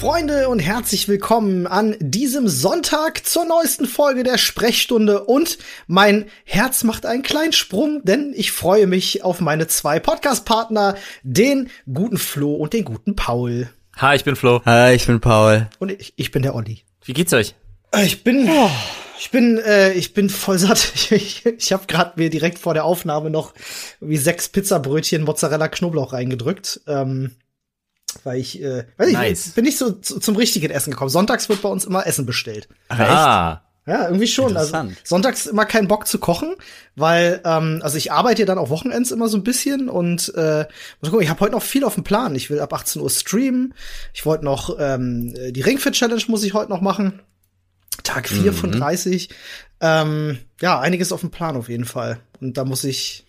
Freunde 0.00 0.48
und 0.48 0.60
herzlich 0.60 1.08
willkommen 1.08 1.66
an 1.66 1.94
diesem 2.00 2.48
Sonntag 2.48 3.26
zur 3.26 3.44
neuesten 3.44 3.84
Folge 3.84 4.22
der 4.22 4.38
Sprechstunde 4.38 5.24
und 5.24 5.58
mein 5.88 6.24
Herz 6.46 6.84
macht 6.84 7.04
einen 7.04 7.22
kleinen 7.22 7.52
Sprung, 7.52 8.00
denn 8.02 8.32
ich 8.34 8.50
freue 8.50 8.86
mich 8.86 9.22
auf 9.24 9.42
meine 9.42 9.66
zwei 9.66 10.00
Podcast-Partner, 10.00 10.96
den 11.22 11.68
guten 11.92 12.16
Flo 12.16 12.54
und 12.54 12.72
den 12.72 12.86
guten 12.86 13.14
Paul. 13.14 13.68
Hi, 13.98 14.16
ich 14.16 14.24
bin 14.24 14.36
Flo. 14.36 14.62
Hi, 14.64 14.94
ich 14.94 15.06
bin 15.06 15.20
Paul. 15.20 15.68
Und 15.78 15.92
ich, 15.92 16.14
ich 16.16 16.30
bin 16.30 16.40
der 16.40 16.54
Olli. 16.54 16.80
Wie 17.04 17.12
geht's 17.12 17.34
euch? 17.34 17.54
Äh, 17.92 18.06
Ich 18.06 18.24
bin, 18.24 18.48
ich 19.18 19.30
bin, 19.30 19.58
äh, 19.58 19.92
ich 19.92 20.14
bin 20.14 20.30
voll 20.30 20.58
satt. 20.58 20.78
Ich, 20.94 21.12
ich, 21.12 21.44
ich 21.44 21.72
habe 21.74 21.84
gerade 21.86 22.12
mir 22.16 22.30
direkt 22.30 22.58
vor 22.58 22.72
der 22.72 22.86
Aufnahme 22.86 23.28
noch 23.28 23.52
wie 24.00 24.16
sechs 24.16 24.48
Pizzabrötchen 24.48 25.24
Mozzarella 25.24 25.68
Knoblauch 25.68 26.14
reingedrückt, 26.14 26.80
ähm, 26.86 27.32
weil 28.24 28.38
ich, 28.38 28.60
äh, 28.62 28.84
weiß 28.96 29.08
ich, 29.08 29.14
Nice. 29.14 29.48
bin 29.50 29.64
nicht 29.64 29.78
so 29.78 29.92
zu, 29.92 30.18
zum 30.20 30.36
richtigen 30.36 30.70
Essen 30.70 30.90
gekommen. 30.90 31.10
Sonntags 31.10 31.48
wird 31.48 31.62
bei 31.62 31.68
uns 31.68 31.84
immer 31.84 32.06
Essen 32.06 32.26
bestellt. 32.26 32.68
Ah, 32.88 33.60
Ja, 33.86 34.06
irgendwie 34.06 34.26
schon. 34.26 34.56
Also 34.56 34.76
sonntags 35.04 35.46
immer 35.46 35.64
keinen 35.64 35.88
Bock 35.88 36.06
zu 36.06 36.18
kochen, 36.18 36.54
weil 36.96 37.40
ähm, 37.44 37.80
also 37.82 37.96
ich 37.96 38.12
arbeite 38.12 38.42
ja 38.42 38.46
dann 38.46 38.58
auch 38.58 38.68
Wochenends 38.68 39.10
immer 39.10 39.28
so 39.28 39.36
ein 39.38 39.42
bisschen 39.42 39.88
und 39.88 40.32
äh, 40.36 40.66
muss 41.00 41.10
gucken, 41.10 41.22
ich 41.24 41.30
habe 41.30 41.40
heute 41.40 41.52
noch 41.52 41.62
viel 41.62 41.84
auf 41.84 41.94
dem 41.94 42.04
Plan. 42.04 42.34
Ich 42.34 42.50
will 42.50 42.60
ab 42.60 42.72
18 42.72 43.00
Uhr 43.02 43.10
streamen. 43.10 43.74
Ich 44.12 44.26
wollte 44.26 44.44
noch 44.44 44.76
ähm, 44.78 45.34
die 45.52 45.60
Ringfit 45.62 45.94
Challenge 45.94 46.22
muss 46.28 46.44
ich 46.44 46.54
heute 46.54 46.70
noch 46.70 46.80
machen. 46.82 47.20
Tag 48.04 48.28
4 48.28 48.52
von 48.52 48.72
30. 48.72 49.28
Ähm, 49.80 50.38
ja, 50.60 50.78
einiges 50.78 51.10
auf 51.12 51.20
dem 51.20 51.30
Plan 51.30 51.56
auf 51.56 51.68
jeden 51.68 51.84
Fall. 51.86 52.20
Und 52.40 52.56
da 52.56 52.64
muss 52.64 52.84
ich 52.84 53.24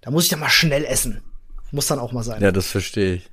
da 0.00 0.10
muss 0.10 0.24
ich 0.24 0.30
dann 0.30 0.40
mal 0.40 0.48
schnell 0.48 0.84
essen. 0.84 1.20
Muss 1.70 1.86
dann 1.86 1.98
auch 1.98 2.12
mal 2.12 2.22
sein. 2.22 2.40
Ja, 2.42 2.50
das 2.52 2.68
verstehe 2.68 3.14
ich. 3.16 3.30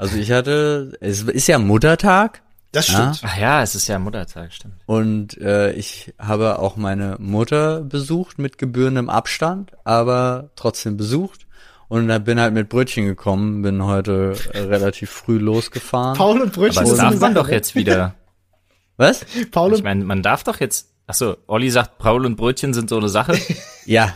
Also 0.00 0.16
ich 0.16 0.30
hatte, 0.32 0.96
es 1.00 1.22
ist 1.22 1.46
ja 1.46 1.58
Muttertag 1.58 2.40
Das 2.72 2.88
Ja. 2.88 3.12
stimmt. 3.12 3.30
ach 3.32 3.38
ja, 3.38 3.62
es 3.62 3.74
ist 3.74 3.86
ja 3.86 3.98
Muttertag, 3.98 4.52
stimmt. 4.52 4.74
und 4.86 5.36
äh, 5.40 5.72
ich 5.72 6.14
habe 6.18 6.58
auch 6.58 6.76
meine 6.76 7.16
Mutter 7.18 7.82
besucht 7.82 8.38
mit 8.38 8.56
gebührendem 8.58 9.10
Abstand, 9.10 9.72
aber 9.84 10.50
trotzdem 10.56 10.96
besucht. 10.96 11.46
Und 11.88 12.06
da 12.08 12.18
bin 12.20 12.38
halt 12.40 12.54
mit 12.54 12.68
Brötchen 12.68 13.04
gekommen, 13.06 13.62
bin 13.62 13.84
heute 13.84 14.36
äh, 14.52 14.60
relativ 14.60 15.10
früh 15.10 15.38
losgefahren. 15.38 16.16
Paul 16.16 16.40
und 16.40 16.52
Brötchen 16.52 16.78
Aber 16.82 16.88
das 16.90 16.98
darf 16.98 17.10
man 17.10 17.18
Sache, 17.18 17.34
doch 17.34 17.48
ne? 17.48 17.52
jetzt 17.52 17.74
wieder. 17.74 18.14
Was? 18.96 19.26
Paul 19.50 19.72
Ich 19.72 19.78
und 19.78 19.84
meine, 19.84 20.04
man 20.04 20.22
darf 20.22 20.44
doch 20.44 20.60
jetzt. 20.60 20.88
Ach 21.08 21.14
so, 21.14 21.36
Olli 21.48 21.68
sagt, 21.70 21.98
Paul 21.98 22.24
und 22.24 22.36
Brötchen 22.36 22.72
sind 22.72 22.88
so 22.88 22.96
eine 22.96 23.08
Sache. 23.10 23.36
Ja, 23.86 24.14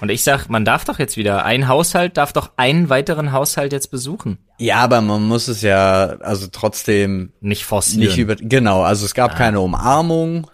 Und 0.00 0.08
ich 0.10 0.24
sag, 0.24 0.48
man 0.48 0.64
darf 0.64 0.84
doch 0.84 0.98
jetzt 0.98 1.16
wieder. 1.16 1.44
Ein 1.44 1.68
Haushalt 1.68 2.16
darf 2.16 2.32
doch 2.32 2.50
einen 2.56 2.88
weiteren 2.88 3.30
Haushalt 3.32 3.72
jetzt 3.72 3.90
besuchen. 3.92 4.38
Ja, 4.60 4.76
aber 4.76 5.00
man 5.00 5.26
muss 5.26 5.48
es 5.48 5.62
ja, 5.62 6.16
also 6.20 6.46
trotzdem 6.52 7.32
Nicht 7.40 7.64
forcieren. 7.64 8.00
nicht 8.06 8.18
über, 8.18 8.36
genau, 8.36 8.82
also 8.82 9.04
es 9.04 9.14
gab 9.14 9.36
keine 9.36 9.60
Umarmung, 9.60 10.46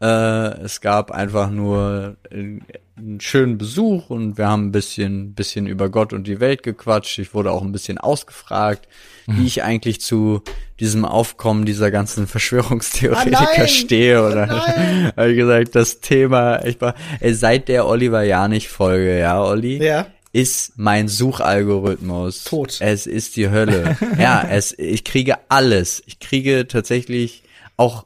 äh, 0.00 0.06
es 0.06 0.80
gab 0.80 1.10
einfach 1.10 1.50
nur 1.50 2.16
äh, 2.30 2.58
einen 2.96 3.20
schönen 3.20 3.58
Besuch 3.58 4.10
und 4.10 4.38
wir 4.38 4.46
haben 4.48 4.66
ein 4.66 4.72
bisschen, 4.72 5.34
bisschen 5.34 5.66
über 5.66 5.88
Gott 5.88 6.12
und 6.12 6.26
die 6.26 6.38
Welt 6.40 6.62
gequatscht. 6.62 7.18
Ich 7.18 7.34
wurde 7.34 7.50
auch 7.50 7.62
ein 7.62 7.72
bisschen 7.72 7.98
ausgefragt, 7.98 8.86
wie 9.26 9.46
ich 9.46 9.62
eigentlich 9.64 10.00
zu 10.00 10.42
diesem 10.78 11.04
Aufkommen 11.04 11.64
dieser 11.64 11.90
ganzen 11.90 12.24
Ah, 12.24 12.26
Verschwörungstheoretiker 12.28 13.48
nein! 13.56 13.68
stehe. 13.68 14.24
Oder 14.24 14.46
nein! 14.46 15.12
habe 15.16 15.30
ich 15.32 15.36
gesagt, 15.36 15.74
das 15.74 16.00
Thema, 16.00 16.64
ich 16.64 16.80
war, 16.80 16.94
ey, 17.20 17.34
seit 17.34 17.68
der 17.68 17.86
Oliver 17.88 18.22
Janich 18.22 18.68
Folge, 18.68 19.18
ja, 19.18 19.42
Olli? 19.42 19.82
Ja. 19.84 20.06
Ist 20.34 20.72
mein 20.76 21.06
Suchalgorithmus 21.06 22.42
Tot. 22.44 22.78
Es 22.80 23.06
ist 23.06 23.36
die 23.36 23.50
Hölle. 23.50 23.96
ja, 24.18 24.42
es, 24.42 24.76
ich 24.76 25.04
kriege 25.04 25.36
alles. 25.48 26.02
Ich 26.06 26.18
kriege 26.18 26.66
tatsächlich 26.66 27.44
auch 27.76 28.04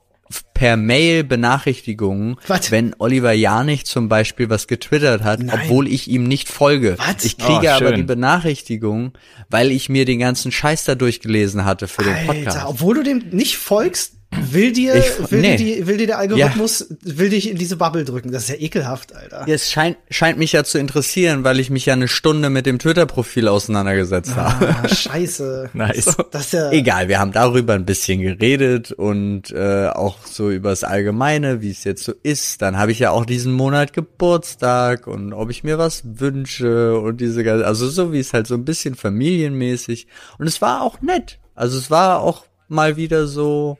per 0.52 0.76
Mail 0.76 1.24
Benachrichtigungen, 1.24 2.36
Was? 2.46 2.70
wenn 2.70 2.94
Oliver 2.98 3.32
Janich 3.32 3.86
zum 3.86 4.10
Beispiel 4.10 4.50
was 4.50 4.66
getwittert 4.66 5.22
hat, 5.22 5.40
Nein. 5.40 5.58
obwohl 5.62 5.88
ich 5.88 6.08
ihm 6.08 6.24
nicht 6.24 6.50
folge. 6.50 6.96
Was? 6.98 7.24
Ich 7.24 7.38
kriege 7.38 7.68
Oh, 7.68 7.68
aber 7.68 7.92
die 7.92 8.02
Benachrichtigung, 8.02 9.12
weil 9.48 9.70
ich 9.70 9.88
mir 9.88 10.04
den 10.04 10.18
ganzen 10.18 10.52
Scheiß 10.52 10.84
da 10.84 10.96
durchgelesen 10.96 11.64
hatte 11.64 11.88
für 11.88 12.04
den 12.04 12.26
Podcast. 12.26 12.58
Alter, 12.58 12.68
obwohl 12.68 12.96
du 12.96 13.04
dem 13.04 13.30
nicht 13.30 13.56
folgst, 13.56 14.17
will 14.30 14.72
dir, 14.72 14.94
Ich- 14.96 15.30
will, 15.30 15.40
nee. 15.40 15.56
dir 15.56 15.76
die, 15.76 15.86
will 15.86 15.96
dir 15.96 16.06
der 16.06 16.18
Algorithmus, 16.18 16.86
will 17.02 17.30
dich 17.30 17.50
in 17.50 17.56
diese 17.56 17.76
Bubble 17.76 18.04
drücken. 18.04 18.30
Das 18.30 18.42
ist 18.44 18.48
ja 18.50 18.56
ekelhaft, 18.56 19.14
Alter. 19.16 19.44
Ja, 19.48 19.54
es 19.54 19.70
scheint, 19.70 19.96
scheint 20.10 20.38
mich 20.38 20.52
ja 20.52 20.64
zu 20.64 20.78
interessieren, 20.78 21.44
weil 21.44 21.58
ich 21.60 21.70
mich 21.70 21.86
ja 21.86 21.94
eine 21.94 22.08
Stunde 22.08 22.50
mit 22.50 22.66
dem 22.66 22.78
Twitter-Profil 22.78 23.48
auseinandergesetzt 23.48 24.36
habe. 24.36 24.68
Ah, 24.82 24.88
scheiße. 24.94 25.70
Nice. 25.72 26.16
Das 26.30 26.46
ist 26.46 26.52
ja, 26.52 26.70
Egal, 26.70 27.08
wir 27.08 27.18
haben 27.18 27.32
darüber 27.32 27.72
ein 27.74 27.86
bisschen 27.86 28.20
geredet 28.20 28.92
und 28.92 29.50
äh, 29.50 29.88
auch 29.88 30.18
so 30.26 30.50
über 30.50 30.70
das 30.70 30.84
Allgemeine, 30.84 31.62
wie 31.62 31.70
es 31.70 31.84
jetzt 31.84 32.04
so 32.04 32.12
ist. 32.22 32.60
Dann 32.62 32.76
habe 32.78 32.92
ich 32.92 32.98
ja 32.98 33.10
auch 33.12 33.24
diesen 33.24 33.52
Monat 33.52 33.92
Geburtstag 33.94 35.06
und 35.06 35.32
ob 35.32 35.50
ich 35.50 35.64
mir 35.64 35.78
was 35.78 36.02
wünsche 36.04 36.98
und 36.98 37.20
diese 37.20 37.44
ganze, 37.44 37.66
also 37.66 37.88
so 37.88 38.12
wie 38.12 38.20
es 38.20 38.32
halt 38.34 38.46
so 38.46 38.54
ein 38.54 38.64
bisschen 38.66 38.94
familienmäßig. 38.94 40.06
Und 40.38 40.46
es 40.46 40.60
war 40.60 40.82
auch 40.82 41.00
nett. 41.00 41.38
Also 41.54 41.78
es 41.78 41.90
war 41.90 42.20
auch 42.20 42.44
mal 42.68 42.96
wieder 42.96 43.26
so 43.26 43.78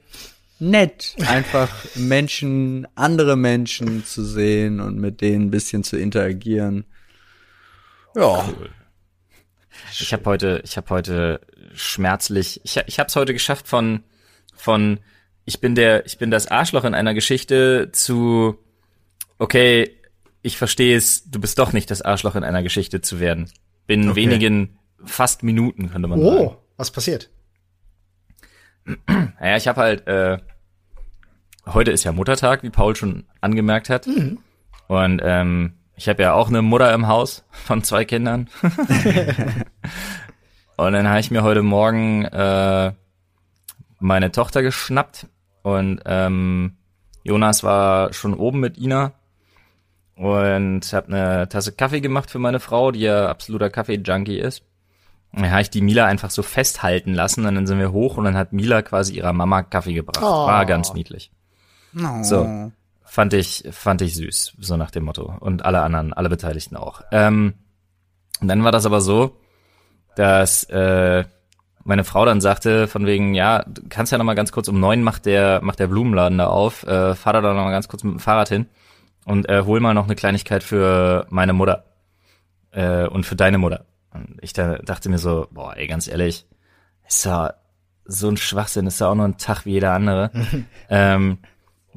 nett, 0.59 1.15
einfach 1.27 1.71
Menschen, 1.95 2.87
andere 2.95 3.37
Menschen 3.37 4.05
zu 4.05 4.25
sehen 4.25 4.81
und 4.81 4.97
mit 4.99 5.21
denen 5.21 5.47
ein 5.47 5.51
bisschen 5.51 5.85
zu 5.85 5.97
interagieren. 5.97 6.85
Ja. 8.15 8.49
Ich 9.93 10.13
habe 10.13 10.25
heute, 10.27 10.61
ich 10.65 10.77
habe 10.77 10.91
heute 10.91 11.41
schmerzlich, 11.75 12.61
ich, 12.65 12.77
ich 12.87 12.99
habe 12.99 13.09
es 13.09 13.17
heute 13.17 13.33
geschafft 13.33 13.69
von 13.69 14.03
von 14.55 14.99
ich 15.45 15.61
bin 15.61 15.75
der, 15.75 16.05
ich 16.05 16.19
bin 16.19 16.31
das 16.31 16.49
Arschloch 16.49 16.85
in 16.85 16.95
einer 16.95 17.15
Geschichte 17.15 17.91
zu 17.93 18.59
okay, 19.39 19.95
ich 20.43 20.57
verstehe 20.57 20.97
es, 20.97 21.31
du 21.31 21.41
bist 21.41 21.59
doch 21.59 21.73
nicht 21.73 21.91
das 21.91 22.03
Arschloch 22.03 22.35
in 22.35 22.45
einer 22.45 22.63
Geschichte 22.63 23.01
zu 23.01 23.21
werden. 23.21 23.51
Binnen 23.87 24.11
Okay. 24.11 24.23
wenigen 24.23 24.79
fast 25.05 25.43
Minuten 25.43 25.91
könnte 25.91 26.09
man 26.09 26.21
sagen. 26.21 26.37
oh, 26.37 26.57
was 26.77 26.91
passiert? 26.91 27.31
Naja, 29.41 29.57
ich 29.57 29.69
habe 29.69 29.81
halt, 29.81 30.07
äh, 30.07 30.39
heute 31.75 31.91
ist 31.91 32.05
ja 32.05 32.13
Muttertag, 32.13 32.63
wie 32.63 32.71
Paul 32.71 32.97
schon 32.97 33.25
angemerkt 33.41 33.91
hat. 33.91 34.07
Und 34.87 35.21
ähm, 35.23 35.75
ich 35.97 36.09
habe 36.09 36.23
ja 36.23 36.33
auch 36.33 36.49
eine 36.49 36.63
Mutter 36.63 36.93
im 36.95 37.09
Haus 37.09 37.45
von 37.51 37.83
zwei 37.83 38.05
Kindern. 38.05 38.49
und 40.77 40.93
dann 40.93 41.09
habe 41.09 41.21
ich 41.21 41.31
mir 41.31 41.43
heute 41.43 41.63
Morgen 41.63 42.25
äh, 42.25 42.93
meine 43.99 44.31
Tochter 44.31 44.63
geschnappt 44.63 45.27
und 45.63 46.01
ähm, 46.07 46.77
Jonas 47.25 47.63
war 47.65 48.13
schon 48.13 48.35
oben 48.35 48.61
mit 48.61 48.79
Ina 48.79 49.13
und 50.15 50.93
habe 50.93 51.09
eine 51.09 51.49
Tasse 51.49 51.73
Kaffee 51.73 52.01
gemacht 52.01 52.31
für 52.31 52.39
meine 52.39 52.61
Frau, 52.61 52.91
die 52.91 53.01
ja 53.01 53.29
absoluter 53.29 53.71
Kaffee-Junkie 53.71 54.39
ist. 54.39 54.63
Und 55.33 55.43
dann 55.43 55.51
habe 55.51 55.63
ich 55.63 55.71
die 55.71 55.83
Mila 55.83 56.07
einfach 56.07 56.31
so 56.31 56.43
festhalten 56.43 57.13
lassen 57.13 57.45
und 57.45 57.55
dann 57.55 57.67
sind 57.67 57.79
wir 57.79 57.93
hoch 57.93 58.17
und 58.17 58.25
dann 58.25 58.37
hat 58.37 58.53
Mila 58.53 58.83
quasi 58.83 59.15
ihrer 59.15 59.33
Mama 59.33 59.63
Kaffee 59.63 59.93
gebracht. 59.93 60.23
Oh. 60.23 60.47
War 60.47 60.65
ganz 60.65 60.95
niedlich. 60.95 61.31
Oh. 61.97 62.23
So. 62.23 62.73
Fand 63.05 63.33
ich, 63.33 63.65
fand 63.71 64.03
ich 64.03 64.15
süß, 64.17 64.55
so 64.59 64.77
nach 64.77 64.91
dem 64.91 65.05
Motto. 65.05 65.35
Und 65.41 65.65
alle 65.65 65.81
anderen, 65.81 66.13
alle 66.13 66.29
Beteiligten 66.29 66.77
auch. 66.77 67.03
Ähm, 67.11 67.55
und 68.41 68.49
dann 68.49 68.65
war 68.65 68.73
das 68.73 68.87
aber 68.87 69.01
so, 69.01 69.37
dass 70.15 70.65
äh, 70.65 71.25
meine 71.85 72.05
Frau 72.05 72.25
dann 72.27 72.41
sagte, 72.41 72.87
von 72.87 73.07
wegen, 73.07 73.35
ja, 73.35 73.65
du 73.65 73.83
kannst 73.89 74.13
ja 74.13 74.19
noch 74.19 74.25
mal 74.25 74.35
ganz 74.35 74.53
kurz 74.53 74.69
um 74.69 74.79
neun 74.79 75.03
macht 75.03 75.25
der, 75.25 75.61
macht 75.63 75.79
der 75.79 75.87
Blumenladen 75.87 76.37
da 76.37 76.49
auf, 76.49 76.83
äh, 76.87 77.15
fahr 77.15 77.33
da 77.33 77.41
doch 77.41 77.55
noch 77.55 77.65
mal 77.65 77.71
ganz 77.71 77.89
kurz 77.89 78.05
mit 78.05 78.15
dem 78.15 78.21
Fahrrad 78.21 78.51
hin 78.51 78.67
und 79.25 79.49
äh, 79.49 79.63
hol 79.65 79.81
mal 79.81 79.95
noch 79.95 80.05
eine 80.05 80.15
Kleinigkeit 80.15 80.63
für 80.63 81.27
meine 81.31 81.55
Mutter 81.55 81.85
äh, 82.73 83.07
und 83.07 83.25
für 83.25 83.37
deine 83.37 83.59
Mutter. 83.59 83.87
Und 84.13 84.39
ich 84.43 84.53
da, 84.53 84.77
dachte 84.79 85.09
mir 85.09 85.19
so, 85.19 85.49
boah, 85.51 85.77
ey, 85.77 85.87
ganz 85.87 86.09
ehrlich, 86.09 86.47
ist 87.07 87.25
ja 87.25 87.55
so 88.05 88.29
ein 88.29 88.37
Schwachsinn, 88.37 88.87
ist 88.87 89.01
ja 89.01 89.09
auch 89.09 89.15
nur 89.15 89.27
ein 89.27 89.39
Tag 89.39 89.65
wie 89.65 89.73
jeder 89.73 89.93
andere. 89.93 90.31
ähm, 90.91 91.39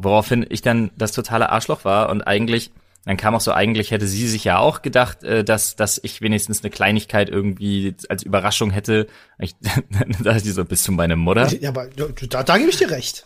woraufhin 0.03 0.45
ich 0.49 0.61
dann 0.61 0.91
das 0.97 1.11
totale 1.11 1.49
Arschloch 1.49 1.85
war 1.85 2.09
und 2.09 2.21
eigentlich, 2.21 2.71
dann 3.05 3.17
kam 3.17 3.33
auch 3.35 3.41
so, 3.41 3.51
eigentlich 3.51 3.91
hätte 3.91 4.05
sie 4.07 4.27
sich 4.27 4.43
ja 4.43 4.59
auch 4.59 4.81
gedacht, 4.81 5.23
äh, 5.23 5.43
dass, 5.43 5.75
dass 5.75 5.99
ich 6.03 6.21
wenigstens 6.21 6.61
eine 6.63 6.69
Kleinigkeit 6.69 7.29
irgendwie 7.29 7.95
als 8.09 8.23
Überraschung 8.23 8.69
hätte. 8.71 9.07
Ich, 9.39 9.55
dann 9.89 10.11
dachte 10.23 10.47
ich 10.47 10.53
so, 10.53 10.65
bist 10.65 10.87
du 10.87 10.91
meine 10.91 11.15
Mutter? 11.15 11.47
Ja, 11.59 11.69
aber 11.69 11.87
da, 12.29 12.43
da 12.43 12.57
gebe 12.57 12.69
ich 12.69 12.77
dir 12.77 12.91
recht. 12.91 13.25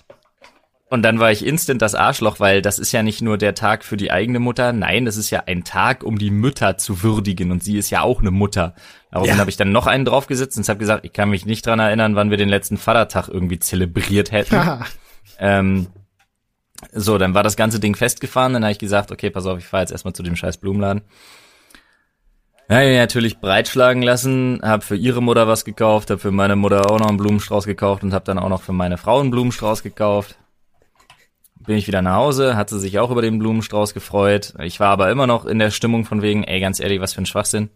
Und 0.87 1.01
dann 1.01 1.19
war 1.19 1.31
ich 1.31 1.43
instant 1.43 1.81
das 1.81 1.95
Arschloch, 1.95 2.39
weil 2.39 2.61
das 2.61 2.77
ist 2.77 2.91
ja 2.91 3.01
nicht 3.01 3.19
nur 3.21 3.39
der 3.39 3.55
Tag 3.55 3.83
für 3.83 3.97
die 3.97 4.11
eigene 4.11 4.39
Mutter, 4.39 4.71
nein, 4.71 5.03
das 5.05 5.17
ist 5.17 5.31
ja 5.31 5.43
ein 5.47 5.63
Tag, 5.63 6.03
um 6.03 6.19
die 6.19 6.29
Mütter 6.29 6.77
zu 6.77 7.01
würdigen 7.01 7.51
und 7.51 7.63
sie 7.63 7.77
ist 7.77 7.89
ja 7.89 8.01
auch 8.01 8.21
eine 8.21 8.29
Mutter. 8.29 8.75
Daraufhin 9.11 9.33
Ja. 9.33 9.39
habe 9.39 9.49
ich 9.49 9.57
dann 9.57 9.71
noch 9.71 9.87
einen 9.87 10.05
draufgesetzt 10.05 10.57
und 10.57 10.69
habe 10.69 10.77
gesagt, 10.77 11.03
ich 11.03 11.11
kann 11.11 11.31
mich 11.31 11.45
nicht 11.47 11.65
dran 11.65 11.79
erinnern, 11.79 12.15
wann 12.15 12.29
wir 12.29 12.37
den 12.37 12.49
letzten 12.49 12.77
Vatertag 12.77 13.29
irgendwie 13.29 13.57
zelebriert 13.59 14.31
hätten. 14.31 14.55
Ähm, 15.39 15.87
so, 16.91 17.17
dann 17.17 17.33
war 17.33 17.43
das 17.43 17.55
ganze 17.55 17.79
Ding 17.79 17.95
festgefahren, 17.95 18.53
dann 18.53 18.63
habe 18.63 18.71
ich 18.71 18.79
gesagt, 18.79 19.11
okay, 19.11 19.29
pass 19.29 19.45
auf, 19.45 19.59
ich 19.59 19.65
fahre 19.65 19.83
jetzt 19.83 19.91
erstmal 19.91 20.13
zu 20.13 20.23
dem 20.23 20.35
scheiß 20.35 20.57
Blumenladen. 20.57 21.01
Ja, 22.69 22.81
ja, 22.81 22.99
natürlich 22.99 23.39
breitschlagen 23.39 24.01
lassen, 24.01 24.59
hab 24.63 24.83
für 24.83 24.95
ihre 24.95 25.21
Mutter 25.21 25.47
was 25.47 25.65
gekauft, 25.65 26.09
hab 26.09 26.19
für 26.19 26.31
meine 26.31 26.55
Mutter 26.55 26.89
auch 26.89 26.97
noch 26.99 27.07
einen 27.07 27.17
Blumenstrauß 27.17 27.65
gekauft 27.65 28.03
und 28.03 28.13
hab 28.13 28.25
dann 28.25 28.39
auch 28.39 28.49
noch 28.49 28.63
für 28.63 28.73
meine 28.73 28.97
Frau 28.97 29.19
einen 29.19 29.29
Blumenstrauß 29.29 29.83
gekauft. 29.83 30.35
Bin 31.59 31.77
ich 31.77 31.87
wieder 31.87 32.01
nach 32.01 32.15
Hause, 32.15 32.55
hat 32.55 32.69
sie 32.69 32.79
sich 32.79 32.97
auch 32.97 33.11
über 33.11 33.21
den 33.21 33.37
Blumenstrauß 33.37 33.93
gefreut. 33.93 34.53
Ich 34.63 34.79
war 34.79 34.89
aber 34.89 35.11
immer 35.11 35.27
noch 35.27 35.45
in 35.45 35.59
der 35.59 35.69
Stimmung 35.69 36.05
von 36.05 36.23
wegen, 36.23 36.43
ey, 36.43 36.59
ganz 36.59 36.79
ehrlich, 36.79 37.01
was 37.01 37.13
für 37.13 37.21
ein 37.21 37.27
Schwachsinn. 37.27 37.69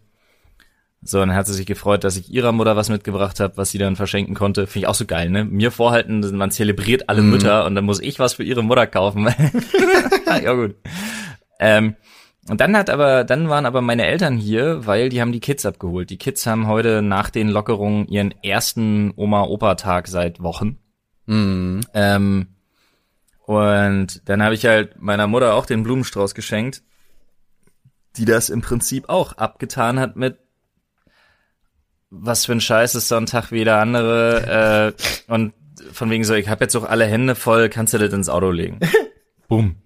So, 1.02 1.18
dann 1.18 1.34
hat 1.34 1.46
sie 1.46 1.54
sich 1.54 1.64
gefreut, 1.66 2.04
dass 2.04 2.16
ich 2.16 2.30
ihrer 2.30 2.52
Mutter 2.52 2.76
was 2.76 2.90
mitgebracht 2.90 3.40
habe, 3.40 3.56
was 3.56 3.70
sie 3.70 3.78
dann 3.78 3.96
verschenken 3.96 4.34
konnte. 4.34 4.66
Finde 4.66 4.84
ich 4.84 4.86
auch 4.86 4.94
so 4.94 5.06
geil, 5.06 5.30
ne? 5.30 5.44
Mir 5.46 5.70
vorhalten, 5.70 6.20
man 6.36 6.50
zelebriert 6.50 7.08
alle 7.08 7.22
Mhm. 7.22 7.30
Mütter 7.30 7.64
und 7.64 7.74
dann 7.74 7.86
muss 7.86 8.00
ich 8.00 8.18
was 8.18 8.34
für 8.34 8.42
ihre 8.42 8.62
Mutter 8.62 8.86
kaufen. 8.86 9.26
ja, 10.26 10.52
gut. 10.52 10.76
Ähm, 11.58 11.96
und 12.48 12.60
dann 12.60 12.76
hat 12.76 12.90
aber, 12.90 13.24
dann 13.24 13.48
waren 13.48 13.64
aber 13.64 13.80
meine 13.80 14.06
Eltern 14.06 14.36
hier, 14.36 14.86
weil 14.86 15.08
die 15.08 15.22
haben 15.22 15.32
die 15.32 15.40
Kids 15.40 15.64
abgeholt. 15.64 16.10
Die 16.10 16.18
Kids 16.18 16.46
haben 16.46 16.66
heute 16.66 17.00
nach 17.00 17.30
den 17.30 17.48
Lockerungen 17.48 18.06
ihren 18.08 18.34
ersten 18.42 19.12
Oma-Opa-Tag 19.16 20.06
seit 20.06 20.42
Wochen. 20.42 20.78
Mhm. 21.26 21.80
Ähm, 21.94 22.48
und 23.46 24.28
dann 24.28 24.42
habe 24.42 24.54
ich 24.54 24.66
halt 24.66 25.00
meiner 25.00 25.26
Mutter 25.26 25.54
auch 25.54 25.64
den 25.64 25.82
Blumenstrauß 25.82 26.34
geschenkt, 26.34 26.82
die 28.16 28.24
das 28.26 28.50
im 28.50 28.60
Prinzip 28.60 29.08
auch 29.08 29.32
abgetan 29.38 29.98
hat 29.98 30.16
mit 30.16 30.38
was 32.10 32.46
für 32.46 32.52
ein 32.52 32.60
Scheiß 32.60 32.94
ist 32.94 33.08
so 33.08 33.16
ein 33.16 33.26
Tag 33.26 33.52
wie 33.52 33.58
jeder 33.58 33.78
andere 33.78 34.94
äh, 35.28 35.32
und 35.32 35.52
von 35.92 36.10
wegen 36.10 36.24
so, 36.24 36.34
ich 36.34 36.48
habe 36.48 36.64
jetzt 36.64 36.76
auch 36.76 36.84
alle 36.84 37.06
Hände 37.06 37.34
voll, 37.34 37.68
kannst 37.68 37.94
du 37.94 37.98
das 37.98 38.12
ins 38.12 38.28
Auto 38.28 38.50
legen? 38.50 38.78
Bumm. 39.48 39.76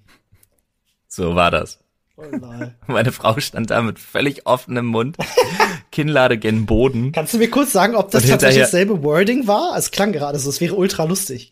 So 1.09 1.35
war 1.35 1.51
das. 1.51 1.79
Oh 2.17 2.25
nein. 2.31 2.75
Meine 2.87 3.13
Frau 3.13 3.39
stand 3.41 3.71
da 3.71 3.83
mit 3.83 3.99
völlig 3.99 4.47
offenem 4.47 4.87
Mund, 4.87 5.17
Kinnlade 5.93 6.39
gen 6.39 6.67
Boden. 6.67 7.13
Kannst 7.13 7.35
du 7.35 7.39
mir 7.39 7.51
kurz 7.51 7.73
sagen, 7.73 7.95
ob 7.95 8.11
das 8.11 8.23
tatsächlich 8.27 8.57
hinterher- 8.59 8.63
dasselbe 8.65 9.03
Wording 9.03 9.47
war? 9.47 9.77
Es 9.77 9.91
klang 9.91 10.13
gerade 10.13 10.39
so, 10.39 10.51
es 10.51 10.61
wäre 10.61 10.75
ultra 10.75 11.05
lustig. 11.05 11.51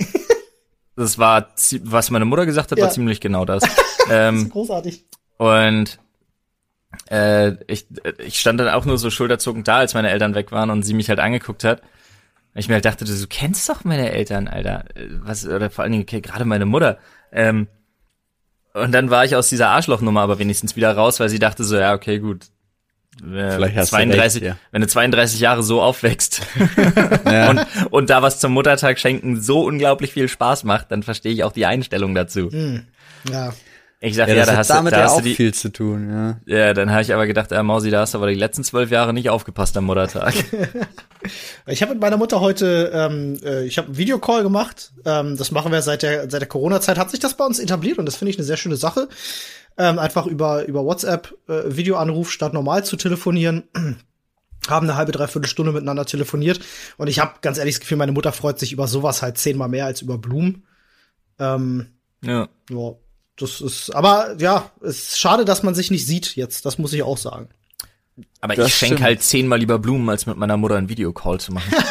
Das 0.97 1.19
war, 1.19 1.49
was 1.85 2.11
meine 2.11 2.25
Mutter 2.27 2.45
gesagt 2.47 2.71
hat, 2.71 2.79
war 2.79 2.89
Ja. 2.89 2.93
ziemlich 2.93 3.21
genau 3.21 3.45
das. 3.45 3.63
ähm, 4.11 4.51
Großartig. 4.51 5.05
Und 5.39 5.99
äh, 7.11 7.53
ich, 7.67 7.87
ich 8.19 8.41
stand 8.41 8.61
dann 8.61 8.69
auch 8.69 8.85
nur 8.85 8.99
so 8.99 9.11
schulterzuckend 9.11 9.69
da, 9.69 9.79
als 9.79 9.94
meine 9.94 10.11
Eltern 10.11 10.35
weg 10.35 10.53
waren 10.53 10.71
und 10.71 10.83
sie 10.83 10.94
mich 10.94 11.09
halt 11.09 11.21
angeguckt 11.21 11.65
hat. 11.65 11.81
Und 12.55 12.61
ich 12.61 12.69
mir 12.69 12.75
halt 12.75 12.85
dachte, 12.85 13.05
du 13.05 13.27
kennst 13.29 13.69
doch 13.69 13.85
meine 13.85 14.11
Eltern, 14.12 14.49
Alter. 14.49 14.85
Äh, 14.94 15.09
Was, 15.23 15.47
oder 15.47 15.71
vor 15.71 15.85
allen 15.85 15.93
Dingen 15.93 16.05
okay, 16.05 16.21
gerade 16.21 16.44
meine 16.44 16.67
Mutter. 16.67 16.99
Ähm, 17.33 17.67
und 18.75 18.93
dann 18.93 19.11
war 19.11 19.25
ich 19.25 19.37
aus 19.37 19.49
dieser 19.49 19.69
Arschlochnummer 19.71 20.23
aber 20.23 20.39
wenigstens 20.39 20.77
wieder 20.77 20.94
raus, 20.94 21.21
weil 21.21 21.29
sie 21.29 21.39
dachte 21.39 21.65
so, 21.65 21.77
ja, 21.77 21.94
okay, 21.94 22.19
gut. 22.19 22.47
Äh, 23.21 23.53
Vielleicht 23.53 23.77
hast 23.77 23.93
du 23.93 23.97
32, 23.97 24.43
recht, 24.43 24.50
ja. 24.53 24.56
wenn 24.71 24.81
du 24.81 24.88
32 24.88 25.38
Jahre 25.38 25.62
so 25.62 25.83
aufwächst 25.83 26.41
Ja. 27.27 27.50
und, 27.50 27.67
und 27.91 28.11
da 28.11 28.23
was 28.23 28.41
zum 28.41 28.53
Muttertag 28.53 28.99
schenken 28.99 29.41
so 29.43 29.65
unglaublich 29.65 30.12
viel 30.15 30.29
Spaß 30.29 30.65
macht, 30.65 30.91
dann 30.91 31.03
verstehe 31.03 31.33
ich 31.33 31.45
auch 31.45 31.53
die 31.53 31.67
Einstellung 31.67 32.15
dazu. 32.15 32.49
Ja. 33.31 33.53
Ich 34.04 34.16
sag, 34.16 34.26
ja, 34.26 34.34
ja, 34.34 34.40
das 34.40 34.46
da 34.46 34.52
hat 34.52 34.58
hast, 34.58 34.70
du, 34.70 34.75
damit 34.75 34.93
da 34.93 34.99
ja 34.99 35.04
hast 35.04 35.12
auch 35.12 35.19
du 35.19 35.22
die, 35.22 35.34
viel 35.37 35.54
zu 35.54 35.70
tun, 35.70 36.10
ja. 36.10 36.40
ja, 36.44 36.75
dann 36.75 36.90
habe 36.90 37.02
ich 37.02 37.14
aber 37.14 37.28
gedacht, 37.28 37.52
äh, 37.52 37.62
Mausi, 37.62 37.90
da 37.90 38.00
hast 38.00 38.14
du 38.14 38.19
aber 38.19 38.26
die 38.26 38.34
letzten 38.34 38.64
zwölf 38.64 38.90
Jahre 38.90 39.12
nicht 39.12 39.31
aufgepasst 39.31 39.76
am 39.76 39.84
Muttertag. 39.84 40.34
Ich 41.66 41.82
habe 41.82 41.93
mit 41.93 42.00
meiner 42.00 42.16
Mutter 42.16 42.40
heute, 42.40 42.90
ähm, 42.93 43.38
äh, 43.44 43.64
ich 43.64 43.78
habe 43.78 43.87
einen 43.87 43.96
Videocall 43.96 44.43
gemacht. 44.43 44.93
Ähm, 45.04 45.37
das 45.37 45.52
machen 45.52 45.70
wir 45.70 45.81
seit 45.81 46.02
der 46.02 46.28
seit 46.28 46.40
der 46.40 46.49
Corona-Zeit. 46.49 46.99
Hat 46.99 47.12
sich 47.12 47.20
das 47.20 47.37
bei 47.37 47.44
uns 47.44 47.60
etabliert 47.60 47.99
und 47.99 48.06
das 48.06 48.16
finde 48.16 48.31
ich 48.31 48.38
eine 48.38 48.44
sehr 48.44 48.56
schöne 48.56 48.75
Sache. 48.75 49.08
Ähm, 49.78 50.00
einfach 50.00 50.26
über 50.26 50.66
über 50.66 50.84
WhatsApp 50.84 51.32
äh, 51.49 51.76
Videoanruf 51.76 52.32
statt 52.32 52.54
normal 52.54 52.84
zu 52.84 52.96
telefonieren. 52.96 53.62
haben 54.69 54.88
eine 54.88 54.96
halbe 54.96 55.12
dreiviertel 55.12 55.49
Stunde 55.49 55.70
miteinander 55.70 56.04
telefoniert 56.04 56.58
und 56.96 57.06
ich 57.06 57.20
habe 57.20 57.34
ganz 57.40 57.58
ehrlich 57.58 57.76
das 57.76 57.81
Gefühl, 57.81 57.99
meine 57.99 58.12
Mutter 58.12 58.32
freut 58.32 58.58
sich 58.58 58.72
über 58.72 58.88
sowas 58.88 59.22
halt 59.22 59.38
zehnmal 59.38 59.69
mehr 59.69 59.87
als 59.87 60.02
über 60.02 60.19
Blumen. 60.19 60.66
Ähm, 61.38 61.87
ja. 62.25 62.49
ja, 62.69 62.94
das 63.37 63.61
ist, 63.61 63.94
aber 63.94 64.37
ja, 64.38 64.70
es 64.81 65.08
ist 65.08 65.20
schade, 65.20 65.44
dass 65.44 65.62
man 65.62 65.75
sich 65.75 65.90
nicht 65.90 66.06
sieht 66.06 66.37
jetzt. 66.37 66.67
Das 66.67 66.79
muss 66.79 66.93
ich 66.93 67.02
auch 67.02 67.19
sagen. 67.19 67.49
Aber 68.40 68.55
Das 68.55 68.69
ich 68.69 68.75
schenke 68.75 69.02
halt 69.02 69.23
zehnmal 69.23 69.58
lieber 69.58 69.79
Blumen, 69.79 70.08
als 70.11 70.26
mit 70.26 70.37
meiner 70.37 70.56
Mutter 70.56 70.76
einen 70.76 70.88
Videocall 70.88 71.40
zu 71.40 71.52
machen. 71.52 71.73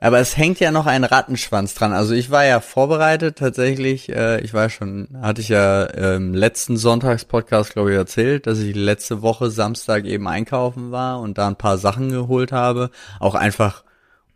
Aber 0.00 0.18
es 0.18 0.36
hängt 0.36 0.60
ja 0.60 0.70
noch 0.70 0.84
ein 0.84 1.02
Rattenschwanz 1.02 1.74
dran. 1.74 1.94
Also 1.94 2.12
ich 2.12 2.30
war 2.30 2.44
ja 2.44 2.60
vorbereitet 2.60 3.38
tatsächlich. 3.38 4.10
Äh, 4.10 4.40
ich 4.42 4.52
war 4.52 4.68
schon, 4.68 5.08
hatte 5.22 5.40
ich 5.40 5.48
ja 5.48 5.84
im 5.84 6.34
letzten 6.34 6.76
Sonntagspodcast, 6.76 7.72
glaube 7.72 7.92
ich, 7.92 7.96
erzählt, 7.96 8.46
dass 8.46 8.58
ich 8.58 8.76
letzte 8.76 9.22
Woche 9.22 9.50
Samstag 9.50 10.04
eben 10.04 10.28
einkaufen 10.28 10.90
war 10.90 11.20
und 11.20 11.38
da 11.38 11.48
ein 11.48 11.56
paar 11.56 11.78
Sachen 11.78 12.10
geholt 12.10 12.52
habe. 12.52 12.90
Auch 13.18 13.34
einfach, 13.34 13.82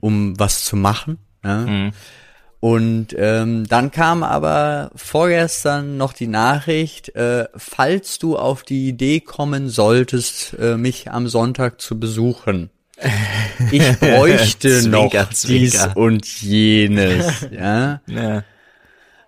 um 0.01 0.39
was 0.41 0.65
zu 0.65 0.75
machen. 0.77 1.19
Ja? 1.45 1.59
Mhm. 1.59 1.93
Und 2.61 3.15
ähm, 3.17 3.67
dann 3.69 3.93
kam 3.93 4.25
aber 4.25 4.91
vorgestern 4.97 5.97
noch 5.97 6.13
die 6.13 6.27
Nachricht, 6.27 7.15
äh, 7.15 7.47
falls 7.57 8.19
du 8.19 8.37
auf 8.37 8.65
die 8.65 8.89
Idee 8.89 9.21
kommen 9.21 9.69
solltest, 9.69 10.55
äh, 10.59 10.77
mich 10.77 11.11
am 11.11 11.29
Sonntag 11.29 11.81
zu 11.81 11.99
besuchen. 11.99 12.71
Ich 13.73 13.99
bräuchte 14.01 14.81
Zwinker, 14.81 15.23
noch 15.25 15.31
Zwinker. 15.31 15.61
dies 15.61 15.89
und 15.95 16.27
jenes. 16.43 17.47
Ja. 17.51 18.01
Ja. 18.07 18.45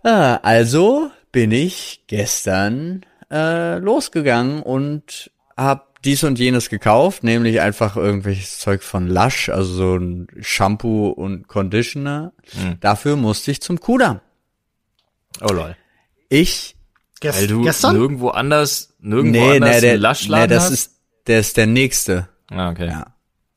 Ah, 0.03 0.37
also 0.43 1.11
bin 1.33 1.53
ich 1.53 2.03
gestern 2.07 3.05
äh, 3.31 3.79
losgegangen 3.79 4.63
und 4.63 5.31
hab 5.57 5.90
dies 6.05 6.25
und 6.25 6.39
jenes 6.39 6.71
gekauft, 6.71 7.25
nämlich 7.25 7.61
einfach 7.61 7.97
irgendwelches 7.97 8.59
Zeug 8.59 8.83
von 8.83 9.07
Lush, 9.09 9.49
also 9.49 9.73
so 9.73 9.97
ein 9.97 10.29
Shampoo 10.41 11.09
und 11.09 11.47
Conditioner. 11.49 12.33
Mhm. 12.55 12.79
Dafür 12.81 13.17
musste 13.17 13.51
ich 13.51 13.61
zum 13.61 13.81
Kudamm. 13.81 14.21
Oh 15.43 15.53
lol. 15.53 15.77
Ich 16.29 16.77
Gest 17.21 17.39
Weil 17.39 17.47
du 17.49 17.63
gestern? 17.63 17.97
nirgendwo 17.97 18.29
anders, 18.31 18.95
nirgendwo 18.99 19.39
nee, 19.41 19.57
anders 19.57 19.75
nee, 19.77 19.81
der, 19.83 19.93
einen 19.93 20.01
nee, 20.03 20.09
Luschladen 20.09 20.49
das 20.57 20.65
hast? 20.65 20.73
ist 20.73 20.97
der 21.27 21.41
ist 21.41 21.57
der 21.59 21.67
nächste. 21.67 22.29
ah, 22.51 22.71
okay. 22.71 22.87
Ja. 22.89 23.07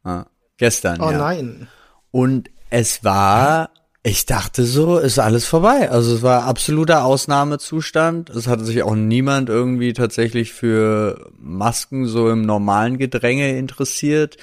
ja. 0.06 0.26
Gestern, 0.58 1.00
Oh 1.02 1.12
ja. 1.12 1.18
nein. 1.18 1.68
Und 2.12 2.50
es 2.70 3.04
war, 3.06 3.70
ich 4.06 4.26
dachte 4.26 4.66
so, 4.66 4.98
ist 4.98 5.18
alles 5.18 5.46
vorbei. 5.46 5.90
Also 5.90 6.16
es 6.16 6.22
war 6.22 6.44
absoluter 6.44 7.06
Ausnahmezustand. 7.06 8.30
Es 8.30 8.48
hatte 8.48 8.66
sich 8.66 8.84
auch 8.84 8.96
niemand 8.96 9.48
irgendwie 9.48 9.94
tatsächlich 9.94 10.52
für 10.52 11.32
Masken 11.40 12.06
so 12.06 12.30
im 12.30 12.46
normalen 12.46 12.98
Gedränge 12.98 13.58
interessiert. 13.58 14.36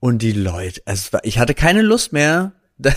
Und 0.00 0.22
die 0.22 0.32
Leute, 0.32 0.82
es 0.86 1.12
war, 1.12 1.20
ich 1.24 1.38
hatte 1.38 1.54
keine 1.54 1.82
Lust 1.82 2.12
mehr. 2.12 2.52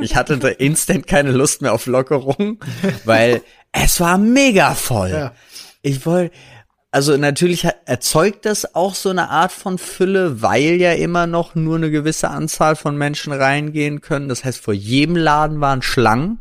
Ich 0.00 0.14
hatte 0.14 0.38
da 0.38 0.46
instant 0.46 1.08
keine 1.08 1.32
Lust 1.32 1.60
mehr 1.60 1.72
auf 1.72 1.86
Lockerung, 1.86 2.60
weil 3.04 3.42
es 3.72 3.98
war 3.98 4.16
mega 4.16 4.74
voll. 4.74 5.10
Ja. 5.10 5.32
Ich 5.82 6.06
wollte, 6.06 6.32
also 6.90 7.16
natürlich 7.16 7.66
erzeugt 7.84 8.46
das 8.46 8.74
auch 8.74 8.94
so 8.94 9.10
eine 9.10 9.28
Art 9.28 9.52
von 9.52 9.78
Fülle, 9.78 10.40
weil 10.42 10.76
ja 10.76 10.92
immer 10.92 11.26
noch 11.26 11.54
nur 11.54 11.76
eine 11.76 11.90
gewisse 11.90 12.30
Anzahl 12.30 12.76
von 12.76 12.96
Menschen 12.96 13.32
reingehen 13.32 14.00
können. 14.00 14.28
Das 14.28 14.44
heißt, 14.44 14.60
vor 14.60 14.74
jedem 14.74 15.16
Laden 15.16 15.60
waren 15.60 15.82
Schlangen. 15.82 16.38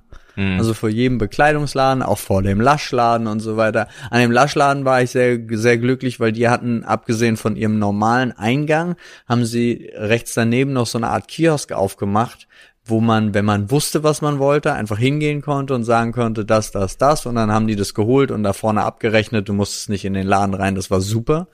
Also 0.60 0.75
vor 0.75 0.89
jedem 0.89 1.18
Bekleidungsladen, 1.18 2.04
auch 2.04 2.20
vor 2.20 2.44
dem 2.44 2.62
Laschladen 2.62 3.25
und 3.25 3.39
so 3.39 3.58
weiter. 3.58 3.88
An 4.12 4.22
dem 4.22 4.32
Laschladen 4.32 4.86
war 4.86 5.01
ich 5.01 5.10
sehr, 5.10 5.39
sehr 5.50 5.80
glücklich, 5.80 6.20
weil 6.20 6.32
die 6.32 6.48
hatten, 6.48 6.84
abgesehen 6.84 7.38
von 7.38 7.56
ihrem 7.56 7.80
normalen 7.80 8.34
Eingang, 8.34 8.98
haben 9.27 9.46
sie 9.46 9.92
rechts 9.96 10.36
daneben 10.36 10.74
noch 10.74 10.86
so 10.86 11.00
eine 11.00 11.10
Art 11.10 11.27
Kiosk 11.27 11.72
aufgemacht, 11.72 12.48
wo 12.89 13.00
man, 13.01 13.34
wenn 13.34 13.46
man 13.46 13.72
wusste, 13.72 14.03
was 14.03 14.22
man 14.22 14.39
wollte, 14.39 14.74
einfach 14.74 14.98
hingehen 14.98 15.41
konnte 15.41 15.74
und 15.74 15.84
sagen 15.84 16.12
konnte, 16.12 16.46
das, 16.46 16.72
das, 16.72 16.98
das. 16.98 17.25
Und 17.25 17.36
dann 17.36 17.51
haben 17.51 17.67
die 17.67 17.75
das 17.75 17.94
geholt 17.94 18.32
und 18.32 18.44
da 18.44 18.53
vorne 18.53 18.84
abgerechnet. 18.84 19.50
Du 19.50 19.53
musstest 19.53 19.89
nicht 19.89 20.06
in 20.06 20.13
den 20.13 20.27
Laden 20.27 20.53
rein. 20.53 20.75
Das 20.75 20.91
war 20.91 21.01
super. 21.01 21.48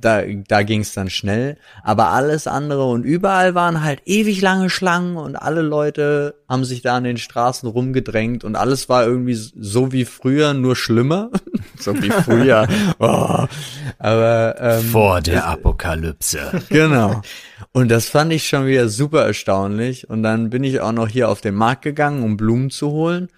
Da, 0.00 0.22
da 0.48 0.62
ging 0.62 0.80
es 0.80 0.92
dann 0.92 1.10
schnell. 1.10 1.56
Aber 1.82 2.08
alles 2.08 2.46
andere 2.46 2.84
und 2.84 3.04
überall 3.04 3.54
waren 3.54 3.82
halt 3.82 4.02
ewig 4.06 4.40
lange 4.40 4.70
Schlangen 4.70 5.16
und 5.16 5.36
alle 5.36 5.62
Leute 5.62 6.34
haben 6.48 6.64
sich 6.64 6.82
da 6.82 6.96
an 6.96 7.04
den 7.04 7.16
Straßen 7.16 7.68
rumgedrängt 7.68 8.42
und 8.42 8.56
alles 8.56 8.88
war 8.88 9.06
irgendwie 9.06 9.34
so 9.34 9.92
wie 9.92 10.04
früher, 10.04 10.54
nur 10.54 10.74
schlimmer. 10.74 11.30
so 11.78 11.94
wie 12.02 12.10
früher. 12.10 12.66
Oh. 12.98 13.46
Aber 13.98 14.56
ähm, 14.58 14.82
Vor 14.82 15.20
der 15.20 15.46
Apokalypse. 15.46 16.62
Genau. 16.68 17.22
Und 17.72 17.90
das 17.90 18.08
fand 18.08 18.32
ich 18.32 18.46
schon 18.46 18.66
wieder 18.66 18.88
super 18.88 19.24
erstaunlich. 19.26 20.08
Und 20.08 20.22
dann 20.22 20.50
bin 20.50 20.59
ich 20.68 20.80
auch 20.80 20.92
noch 20.92 21.08
hier 21.08 21.28
auf 21.28 21.40
den 21.40 21.54
Markt 21.54 21.82
gegangen, 21.82 22.22
um 22.22 22.36
Blumen 22.36 22.70
zu 22.70 22.90
holen. 22.90 23.28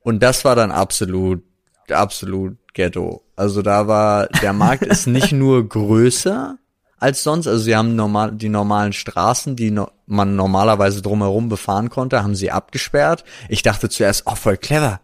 Und 0.00 0.22
das 0.22 0.44
war 0.44 0.56
dann 0.56 0.70
absolut, 0.70 1.42
absolut 1.90 2.56
Ghetto. 2.74 3.22
Also 3.36 3.62
da 3.62 3.86
war, 3.88 4.26
der 4.28 4.52
Markt 4.52 4.86
ist 4.86 5.06
nicht 5.08 5.32
nur 5.32 5.68
größer 5.68 6.58
als 6.98 7.22
sonst. 7.22 7.46
Also 7.46 7.62
sie 7.64 7.76
haben 7.76 7.94
normal, 7.96 8.32
die 8.32 8.48
normalen 8.48 8.92
Straßen, 8.92 9.56
die 9.56 9.70
no, 9.70 9.90
man 10.06 10.36
normalerweise 10.36 11.02
drumherum 11.02 11.48
befahren 11.48 11.90
konnte, 11.90 12.22
haben 12.22 12.34
sie 12.34 12.50
abgesperrt. 12.50 13.24
Ich 13.48 13.62
dachte 13.62 13.88
zuerst, 13.88 14.22
oh, 14.26 14.34
voll 14.34 14.56
clever. 14.56 15.00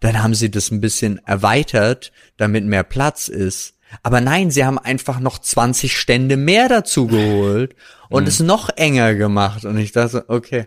Dann 0.00 0.22
haben 0.22 0.34
sie 0.34 0.50
das 0.50 0.70
ein 0.70 0.80
bisschen 0.80 1.18
erweitert, 1.26 2.12
damit 2.36 2.64
mehr 2.64 2.84
Platz 2.84 3.28
ist. 3.28 3.74
Aber 4.02 4.20
nein, 4.20 4.50
sie 4.50 4.64
haben 4.66 4.78
einfach 4.78 5.18
noch 5.18 5.38
20 5.38 5.96
Stände 5.96 6.36
mehr 6.36 6.68
dazu 6.68 7.06
geholt 7.06 7.74
und 8.10 8.24
Mhm. 8.24 8.28
es 8.28 8.40
noch 8.40 8.68
enger 8.76 9.14
gemacht. 9.14 9.64
Und 9.64 9.78
ich 9.78 9.92
dachte, 9.92 10.26
okay, 10.28 10.66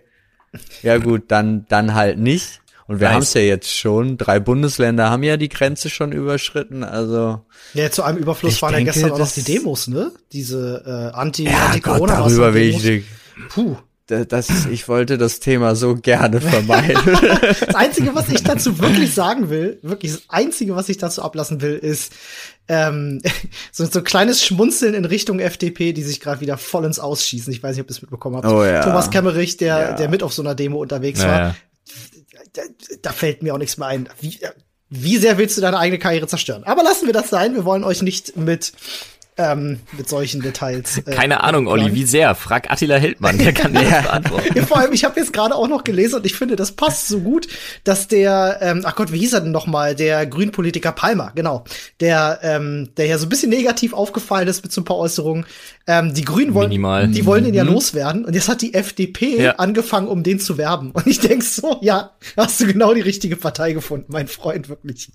ja 0.83 0.97
gut, 0.97 1.23
dann, 1.29 1.65
dann 1.69 1.93
halt 1.93 2.17
nicht. 2.19 2.59
Und 2.87 2.99
wir 2.99 3.11
haben 3.13 3.21
es 3.21 3.33
ja 3.33 3.41
jetzt 3.41 3.73
schon. 3.73 4.17
Drei 4.17 4.39
Bundesländer 4.41 5.09
haben 5.09 5.23
ja 5.23 5.37
die 5.37 5.47
Grenze 5.47 5.89
schon 5.89 6.11
überschritten. 6.11 6.83
Also 6.83 7.41
Ja, 7.73 7.89
zu 7.89 8.03
einem 8.03 8.17
Überfluss 8.17 8.61
waren 8.61 8.73
denke, 8.73 8.87
ja 8.89 8.93
gestern 8.93 9.11
auch 9.13 9.19
noch 9.19 9.31
die 9.31 9.43
Demos, 9.43 9.87
ne? 9.87 10.11
Diese 10.33 11.11
äh, 11.13 11.15
anti 11.17 11.45
ja, 11.45 11.67
anti 11.67 11.79
Gott, 11.79 11.93
corona 11.93 12.15
darüber 12.17 12.53
will. 12.53 13.03
Puh. 13.49 13.77
Da- 14.07 14.25
Das, 14.25 14.65
ich 14.65 14.89
wollte 14.89 15.17
das 15.17 15.39
Thema 15.39 15.73
so 15.75 15.95
gerne 15.95 16.41
vermeiden. 16.41 16.97
Das 17.41 17.75
Einzige, 17.75 18.13
was 18.13 18.27
ich 18.27 18.43
dazu 18.43 18.77
wirklich 18.79 19.13
sagen 19.13 19.49
will, 19.49 19.79
wirklich 19.83 20.11
das 20.11 20.23
Einzige, 20.27 20.75
was 20.75 20.89
ich 20.89 20.97
dazu 20.97 21.21
ablassen 21.21 21.61
will, 21.61 21.75
ist 21.77 22.11
ähm, 22.67 23.21
so, 23.71 23.85
so 23.85 23.99
ein 23.99 24.05
kleines 24.05 24.43
Schmunzeln 24.43 24.93
in 24.93 25.05
Richtung 25.05 25.39
FDP, 25.39 25.93
die 25.93 26.03
sich 26.03 26.19
gerade 26.19 26.41
wieder 26.41 26.57
voll 26.57 26.85
ins 26.85 26.99
Ausschießen. 26.99 27.51
Ich 27.51 27.61
weiß 27.61 27.75
nicht, 27.75 27.83
ob 27.83 27.89
ihr 27.89 27.95
es 27.95 28.01
mitbekommen 28.01 28.37
habt. 28.37 28.47
Oh 28.47 28.63
ja. 28.63 28.83
Thomas 28.83 29.09
Kemmerich, 29.09 29.57
der, 29.57 29.77
Ja. 29.79 29.91
der 29.93 30.09
mit 30.09 30.23
auf 30.23 30.33
so 30.33 30.41
einer 30.41 30.55
Demo 30.55 30.79
unterwegs 30.81 31.19
war, 31.21 31.27
Naja. 31.27 31.55
da, 32.53 32.61
da 33.01 33.11
fällt 33.11 33.43
mir 33.43 33.53
auch 33.53 33.57
nichts 33.59 33.77
mehr 33.77 33.87
ein. 33.87 34.09
Wie, 34.19 34.39
wie 34.89 35.17
sehr 35.17 35.37
willst 35.37 35.57
du 35.57 35.61
deine 35.61 35.79
eigene 35.79 35.99
Karriere 35.99 36.27
zerstören? 36.27 36.63
Aber 36.65 36.83
lassen 36.83 37.05
wir 37.05 37.13
das 37.13 37.29
sein. 37.29 37.55
Wir 37.55 37.65
wollen 37.65 37.83
euch 37.83 38.01
nicht 38.01 38.35
mit 38.35 38.73
ähm, 39.37 39.79
mit 39.97 40.07
solchen 40.09 40.41
Details. 40.41 40.97
äh, 40.99 41.11
Keine 41.11 41.41
Ahnung, 41.43 41.67
Olli, 41.67 41.93
wie 41.93 42.03
sehr? 42.05 42.35
Frag 42.35 42.69
Attila 42.69 42.97
Hildmann, 42.97 43.37
der 43.37 43.53
kann 43.53 43.73
dir 43.73 43.81
das 43.89 44.01
beantworten. 44.03 44.53
Ja, 44.55 44.65
vor 44.65 44.77
allem, 44.77 44.91
ich 44.93 45.03
habe 45.05 45.19
jetzt 45.19 45.31
gerade 45.33 45.55
auch 45.55 45.67
noch 45.67 45.83
gelesen 45.83 46.15
und 46.15 46.25
ich 46.25 46.35
finde, 46.35 46.55
das 46.57 46.73
passt 46.73 47.07
so 47.07 47.21
gut, 47.21 47.47
dass 47.83 48.07
der, 48.07 48.59
ähm, 48.61 48.81
ach 48.85 48.95
Gott, 48.95 49.11
wie 49.11 49.19
hieß 49.19 49.33
er 49.33 49.41
denn 49.41 49.51
noch 49.51 49.67
mal, 49.67 49.95
der 49.95 50.25
Grünpolitiker 50.27 50.91
Palmer, 50.91 51.31
genau, 51.33 51.63
der, 52.01 52.39
ähm, 52.43 52.89
der 52.97 53.05
ja 53.07 53.17
so 53.17 53.25
ein 53.25 53.29
bisschen 53.29 53.49
negativ 53.49 53.93
aufgefallen 53.93 54.47
ist 54.47 54.63
mit 54.63 54.71
so 54.73 54.81
ein 54.81 54.85
paar 54.85 54.97
Äußerungen. 54.97 55.45
Ähm, 55.87 56.13
die 56.13 56.25
Grünen 56.25 56.53
wollen, 56.53 56.69
Minimal. 56.69 57.07
die 57.07 57.25
wollen 57.25 57.45
ihn 57.45 57.53
ja 57.53 57.63
loswerden 57.63 58.25
und 58.25 58.33
jetzt 58.35 58.49
hat 58.49 58.61
die 58.61 58.73
FDP 58.73 59.41
Ja. 59.41 59.51
angefangen, 59.53 60.07
um 60.07 60.23
den 60.23 60.39
zu 60.39 60.57
werben. 60.57 60.91
Und 60.91 61.07
ich 61.07 61.19
denk 61.19 61.41
so, 61.43 61.79
ja, 61.81 62.11
hast 62.37 62.59
du 62.61 62.67
genau 62.67 62.93
die 62.93 63.01
richtige 63.01 63.35
Partei 63.37 63.73
gefunden, 63.73 64.07
mein 64.09 64.27
Freund, 64.27 64.69
wirklich. 64.69 65.09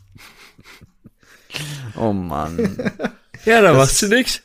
oh 1.96 2.12
Mann. 2.12 2.76
Ja, 3.46 3.60
da 3.62 3.72
machst 3.72 4.02
du 4.02 4.08
nix. 4.08 4.42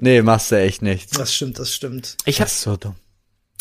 Nee, 0.00 0.22
machst 0.22 0.50
du 0.50 0.56
echt 0.58 0.82
nichts. 0.82 1.12
Das 1.16 1.32
stimmt, 1.34 1.58
das 1.58 1.72
stimmt. 1.72 2.16
Ich 2.24 2.40
hab, 2.40 2.46
Das 2.46 2.54
ist 2.54 2.62
so 2.62 2.76
dumm. 2.76 2.96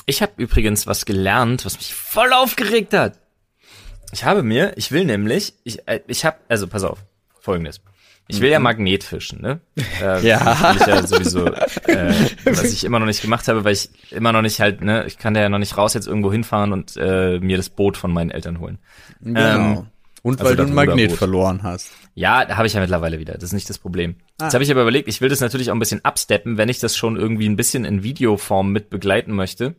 ich 0.05 0.21
hab 0.21 0.39
übrigens 0.39 0.87
was 0.87 1.05
gelernt, 1.05 1.65
was 1.65 1.77
mich 1.77 1.93
voll 1.93 2.33
aufgeregt 2.33 2.93
hat. 2.93 3.19
Ich 4.11 4.23
habe 4.23 4.41
mir, 4.43 4.73
ich 4.77 4.91
will 4.91 5.05
nämlich, 5.05 5.53
ich, 5.63 5.87
äh, 5.87 6.01
ich 6.07 6.23
hab, 6.25 6.39
also 6.47 6.67
pass 6.67 6.83
auf, 6.83 6.99
folgendes. 7.39 7.81
Ich 8.29 8.39
will 8.39 8.49
ja 8.49 8.59
Magnetfischen, 8.59 9.41
ne? 9.41 9.59
Äh, 10.01 10.25
Ja. 10.25 10.75
Ich 10.79 10.85
ja 10.87 11.05
sowieso, 11.05 11.45
äh, 11.47 12.13
was 12.45 12.63
ich 12.63 12.85
immer 12.85 12.99
noch 12.99 13.05
nicht 13.05 13.21
gemacht 13.21 13.47
habe, 13.49 13.65
weil 13.65 13.73
ich 13.73 13.89
immer 14.11 14.31
noch 14.31 14.41
nicht 14.41 14.61
halt, 14.61 14.81
ne, 14.81 15.05
ich 15.07 15.17
kann 15.17 15.33
da 15.33 15.41
ja 15.41 15.49
noch 15.49 15.59
nicht 15.59 15.77
raus 15.77 15.93
jetzt 15.93 16.07
irgendwo 16.07 16.31
hinfahren 16.31 16.71
und 16.71 16.95
äh, 16.95 17.39
mir 17.39 17.57
das 17.57 17.69
Boot 17.69 17.97
von 17.97 18.13
meinen 18.13 18.31
Eltern 18.31 18.59
holen. 18.59 18.79
Genau. 19.19 19.39
Ähm, 19.39 19.87
Und 20.21 20.39
also 20.39 20.49
weil 20.49 20.55
du 20.55 20.63
das 20.63 20.71
ein 20.71 20.75
Magnet 20.75 21.11
verloren 21.11 21.63
hast. 21.63 21.91
Ja, 22.15 22.45
da 22.45 22.57
habe 22.57 22.67
ich 22.67 22.73
ja 22.73 22.79
mittlerweile 22.79 23.19
wieder. 23.19 23.33
Das 23.33 23.43
ist 23.43 23.53
nicht 23.53 23.69
das 23.69 23.79
Problem. 23.79 24.15
Jetzt 24.39 24.53
habe 24.53 24.63
ich 24.63 24.71
aber 24.71 24.81
überlegt, 24.81 25.07
ich 25.07 25.21
will 25.21 25.29
das 25.29 25.39
natürlich 25.39 25.71
auch 25.71 25.75
ein 25.75 25.79
bisschen 25.79 26.05
absteppen, 26.05 26.57
wenn 26.57 26.69
ich 26.69 26.79
das 26.79 26.95
schon 26.95 27.17
irgendwie 27.17 27.49
ein 27.49 27.55
bisschen 27.55 27.85
in 27.85 28.03
Videoform 28.03 28.71
mit 28.71 28.89
begleiten 28.89 29.33
möchte. 29.33 29.75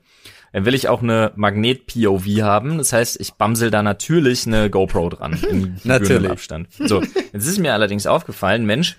Dann 0.52 0.64
will 0.64 0.74
ich 0.74 0.88
auch 0.88 1.02
eine 1.02 1.32
Magnet-POV 1.34 2.26
haben. 2.42 2.78
Das 2.78 2.92
heißt, 2.92 3.20
ich 3.20 3.34
bamsel 3.34 3.70
da 3.70 3.82
natürlich 3.82 4.46
eine 4.46 4.70
GoPro 4.70 5.08
dran. 5.10 5.38
In 5.50 5.80
Natürlich. 5.82 6.30
Abstand. 6.30 6.68
So, 6.78 7.02
jetzt 7.02 7.46
ist 7.46 7.58
mir 7.58 7.72
allerdings 7.72 8.06
aufgefallen, 8.06 8.64
Mensch, 8.64 8.96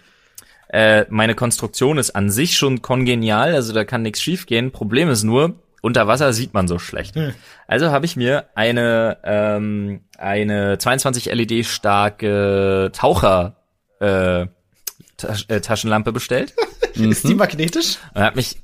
äh, 0.67 1.05
meine 1.09 1.35
Konstruktion 1.35 1.97
ist 1.97 2.11
an 2.11 2.29
sich 2.29 2.57
schon 2.57 2.81
kongenial, 2.81 3.53
also 3.55 3.71
da 3.71 3.85
kann 3.85 4.01
nichts 4.01 4.21
schiefgehen. 4.21 4.71
Problem 4.71 5.09
ist 5.09 5.23
nur, 5.23 5.55
unter 5.81 6.07
Wasser 6.07 6.33
sieht 6.33 6.53
man 6.53 6.67
so 6.67 6.79
schlecht. 6.79 7.15
Also 7.67 7.91
habe 7.91 8.05
ich 8.05 8.15
mir 8.15 8.45
eine 8.55 9.17
ähm, 9.23 10.01
eine 10.17 10.77
22 10.77 11.25
LED 11.25 11.65
starke 11.65 12.91
Taucher 12.93 13.57
äh, 13.99 14.47
Tasch 15.17 15.45
äh, 15.47 15.61
Taschenlampe 15.61 16.11
bestellt 16.11 16.53
Ist 16.93 17.27
die 17.27 17.35
magnetisch? 17.35 17.97
und 18.13 18.21
hat 18.21 18.35
mich 18.35 18.57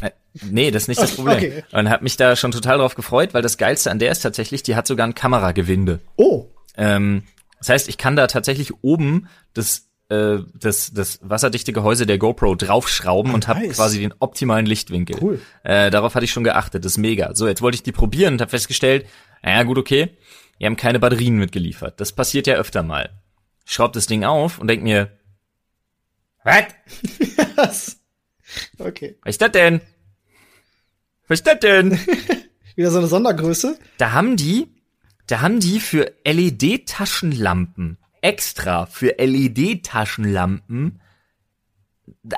äh, 0.00 0.10
Nee, 0.42 0.70
das 0.70 0.82
ist 0.82 0.88
nicht 0.88 1.02
das 1.02 1.14
Problem. 1.16 1.36
Okay. 1.36 1.64
Und 1.72 1.88
hat 1.90 2.02
mich 2.02 2.16
da 2.16 2.36
schon 2.36 2.52
total 2.52 2.78
drauf 2.78 2.94
gefreut, 2.94 3.34
weil 3.34 3.42
das 3.42 3.58
Geilste 3.58 3.90
an 3.90 3.98
der 3.98 4.12
ist 4.12 4.20
tatsächlich, 4.20 4.62
die 4.62 4.76
hat 4.76 4.86
sogar 4.86 5.06
ein 5.06 5.14
Kameragewinde. 5.14 6.00
Oh. 6.16 6.46
Ähm, 6.76 7.24
das 7.58 7.70
heißt, 7.70 7.88
ich 7.88 7.98
kann 7.98 8.14
da 8.14 8.26
tatsächlich 8.28 8.72
oben 8.82 9.28
das 9.54 9.87
äh, 10.08 10.38
das, 10.54 10.92
das 10.92 11.18
wasserdichte 11.22 11.72
Gehäuse 11.72 12.06
der 12.06 12.18
GoPro 12.18 12.54
draufschrauben 12.54 13.34
und 13.34 13.48
habe 13.48 13.60
nice. 13.60 13.76
quasi 13.76 14.00
den 14.00 14.14
optimalen 14.18 14.66
Lichtwinkel. 14.66 15.18
Cool. 15.20 15.40
Äh, 15.64 15.90
darauf 15.90 16.14
hatte 16.14 16.24
ich 16.24 16.32
schon 16.32 16.44
geachtet, 16.44 16.84
das 16.84 16.92
ist 16.92 16.98
mega. 16.98 17.34
So, 17.34 17.46
jetzt 17.46 17.62
wollte 17.62 17.76
ich 17.76 17.82
die 17.82 17.92
probieren 17.92 18.34
und 18.34 18.40
habe 18.40 18.50
festgestellt, 18.50 19.06
naja 19.42 19.62
gut, 19.64 19.78
okay, 19.78 20.16
die 20.60 20.66
haben 20.66 20.76
keine 20.76 20.98
Batterien 20.98 21.36
mitgeliefert. 21.36 22.00
Das 22.00 22.12
passiert 22.12 22.46
ja 22.46 22.54
öfter 22.54 22.82
mal. 22.82 23.10
Ich 23.66 23.74
schraub 23.74 23.92
das 23.92 24.06
Ding 24.06 24.24
auf 24.24 24.58
und 24.58 24.68
denk 24.68 24.82
mir, 24.82 25.10
was? 26.42 26.64
Was? 27.56 28.00
Okay. 28.78 29.18
Was 29.22 29.34
ist 29.34 29.42
das 29.42 29.52
denn? 29.52 29.80
Was 31.26 31.40
ist 31.40 31.46
das 31.46 31.60
denn? 31.60 31.98
Wieder 32.76 32.90
so 32.90 32.98
eine 32.98 33.08
Sondergröße. 33.08 33.78
Da 33.98 34.12
haben 34.12 34.36
die, 34.36 34.68
da 35.26 35.42
haben 35.42 35.60
die 35.60 35.80
für 35.80 36.12
LED-Taschenlampen 36.24 37.98
extra 38.22 38.86
für 38.86 39.16
LED-Taschenlampen 39.18 41.00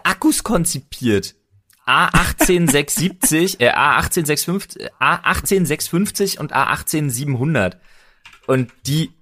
Akkus 0.04 0.42
konzipiert. 0.42 1.34
A18670, 1.86 3.60
äh, 3.60 3.70
A18650, 3.70 4.90
A18650 5.00 6.38
und 6.38 6.54
A18700. 6.54 7.76
Und 8.46 8.72
die 8.86 9.12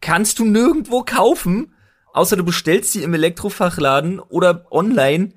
kannst 0.00 0.38
du 0.38 0.44
nirgendwo 0.44 1.02
kaufen, 1.02 1.74
außer 2.12 2.36
du 2.36 2.44
bestellst 2.44 2.92
sie 2.92 3.02
im 3.02 3.14
Elektrofachladen 3.14 4.20
oder 4.20 4.66
online. 4.70 5.34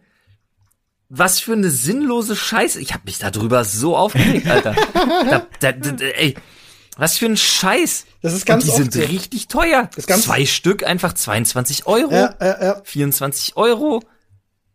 Was 1.10 1.42
für 1.42 1.54
eine 1.54 1.70
sinnlose 1.70 2.38
Scheiße. 2.38 2.80
Ich 2.80 2.94
hab 2.94 3.04
mich 3.04 3.20
darüber 3.20 3.66
so 3.66 3.98
aufgeregt, 3.98 4.48
Alter. 4.48 4.74
da, 5.60 5.72
da, 5.72 5.72
da, 5.74 6.06
ey, 6.06 6.36
was 6.96 7.18
für 7.18 7.26
ein 7.26 7.36
Scheiß. 7.36 8.06
Das 8.22 8.34
ist 8.34 8.46
ganz 8.46 8.64
Und 8.66 8.72
die 8.72 8.76
sind 8.78 8.94
so. 8.94 9.00
richtig 9.02 9.48
teuer. 9.48 9.90
ist 9.96 10.08
ganz- 10.08 10.24
Zwei 10.26 10.46
Stück 10.46 10.84
einfach 10.84 11.14
22 11.14 11.88
Euro. 11.88 12.12
Ja, 12.14 12.36
ja, 12.40 12.64
ja. 12.64 12.82
24 12.84 13.58
Euro. 13.58 14.02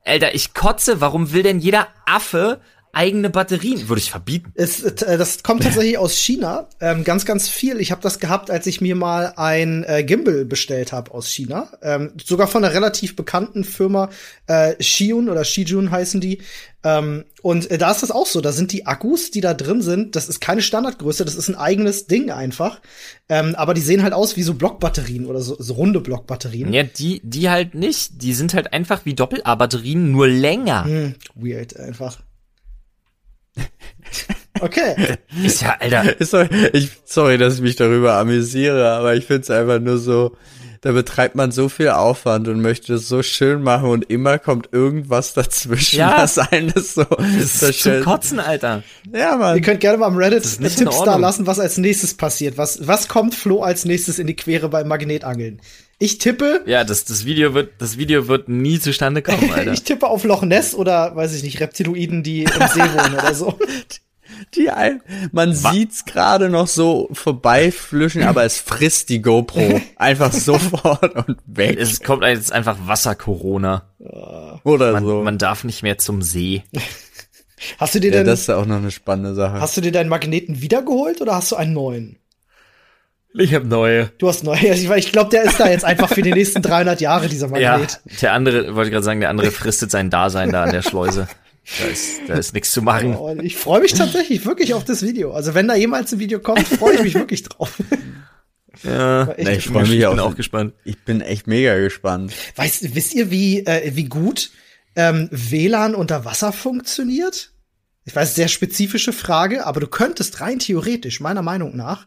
Alter, 0.05 0.35
ich 0.35 0.55
kotze. 0.55 1.01
Warum 1.01 1.33
will 1.33 1.43
denn 1.43 1.59
jeder 1.61 1.89
Affe 2.07 2.61
eigene 2.93 3.31
Batterien? 3.31 3.89
Würde 3.89 4.01
ich 4.01 4.11
verbieten. 4.11 4.53
Es, 4.55 4.83
äh, 4.83 5.19
das 5.19 5.43
kommt 5.43 5.63
tatsächlich 5.63 5.99
aus 5.99 6.17
China. 6.17 6.69
Ähm, 6.81 7.05
ganz, 7.05 7.25
ganz 7.25 7.49
viel. 7.49 7.81
Ich 7.81 7.91
habe 7.91 8.03
das 8.03 8.19
gehabt, 8.19 8.51
als 8.51 8.67
ich 8.67 8.81
mir 8.81 8.97
mal 8.97 9.35
ein 9.37 9.85
äh, 9.85 10.03
Gimbal 10.05 10.45
bestellt 10.45 10.93
habe 10.93 11.13
aus 11.13 11.29
China. 11.29 11.71
Ähm, 11.83 12.13
sogar 12.25 12.49
von 12.49 12.65
einer 12.65 12.75
relativ 12.75 13.17
bekannten 13.17 13.65
Firma, 13.65 14.11
äh, 14.47 14.75
Xiun 14.75 15.29
oder 15.29 15.45
Shijun 15.45 15.91
heißen 15.91 16.21
die. 16.21 16.43
Ähm, 16.87 17.25
und 17.43 17.71
äh, 17.71 17.79
da 17.79 17.91
ist 17.91 18.03
das 18.03 18.11
auch 18.11 18.27
so. 18.27 18.41
Da 18.41 18.53
sind 18.53 18.73
die 18.73 18.87
Akkus, 18.87 19.31
die 19.31 19.41
da 19.41 19.55
drin 19.55 19.83
sind, 19.83 20.15
das 20.15 20.29
ist 20.29 20.41
keine 20.41 20.63
Standardgröße, 20.63 21.25
das 21.25 21.35
ist 21.35 21.49
ein 21.49 21.57
eigenes 21.57 22.07
Ding 22.07 22.31
einfach. 22.31 22.81
Ähm, 23.29 23.55
aber 23.57 23.75
die 23.75 23.81
sehen 23.81 24.05
halt 24.05 24.13
aus 24.13 24.37
wie 24.37 24.43
so 24.43 24.55
Blockbatterien 24.55 25.27
oder 25.27 25.41
so, 25.41 25.57
so 25.59 25.75
runde 25.75 26.01
Blockbatterien. 26.01 26.73
Ja, 26.73 26.85
die, 26.85 27.21
die 27.25 27.51
halt 27.51 27.75
nicht. 27.75 28.23
Die 28.23 28.35
sind 28.35 28.55
halt 28.55 28.73
einfach 28.73 29.05
wie 29.05 29.15
Doppel-A-Batterien, 29.15 30.13
nur 30.13 30.29
länger. 30.29 30.85
Hm, 30.85 31.15
weird 31.35 31.77
einfach. 31.77 32.21
Okay. 34.61 35.19
Ist 35.45 35.61
ja, 35.61 35.77
Alter. 35.79 36.19
Ist 36.19 36.33
doch- 36.33 36.49
Ich, 36.73 36.91
sorry, 37.05 37.37
dass 37.37 37.57
ich 37.57 37.61
mich 37.61 37.77
darüber 37.77 38.15
amüsiere, 38.15 38.91
aber 38.93 39.15
ich 39.15 39.27
find's 39.27 39.51
einfach 39.51 39.81
nur 39.81 39.99
so, 39.99 40.35
da 40.81 40.93
betreibt 40.93 41.35
man 41.35 41.53
so 41.53 41.69
viel 41.69 41.89
Aufwand 41.91 42.49
und 42.49 42.61
möchte 42.63 42.95
es 42.95 43.09
so 43.09 43.23
schön 43.23 43.63
machen 43.63 43.89
und 43.89 44.11
immer 44.11 44.39
kommt 44.39 44.69
irgendwas 44.73 45.35
dazwischen, 45.35 45.99
Ja. 45.99 46.19
was 46.19 46.39
einen 46.39 46.73
das 46.73 46.95
so 46.95 47.05
Das 47.05 47.63
ist 47.63 47.81
zum 47.83 48.01
Kotzen, 48.03 48.41
Alter. 48.41 48.83
Ja, 49.13 49.33
Ihr 49.33 49.37
Mann. 49.39 49.61
könnt 49.63 49.81
gerne 49.81 49.99
mal 49.99 50.07
am 50.07 50.17
Reddit 50.17 50.43
Tipps 50.45 51.03
da 51.05 51.17
lassen, 51.17 51.47
was 51.47 51.59
als 51.61 51.79
nächstes 51.79 52.15
passiert. 52.15 52.59
Was, 52.59 52.87
was 52.87 53.09
kommt 53.09 53.35
Flo 53.35 53.63
als 53.63 53.85
nächstes 53.85 54.19
in 54.19 54.27
die 54.27 54.37
Quere 54.37 54.69
beim 54.69 54.89
Magnetangeln? 54.89 55.61
Ich 55.99 56.19
tippe, 56.19 56.61
Ja, 56.67 56.85
das, 56.85 57.07
das 57.07 57.25
Video 57.25 57.55
wird, 57.55 57.71
das 57.79 57.97
Video 57.97 58.29
wird 58.29 58.49
nie 58.51 58.79
zustande 58.79 59.23
kommen, 59.23 59.51
Alter. 59.55 59.73
ich 59.73 59.83
tippe 59.83 60.07
auf 60.09 60.25
Loch 60.25 60.43
Ness 60.43 60.75
oder, 60.75 61.17
weiß 61.17 61.33
ich 61.35 61.43
nicht, 61.43 61.59
Reptiloiden, 61.61 62.23
die 62.23 62.43
im 62.43 62.51
See 62.51 62.81
wohnen 62.81 63.15
oder 63.15 63.35
so. 63.35 63.59
Die 64.55 64.71
ein, 64.71 65.03
man 65.33 65.55
sieht's 65.55 66.05
gerade 66.05 66.49
noch 66.49 66.67
so 66.69 67.09
vorbeiflüschen, 67.13 68.23
aber 68.23 68.45
es 68.45 68.59
frisst 68.59 69.09
die 69.09 69.21
GoPro 69.21 69.81
einfach 69.97 70.33
sofort 70.33 71.15
und 71.27 71.37
weg 71.47 71.79
es 71.79 72.01
kommt 72.03 72.23
jetzt 72.23 72.53
einfach 72.53 72.77
Wasser-Corona. 72.87 73.83
oder 74.65 74.93
Man, 74.93 75.05
so. 75.05 75.23
man 75.23 75.39
darf 75.39 75.65
nicht 75.65 75.83
mehr 75.83 75.99
zum 75.99 76.23
See. 76.23 76.63
Hast 77.79 77.95
du 77.95 78.01
dir 78.01 78.11
ja, 78.11 78.19
denn, 78.19 78.27
das 78.27 78.41
ist 78.43 78.51
auch 78.51 78.67
noch 78.67 78.77
eine 78.77 78.91
spannende 78.91 79.35
Sache. 79.35 79.61
hast 79.61 79.77
du 79.77 79.81
dir 79.81 79.91
deinen 79.91 80.11
Magneten 80.11 80.61
wiedergeholt 80.61 81.23
oder 81.23 81.35
hast 81.37 81.53
du 81.53 81.57
einen 81.57 81.73
neuen? 81.73 82.19
Ich 83.39 83.55
habe 83.55 83.67
neue. 83.67 84.07
Du 84.19 84.29
hast 84.29 84.45
neue. 84.45 84.59
Ich, 84.61 84.89
ich 84.89 85.13
glaube, 85.13 85.31
der 85.31 85.45
ist 85.45 85.59
da 85.59 85.69
jetzt 85.69 85.85
einfach 85.85 86.09
für 86.09 86.23
die 86.23 86.33
nächsten 86.33 86.63
300 86.63 87.01
Jahre, 87.01 87.29
dieser 87.29 87.49
Magnet. 87.49 88.01
Ja, 88.05 88.19
der 88.21 88.33
andere, 88.35 88.75
wollte 88.75 88.89
ich 88.89 88.93
gerade 88.93 89.05
sagen, 89.05 89.21
der 89.21 89.31
andere 89.31 89.51
fristet 89.51 89.91
sein 89.91 90.11
Dasein 90.11 90.53
da 90.53 90.65
an 90.65 90.73
der 90.73 90.83
Schleuse. 90.83 91.29
Da 91.81 91.85
ist, 91.87 92.21
da 92.29 92.35
ist 92.35 92.55
nichts 92.55 92.71
zu 92.73 92.81
machen. 92.81 93.15
Und 93.17 93.43
ich 93.43 93.57
freue 93.57 93.81
mich 93.81 93.93
tatsächlich 93.93 94.47
wirklich 94.47 94.75
auf 94.75 94.85
das 94.85 95.03
Video. 95.03 95.33
Also 95.33 95.55
wenn 95.55 95.67
da 95.67 95.75
jemals 95.75 96.13
ein 96.13 96.21
Video 96.21 96.39
kommt, 96.39 96.67
freue 96.67 96.95
ich 96.95 97.03
mich 97.03 97.15
wirklich 97.15 97.43
drauf. 97.43 97.77
Ja, 98.85 99.35
Na, 99.39 99.51
ich 99.51 99.67
freue 99.67 99.83
mich 99.83 99.93
ich 99.93 99.99
bin 100.09 100.21
auch. 100.21 100.31
auch 100.33 100.37
gespannt. 100.37 100.75
Ich 100.85 100.99
bin 101.05 101.21
echt 101.21 101.47
mega 101.47 101.77
gespannt. 101.79 102.33
Weißt, 102.55 102.95
wisst 102.95 103.15
ihr, 103.15 103.31
wie, 103.31 103.67
äh, 103.67 103.91
wie 103.95 104.05
gut 104.05 104.51
ähm, 104.95 105.29
WLAN 105.33 105.95
unter 105.95 106.25
Wasser 106.25 106.53
funktioniert? 106.53 107.53
Ich 108.09 108.15
weiß, 108.15 108.37
sehr 108.37 108.47
spezifische 108.47 109.13
Frage, 109.13 109.67
aber 109.67 109.81
du 109.81 109.89
könntest 109.89 110.41
rein 110.41 110.61
theoretisch, 110.61 111.19
meiner 111.19 111.43
Meinung 111.43 111.77
nach, 111.77 112.07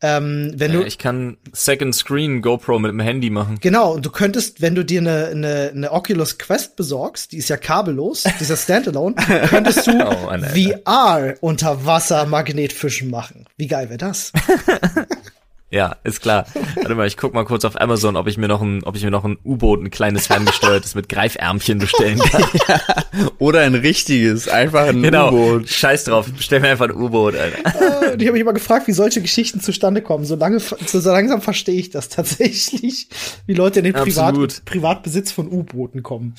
ähm, 0.00 0.52
wenn 0.56 0.72
du, 0.72 0.80
Äh, 0.82 0.86
Ich 0.86 0.96
kann 0.96 1.36
Second 1.52 1.94
Screen 1.94 2.40
GoPro 2.40 2.78
mit 2.78 2.90
dem 2.90 3.00
Handy 3.00 3.28
machen. 3.28 3.58
genau, 3.60 3.92
und 3.92 4.06
du 4.06 4.10
könntest, 4.10 4.62
wenn 4.62 4.74
du 4.74 4.84
dir 4.86 5.00
eine, 5.02 5.26
eine, 5.26 5.70
eine 5.74 5.92
Oculus 5.92 6.38
Quest 6.38 6.76
besorgst, 6.76 7.32
die 7.32 7.36
ist 7.36 7.50
ja 7.50 7.58
kabellos, 7.58 8.24
dieser 8.40 8.56
Standalone, 8.56 9.16
könntest 9.50 9.86
du 9.86 9.92
Oh. 10.02 10.30
VR 10.32 11.34
unter 11.42 11.84
Wasser 11.84 12.24
Magnetfischen 12.24 13.10
machen. 13.10 13.44
Wie 13.58 13.66
geil 13.66 13.90
wäre 13.90 13.98
das? 13.98 14.32
Ja, 15.74 15.96
ist 16.04 16.20
klar. 16.20 16.46
Warte 16.76 16.94
mal, 16.94 17.08
ich 17.08 17.16
guck 17.16 17.34
mal 17.34 17.44
kurz 17.44 17.64
auf 17.64 17.80
Amazon, 17.80 18.14
ob 18.14 18.28
ich 18.28 18.38
mir 18.38 18.46
noch 18.46 18.62
ein, 18.62 18.84
ob 18.84 18.94
ich 18.94 19.02
mir 19.02 19.10
noch 19.10 19.24
ein 19.24 19.38
U-Boot, 19.44 19.82
ein 19.82 19.90
kleines 19.90 20.28
ferngesteuertes 20.28 20.94
mit 20.94 21.08
Greifärmchen 21.08 21.80
bestellen 21.80 22.20
kann. 22.20 22.44
Oder 23.40 23.62
ein 23.62 23.74
richtiges, 23.74 24.46
einfach 24.46 24.86
ein 24.86 25.02
genau. 25.02 25.32
U-Boot. 25.32 25.68
Scheiß 25.68 26.04
drauf, 26.04 26.30
bestell 26.30 26.60
mir 26.60 26.68
einfach 26.68 26.84
ein 26.84 26.94
U-Boot, 26.94 27.34
Alter. 27.34 28.12
Und 28.12 28.22
ich 28.22 28.28
habe 28.28 28.34
mich 28.34 28.42
immer 28.42 28.52
gefragt, 28.52 28.86
wie 28.86 28.92
solche 28.92 29.20
Geschichten 29.20 29.58
zustande 29.58 30.00
kommen. 30.00 30.24
So, 30.24 30.36
lange, 30.36 30.60
so 30.60 31.10
langsam 31.10 31.42
verstehe 31.42 31.80
ich 31.80 31.90
das 31.90 32.08
tatsächlich, 32.08 33.08
wie 33.46 33.54
Leute 33.54 33.80
in 33.80 33.86
den 33.86 33.94
Privat. 33.94 34.64
Privatbesitz 34.64 35.32
von 35.32 35.50
U-Booten 35.50 36.04
kommen. 36.04 36.36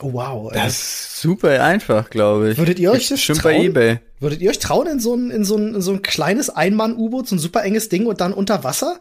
Oh, 0.00 0.12
wow. 0.12 0.52
ey. 0.52 0.58
Das 0.58 0.72
ist 0.72 1.20
super 1.20 1.62
einfach, 1.62 2.10
glaube 2.10 2.50
ich. 2.50 2.58
Würdet 2.58 2.78
ihr 2.78 2.90
euch 2.90 3.08
das 3.08 3.18
Bestimmt 3.18 3.42
bei 3.42 3.54
trauen? 3.54 3.66
eBay. 3.66 3.98
Würdet 4.20 4.40
ihr 4.40 4.50
euch 4.50 4.58
trauen 4.58 4.86
in 4.86 5.00
so 5.00 5.14
ein, 5.14 5.30
in 5.30 5.44
so 5.44 5.56
ein, 5.56 5.74
in 5.74 5.82
so 5.82 5.92
ein 5.92 6.02
kleines 6.02 6.50
Einmann-U-Boot, 6.50 7.28
so 7.28 7.36
ein 7.36 7.38
super 7.38 7.62
enges 7.64 7.88
Ding 7.88 8.06
und 8.06 8.20
dann 8.20 8.32
unter 8.32 8.64
Wasser? 8.64 9.00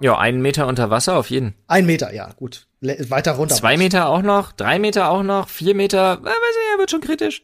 Ja, 0.00 0.16
einen 0.18 0.40
Meter 0.40 0.66
unter 0.68 0.90
Wasser 0.90 1.16
auf 1.16 1.30
jeden. 1.30 1.54
Ein 1.66 1.86
Meter, 1.86 2.12
ja, 2.14 2.30
gut. 2.36 2.66
Le 2.80 3.10
weiter 3.10 3.32
runter. 3.32 3.54
Zwei 3.56 3.76
Meter 3.76 4.08
auch 4.08 4.22
noch, 4.22 4.52
drei 4.52 4.78
Meter 4.78 5.10
auch 5.10 5.24
noch, 5.24 5.48
vier 5.48 5.74
Meter, 5.74 6.18
äh, 6.20 6.24
weiß 6.24 6.32
ich, 6.32 6.72
ja, 6.72 6.78
wird 6.78 6.90
schon 6.90 7.00
kritisch. 7.00 7.42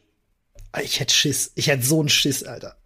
Ich 0.82 1.00
hätte 1.00 1.12
Schiss. 1.14 1.52
Ich 1.56 1.66
hätte 1.66 1.84
so 1.84 2.00
einen 2.00 2.08
Schiss, 2.08 2.44
Alter. 2.44 2.76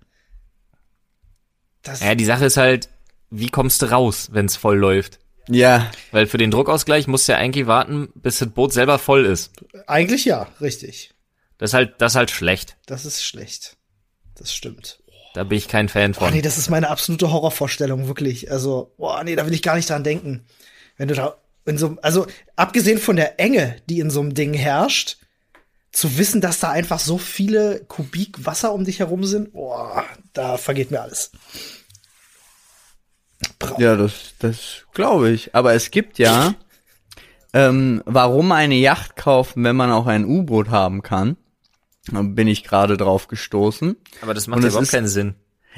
Das, 1.82 2.00
Ja, 2.00 2.14
die 2.14 2.24
Sache 2.24 2.46
ist 2.46 2.56
halt, 2.56 2.88
wie 3.30 3.48
kommst 3.48 3.82
du 3.82 3.86
raus, 3.86 4.28
wenn's 4.32 4.56
voll 4.56 4.78
läuft? 4.78 5.18
Ja, 5.48 5.90
Weil 6.12 6.26
für 6.26 6.38
den 6.38 6.50
Druckausgleich 6.50 7.06
musst 7.06 7.26
du 7.28 7.32
ja 7.32 7.38
eigentlich 7.38 7.66
warten, 7.66 8.08
bis 8.14 8.38
das 8.38 8.50
Boot 8.50 8.72
selber 8.72 8.98
voll 8.98 9.24
ist. 9.24 9.52
eigentlich 9.86 10.24
ja, 10.24 10.48
richtig. 10.60 11.14
Das 11.58 11.70
ist 11.70 11.74
halt, 11.74 11.94
das 11.98 12.12
ist 12.12 12.16
halt 12.16 12.30
schlecht. 12.30 12.76
Das 12.86 13.04
ist 13.04 13.24
schlecht. 13.24 13.76
Das 14.36 14.54
stimmt. 14.54 15.02
Da 15.34 15.44
bin 15.44 15.58
ich 15.58 15.68
kein 15.68 15.88
Fan 15.88 16.12
Oh 16.16 16.20
von. 16.20 16.32
nee, 16.32 16.42
das 16.42 16.58
ist 16.58 16.70
meine 16.70 16.88
absolute 16.88 17.32
Horrorvorstellung, 17.32 18.06
wirklich. 18.08 18.50
Also, 18.50 18.92
boah, 18.96 19.22
nee, 19.24 19.36
da 19.36 19.46
will 19.46 19.54
ich 19.54 19.62
gar 19.62 19.76
nicht 19.76 19.90
dran 19.90 20.04
denken. 20.04 20.44
Wenn 20.96 21.08
du 21.08 21.14
da 21.14 21.36
in 21.66 21.78
so, 21.78 21.96
also 22.02 22.26
abgesehen 22.56 22.98
von 22.98 23.16
der 23.16 23.38
Enge, 23.40 23.76
die 23.88 24.00
in 24.00 24.10
so 24.10 24.20
einem 24.20 24.34
Ding 24.34 24.54
herrscht, 24.54 25.18
zu 25.92 26.18
wissen, 26.18 26.40
dass 26.40 26.60
da 26.60 26.70
einfach 26.70 26.98
so 26.98 27.18
viele 27.18 27.80
Kubik 27.88 28.44
Wasser 28.46 28.72
um 28.72 28.84
dich 28.84 29.00
herum 29.00 29.24
sind, 29.24 29.52
boah, 29.52 30.04
da 30.32 30.56
vergeht 30.58 30.90
mir 30.90 31.02
alles. 31.02 31.30
Bra 33.58 33.74
ja, 33.78 33.96
das, 33.96 34.34
das 34.38 34.84
glaube 34.94 35.30
ich. 35.30 35.54
Aber 35.54 35.74
es 35.74 35.90
gibt 35.90 36.18
ja, 36.18 36.54
ähm, 37.52 38.02
warum 38.04 38.52
eine 38.52 38.74
Yacht 38.74 39.16
kaufen, 39.16 39.64
wenn 39.64 39.76
man 39.76 39.90
auch 39.90 40.06
ein 40.06 40.24
U-Boot 40.24 40.70
haben 40.70 41.02
kann. 41.02 41.36
Da 42.10 42.22
bin 42.22 42.48
ich 42.48 42.64
gerade 42.64 42.96
drauf 42.96 43.28
gestoßen. 43.28 43.96
Aber 44.22 44.34
das 44.34 44.46
macht 44.46 44.62
ja 44.62 44.68
überhaupt 44.68 44.84
ist- 44.84 44.90
keinen 44.92 45.08
Sinn. 45.08 45.34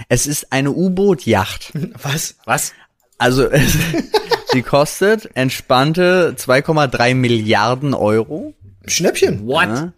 Es 0.09 0.27
ist 0.27 0.53
eine 0.53 0.70
U-Boot-Yacht. 0.73 1.73
Was? 2.03 2.37
Was? 2.46 2.73
Also, 3.18 3.46
es, 3.51 3.77
die 4.55 4.62
kostet 4.62 5.37
entspannte 5.37 6.35
2,3 6.38 7.14
Milliarden 7.14 7.92
Euro. 7.92 8.55
Schnäppchen. 8.87 9.46
What? 9.46 9.68
Ja. 9.68 9.92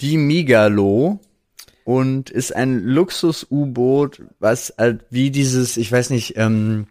Die 0.00 0.16
Migalo 0.18 1.18
und 1.86 2.30
ist 2.30 2.54
ein 2.54 2.80
Luxus-U-Boot, 2.80 4.20
was 4.40 4.74
halt 4.76 5.04
wie 5.10 5.30
dieses, 5.30 5.76
ich 5.76 5.90
weiß 5.92 6.10
nicht, 6.10 6.36
ähm, 6.36 6.88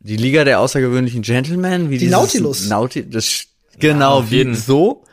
die 0.00 0.16
Liga 0.16 0.42
der 0.42 0.58
außergewöhnlichen 0.58 1.22
Gentlemen, 1.22 1.88
wie 1.88 1.98
Die 1.98 2.06
dieses 2.06 2.12
Nautilus. 2.18 2.66
Nauti 2.68 3.08
das 3.08 3.44
genau 3.78 4.18
auf 4.18 4.30
wie 4.32 4.38
jeden. 4.38 4.56
so. 4.56 5.04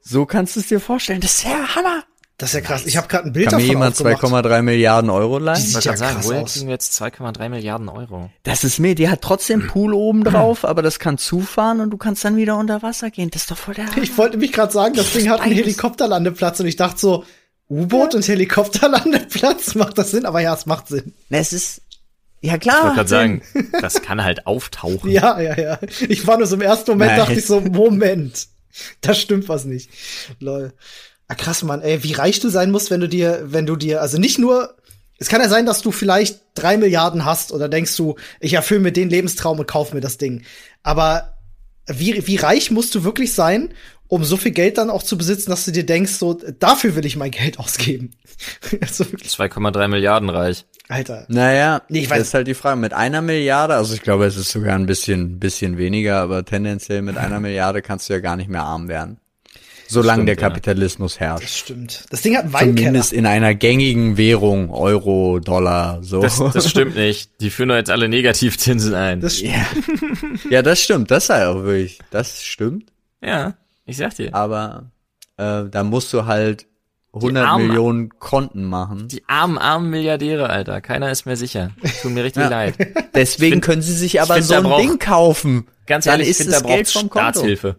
So 0.00 0.24
kannst 0.24 0.54
du 0.54 0.60
es 0.60 0.68
dir 0.68 0.78
vorstellen. 0.78 1.20
Das 1.20 1.38
ist 1.38 1.44
ja 1.44 1.74
Hammer. 1.74 2.04
Das 2.38 2.50
ist 2.50 2.54
ja 2.54 2.60
krass. 2.60 2.86
Ich 2.86 2.96
habe 2.96 3.08
gerade 3.08 3.26
ein 3.26 3.32
Bild 3.32 3.48
Kann 3.50 3.56
mir 3.56 3.62
davon 3.66 3.70
jemand 3.76 4.00
aufgemacht. 4.00 4.46
2,3 4.46 4.62
Milliarden 4.62 5.10
Euro 5.10 5.38
leihen? 5.38 5.60
Die 5.60 5.66
Sieht 5.68 5.84
ja 5.84 5.96
sagen, 5.96 6.14
krass 6.14 6.26
woher 6.28 6.42
aus. 6.42 6.52
kriegen 6.52 6.66
wir 6.66 6.72
jetzt 6.74 7.00
2,3 7.02 7.48
Milliarden 7.48 7.88
Euro? 7.88 8.30
Das 8.44 8.62
ist 8.62 8.78
mir, 8.78 8.94
die 8.94 9.08
hat 9.08 9.20
trotzdem 9.22 9.66
Pool 9.66 9.94
oben 9.94 10.22
drauf, 10.22 10.64
aber 10.64 10.82
das 10.82 11.00
kann 11.00 11.18
zufahren 11.18 11.80
und 11.80 11.90
du 11.90 11.96
kannst 11.96 12.24
dann 12.24 12.36
wieder 12.36 12.56
unter 12.56 12.82
Wasser 12.82 13.10
gehen. 13.10 13.30
Das 13.30 13.42
ist 13.42 13.50
doch 13.50 13.58
voll 13.58 13.74
der 13.74 13.86
Hammer. 13.86 14.00
Ich 14.02 14.16
wollte 14.16 14.38
mich 14.38 14.52
gerade 14.52 14.72
sagen, 14.72 14.94
das 14.94 15.12
Ding 15.12 15.28
hat 15.28 15.40
einen. 15.40 15.54
Helikopterlandeplatz 15.54 16.60
und 16.60 16.66
ich 16.66 16.76
dachte 16.76 17.00
so, 17.00 17.24
U-Boot 17.72 18.14
und 18.14 18.26
Helikopterlandeplatz, 18.26 19.74
macht 19.76 19.98
das 19.98 20.10
Sinn? 20.10 20.26
Aber 20.26 20.40
ja, 20.40 20.54
es 20.54 20.66
macht 20.66 20.88
Sinn. 20.88 21.14
Na, 21.28 21.38
Es 21.38 21.52
ist, 21.52 21.80
ja 22.40 22.54
Ich 22.54 22.60
klar. 22.60 22.82
wollte 22.82 22.96
gerade 22.96 23.08
sagen, 23.08 23.42
das 23.80 24.02
kann 24.02 24.22
halt 24.22 24.46
auftauchen. 24.46 25.10
Ja, 25.10 25.40
ja, 25.40 25.58
ja. 25.58 25.78
Ich 26.08 26.26
war 26.26 26.36
nur 26.38 26.46
so 26.46 26.56
im 26.56 26.60
ersten 26.62 26.90
Moment, 26.92 27.12
Nein. 27.12 27.20
dachte 27.20 27.38
ich 27.38 27.46
so, 27.46 27.60
Moment, 27.60 28.48
da 29.00 29.14
stimmt 29.14 29.48
was 29.48 29.64
nicht. 29.64 29.90
Lol. 30.40 30.72
Ah, 31.28 31.34
krass, 31.34 31.62
Mann, 31.62 31.80
ey, 31.82 32.02
wie 32.04 32.12
reich 32.12 32.40
du 32.40 32.48
sein 32.50 32.70
musst, 32.70 32.90
wenn 32.90 33.00
du 33.00 33.08
dir, 33.08 33.40
wenn 33.46 33.64
du 33.64 33.76
dir, 33.76 34.02
also 34.02 34.18
nicht 34.18 34.38
nur, 34.38 34.76
es 35.18 35.28
kann 35.28 35.40
ja 35.40 35.48
sein, 35.48 35.64
dass 35.66 35.80
du 35.80 35.92
vielleicht 35.92 36.40
drei 36.54 36.76
Milliarden 36.76 37.24
hast 37.24 37.52
oder 37.52 37.68
denkst 37.68 37.96
du, 37.96 38.16
ich 38.40 38.52
erfülle 38.54 38.80
mir 38.80 38.92
den 38.92 39.08
Lebenstraum 39.08 39.58
und 39.58 39.66
kauf 39.66 39.94
mir 39.94 40.00
das 40.00 40.18
Ding. 40.18 40.42
Aber 40.82 41.38
wie, 41.86 42.26
wie 42.26 42.36
reich 42.36 42.70
musst 42.70 42.94
du 42.94 43.04
wirklich 43.04 43.32
sein, 43.32 43.72
um 44.08 44.24
so 44.24 44.36
viel 44.36 44.50
Geld 44.52 44.76
dann 44.78 44.90
auch 44.90 45.02
zu 45.02 45.16
besitzen, 45.16 45.50
dass 45.50 45.64
du 45.64 45.72
dir 45.72 45.86
denkst, 45.86 46.12
so, 46.12 46.34
dafür 46.58 46.96
will 46.96 47.06
ich 47.06 47.16
mein 47.16 47.30
Geld 47.30 47.58
ausgeben. 47.58 48.10
also 48.80 49.10
wirklich, 49.10 49.30
2,3 49.32 49.88
Milliarden 49.88 50.28
reich. 50.28 50.64
Alter. 50.88 51.24
Naja, 51.28 51.80
Nee, 51.88 52.00
ich 52.00 52.06
weiß- 52.10 52.18
das 52.18 52.28
ist 52.28 52.34
halt 52.34 52.46
die 52.48 52.54
Frage. 52.54 52.78
Mit 52.78 52.92
einer 52.92 53.22
Milliarde, 53.22 53.74
also 53.74 53.94
ich 53.94 54.02
glaube, 54.02 54.26
es 54.26 54.36
ist 54.36 54.50
sogar 54.50 54.74
ein 54.74 54.84
bisschen, 54.86 55.38
bisschen 55.38 55.78
weniger, 55.78 56.16
aber 56.20 56.44
tendenziell 56.44 57.00
mit 57.02 57.16
einer 57.16 57.40
Milliarde 57.40 57.80
kannst 57.80 58.08
du 58.08 58.12
ja 58.14 58.18
gar 58.20 58.36
nicht 58.36 58.50
mehr 58.50 58.62
arm 58.62 58.88
werden. 58.88 59.18
Solange 59.88 60.22
Stimmt, 60.22 60.28
der 60.28 60.34
ja. 60.34 60.40
Das 60.40 60.48
Kapitalismus 60.48 61.20
herrscht. 61.20 61.48
stimmt. 61.48 62.04
Das 62.10 62.22
Ding 62.22 62.34
hat 62.36 62.44
einen 62.44 62.52
Weinkeller. 62.54 62.76
Zumindest 62.76 63.12
in 63.12 63.26
einer 63.26 63.54
gängigen 63.54 64.16
Währung, 64.16 64.70
Euro, 64.70 65.38
Dollar, 65.38 66.02
so. 66.02 66.20
Das, 66.22 66.38
das 66.38 66.70
stimmt 66.70 66.94
nicht. 66.96 67.30
Die 67.40 67.50
führen 67.50 67.68
doch 67.70 67.76
jetzt 67.76 67.90
alle 67.90 68.08
Negativzinsen 68.08 68.94
ein. 68.94 69.20
Das 69.20 69.36
stimmt. 69.38 69.52
ja. 69.54 70.50
ja, 70.50 70.62
das 70.62 70.80
stimmt. 70.80 71.10
Das 71.10 71.26
sei 71.26 71.46
auch 71.46 71.62
wirklich, 71.64 71.98
das 72.10 72.42
stimmt. 72.42 72.90
ja, 73.22 73.54
ich 73.84 73.96
sag 73.96 74.14
dir. 74.16 74.34
Aber 74.34 74.90
äh, 75.36 75.64
da 75.68 75.82
musst 75.84 76.12
du 76.12 76.26
halt 76.26 76.66
100 77.14 77.46
armen- 77.46 77.66
Millionen 77.66 78.08
Konten 78.18 78.64
machen. 78.64 79.08
Die 79.08 79.22
armen, 79.28 79.58
armen 79.58 79.90
Milliardäre, 79.90 80.48
Alter. 80.48 80.80
Keiner 80.80 81.10
ist 81.10 81.26
mir 81.26 81.36
sicher. 81.36 81.72
Tut 82.00 82.12
mir 82.12 82.24
richtig 82.24 82.44
Ja. 82.44 82.48
leid. 82.48 82.74
Deswegen 83.14 83.54
find- 83.56 83.64
können 83.64 83.82
sie 83.82 83.92
sich 83.94 84.20
aber 84.22 84.34
find, 84.34 84.46
so 84.46 84.54
da 84.54 84.58
ein 84.60 84.64
braucht- 84.64 84.80
Ding 84.82 84.98
kaufen. 84.98 85.68
Ganz 85.86 86.04
Dann 86.06 86.12
ehrlich, 86.12 86.26
ich 86.28 86.30
ist 86.32 86.36
finde, 86.38 86.52
das 86.52 86.62
da 86.62 86.68
Geld 86.68 86.88
vom 86.88 87.10
Konto. 87.10 87.30
Staatshilfe. 87.30 87.76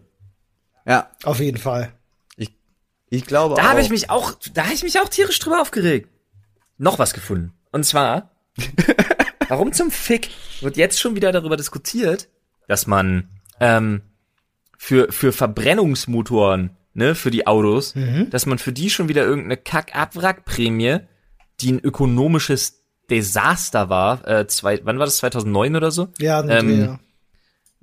Ja, 0.86 1.10
Auf 1.24 1.40
jeden 1.40 1.56
Fall. 1.58 1.92
ich, 2.36 2.54
ich 3.08 3.24
glaube 3.26 3.54
Da 3.56 3.62
auch. 3.62 3.66
habe 3.68 3.80
ich 3.80 3.88
mich 3.90 4.10
auch, 4.10 4.34
da 4.52 4.64
habe 4.64 4.74
ich 4.74 4.82
mich 4.82 5.00
auch 5.00 5.08
tierisch 5.08 5.38
drüber 5.38 5.60
aufgeregt. 5.62 6.10
Noch 6.76 6.98
was 6.98 7.14
gefunden. 7.14 7.54
Und 7.72 7.84
zwar, 7.84 8.30
warum 9.48 9.72
zum 9.72 9.90
Fick 9.90 10.30
wird 10.60 10.76
jetzt 10.76 11.00
schon 11.00 11.16
wieder 11.16 11.32
darüber 11.32 11.56
diskutiert, 11.56 12.28
dass 12.68 12.86
man 12.86 13.28
ähm, 13.60 14.02
für 14.78 15.10
für 15.10 15.32
Verbrennungsmotoren, 15.32 16.70
ne, 16.94 17.14
für 17.14 17.30
die 17.30 17.46
Autos, 17.46 17.94
dass 18.30 18.46
man 18.46 18.58
für 18.58 18.72
die 18.72 18.90
schon 18.90 19.08
wieder 19.08 19.24
irgendeine 19.24 19.56
Kack-Abwrackprämie, 19.56 20.98
die 21.60 21.72
ein 21.72 21.80
ökonomisches 21.80 22.80
Desaster 23.10 23.88
war, 23.90 24.26
äh, 24.26 24.46
zwei, 24.46 24.80
wann 24.84 24.98
war 24.98 25.06
das 25.06 25.18
2009 25.18 25.76
oder 25.76 25.90
so? 25.90 26.08
Ja, 26.18 26.42
Ähm, 26.48 26.80
ja. 26.80 27.00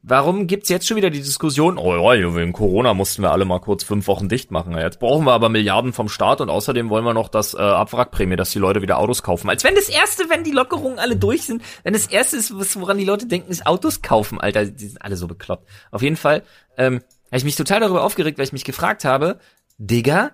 Warum 0.04 0.48
gibt's 0.48 0.70
jetzt 0.70 0.88
schon 0.88 0.98
wieder 0.98 1.12
die 1.12 1.22
Diskussion, 1.22 1.78
oh 1.78 2.12
ja, 2.14 2.36
wegen 2.36 2.54
Corona 2.54 2.96
mussten 2.96 3.22
wir 3.22 3.32
alle 3.32 3.46
mal 3.46 3.60
kurz 3.60 3.84
fünf 3.84 4.08
Wochen 4.08 4.30
dicht 4.30 4.50
machen. 4.50 4.76
Jetzt 4.76 5.00
brauchen 5.00 5.26
wir 5.26 5.34
aber 5.34 5.48
Milliarden 5.48 5.94
vom 5.94 6.10
Staat 6.10 6.42
und 6.42 6.50
außerdem 6.50 6.90
wollen 6.90 7.06
wir 7.06 7.14
noch 7.14 7.30
das 7.30 7.54
äh, 7.54 7.60
Abwrackprämie, 7.60 8.36
dass 8.36 8.50
die 8.50 8.58
Leute 8.58 8.82
wieder 8.82 8.98
Autos 8.98 9.22
kaufen. 9.22 9.48
Als 9.48 9.64
wenn 9.64 9.76
das 9.76 9.90
Erste, 9.90 10.28
wenn 10.28 10.44
die 10.44 10.52
Lockerungen 10.52 10.98
alle 10.98 11.18
durch 11.18 11.44
sind, 11.44 11.62
wenn 11.84 11.94
das 11.94 12.08
Erste 12.08 12.38
ist, 12.38 12.52
woran 12.80 12.98
die 12.98 13.06
Leute 13.06 13.28
denken, 13.28 13.52
ist 13.52 13.68
Autos 13.68 14.02
kaufen. 14.02 14.42
Alter, 14.42 14.66
die 14.66 14.88
sind 14.88 15.02
alle 15.04 15.18
so 15.18 15.28
bekloppt. 15.28 15.70
Auf 15.92 16.02
jeden 16.02 16.18
Fall 16.18 16.42
ähm, 16.78 17.02
habe 17.28 17.38
ich 17.38 17.44
mich 17.44 17.56
total 17.56 17.82
darüber 17.82 18.04
aufgeregt, 18.04 18.40
weil 18.40 18.46
ich 18.46 18.54
mich 18.54 18.66
gefragt 18.66 19.06
habe, 19.06 19.40
Digga, 19.78 20.32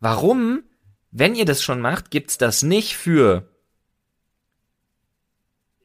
warum, 0.00 0.62
wenn 1.10 1.34
ihr 1.34 1.46
das 1.46 1.62
schon 1.62 1.80
macht, 1.80 2.10
gibt's 2.10 2.36
das 2.36 2.62
nicht 2.62 2.98
für 2.98 3.48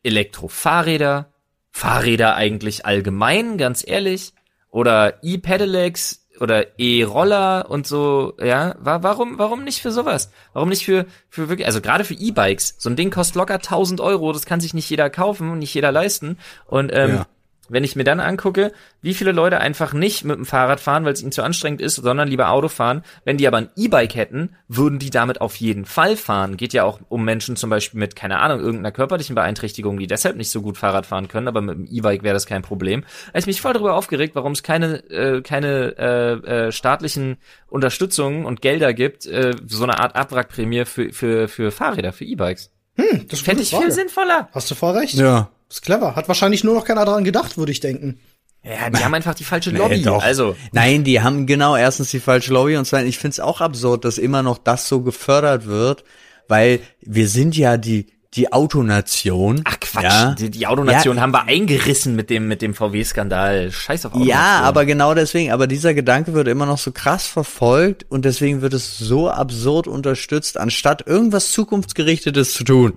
Elektrofahrräder, 0.03 1.31
Fahrräder 1.71 2.35
eigentlich 2.35 2.85
allgemein, 2.85 3.57
ganz 3.57 3.83
ehrlich, 3.87 4.33
oder 4.69 5.23
E-Pedelecs 5.23 6.27
oder 6.39 6.79
E-Roller 6.79 7.69
und 7.69 7.85
so, 7.85 8.33
ja, 8.41 8.75
war, 8.79 9.03
warum, 9.03 9.37
warum 9.37 9.63
nicht 9.63 9.81
für 9.81 9.91
sowas? 9.91 10.31
Warum 10.53 10.69
nicht 10.69 10.85
für, 10.85 11.05
für 11.29 11.49
wirklich, 11.49 11.67
also 11.67 11.81
gerade 11.81 12.03
für 12.05 12.13
E-Bikes, 12.13 12.75
so 12.77 12.89
ein 12.89 12.95
Ding 12.95 13.11
kostet 13.11 13.35
locker 13.35 13.55
1000 13.55 13.99
Euro, 13.99 14.31
das 14.31 14.45
kann 14.45 14.61
sich 14.61 14.73
nicht 14.73 14.89
jeder 14.89 15.09
kaufen, 15.09 15.57
nicht 15.59 15.73
jeder 15.73 15.91
leisten 15.91 16.37
und 16.65 16.91
ähm, 16.93 17.09
Ja. 17.15 17.27
Wenn 17.69 17.83
ich 17.83 17.95
mir 17.95 18.03
dann 18.03 18.19
angucke, 18.19 18.71
wie 19.01 19.13
viele 19.13 19.31
Leute 19.31 19.59
einfach 19.59 19.93
nicht 19.93 20.25
mit 20.25 20.35
dem 20.35 20.45
Fahrrad 20.45 20.79
fahren, 20.79 21.05
weil 21.05 21.13
es 21.13 21.21
ihnen 21.21 21.31
zu 21.31 21.43
anstrengend 21.43 21.81
ist, 21.81 21.95
sondern 21.95 22.27
lieber 22.27 22.49
Auto 22.49 22.67
fahren, 22.67 23.03
wenn 23.25 23.37
die 23.37 23.47
aber 23.47 23.57
ein 23.57 23.69
E-Bike 23.75 24.15
hätten, 24.15 24.55
würden 24.67 24.99
die 24.99 25.09
damit 25.09 25.41
auf 25.41 25.55
jeden 25.57 25.85
Fall 25.85 26.15
fahren. 26.15 26.57
Geht 26.57 26.73
ja 26.73 26.83
auch 26.83 26.99
um 27.09 27.23
Menschen 27.23 27.55
zum 27.55 27.69
Beispiel 27.69 27.99
mit, 27.99 28.15
keine 28.15 28.39
Ahnung, 28.39 28.59
irgendeiner 28.59 28.91
körperlichen 28.91 29.35
Beeinträchtigung, 29.35 29.97
die 29.97 30.07
deshalb 30.07 30.35
nicht 30.35 30.51
so 30.51 30.61
gut 30.61 30.77
Fahrrad 30.77 31.05
fahren 31.05 31.27
können, 31.27 31.47
aber 31.47 31.61
mit 31.61 31.75
dem 31.75 31.87
E-Bike 31.89 32.23
wäre 32.23 32.33
das 32.33 32.45
kein 32.45 32.61
Problem. 32.61 33.03
Da 33.33 33.39
ich 33.39 33.47
mich 33.47 33.61
voll 33.61 33.73
darüber 33.73 33.95
aufgeregt, 33.95 34.35
warum 34.35 34.51
es 34.51 34.63
keine, 34.63 34.97
äh, 35.09 35.41
keine 35.41 35.97
äh, 35.97 36.67
äh, 36.67 36.71
staatlichen 36.71 37.37
Unterstützungen 37.67 38.45
und 38.45 38.61
Gelder 38.61 38.93
gibt, 38.93 39.25
äh, 39.25 39.55
so 39.65 39.83
eine 39.83 39.99
Art 39.99 40.15
Abwrackprämie 40.15 40.85
für, 40.85 41.11
für, 41.11 41.47
für 41.47 41.71
Fahrräder, 41.71 42.13
für 42.13 42.25
E-Bikes. 42.25 42.71
Das 42.95 43.07
ist 43.07 43.17
eine 43.17 43.37
Fände 43.37 43.63
ich 43.63 43.69
viel 43.69 43.79
Frage. 43.79 43.91
sinnvoller. 43.91 44.49
Hast 44.51 44.69
du 44.69 44.75
voll 44.75 44.97
recht. 44.97 45.13
Ja. 45.15 45.49
Ist 45.69 45.81
clever. 45.83 46.15
Hat 46.15 46.27
wahrscheinlich 46.27 46.63
nur 46.63 46.73
noch 46.75 46.85
keiner 46.85 47.05
daran 47.05 47.23
gedacht, 47.23 47.57
würde 47.57 47.71
ich 47.71 47.79
denken. 47.79 48.19
Ja, 48.63 48.89
die 48.89 49.03
haben 49.03 49.13
einfach 49.13 49.35
die 49.35 49.43
falsche 49.45 49.71
Nee, 49.71 49.77
Lobby. 49.77 50.01
doch. 50.01 50.21
Also, 50.21 50.55
Nein, 50.73 51.03
die 51.05 51.21
haben 51.21 51.45
genau 51.47 51.77
erstens 51.77 52.11
die 52.11 52.19
falsche 52.19 52.51
Lobby 52.53 52.75
und 52.75 52.85
zweitens, 52.85 53.09
ich 53.09 53.17
find's 53.19 53.39
auch 53.39 53.61
absurd, 53.61 54.03
dass 54.03 54.17
immer 54.17 54.43
noch 54.43 54.57
das 54.57 54.87
so 54.89 55.01
gefördert 55.01 55.65
wird, 55.65 56.03
weil 56.49 56.79
wir 56.99 57.29
sind 57.29 57.55
ja 57.55 57.77
die, 57.77 58.07
die 58.33 58.51
Autonation. 58.51 59.61
Ach 59.63 59.79
Quatsch, 59.79 60.03
Ja, 60.03 60.35
die, 60.37 60.49
die 60.51 60.67
Autonation 60.67 61.15
Ja. 61.15 61.21
haben 61.21 61.31
wir 61.31 61.43
eingerissen 61.45 62.15
mit 62.17 62.29
dem 62.29 62.47
mit 62.49 62.61
dem 62.61 62.73
VW-Skandal. 62.73 63.71
Scheiß 63.71 64.05
auf 64.07 64.11
Autonation. 64.13 64.29
Ja, 64.37 64.59
aber 64.61 64.85
genau 64.85 65.13
deswegen, 65.13 65.51
aber 65.51 65.65
dieser 65.67 65.93
Gedanke 65.93 66.33
wird 66.33 66.47
immer 66.49 66.65
noch 66.65 66.77
so 66.79 66.91
krass 66.91 67.27
verfolgt 67.27 68.05
und 68.09 68.25
deswegen 68.25 68.61
wird 68.61 68.73
es 68.73 68.97
so 68.97 69.29
absurd 69.29 69.87
unterstützt, 69.87 70.57
anstatt 70.57 71.07
irgendwas 71.07 71.51
zukunftsgerichtetes 71.51 72.53
zu 72.53 72.63
tun. 72.65 72.93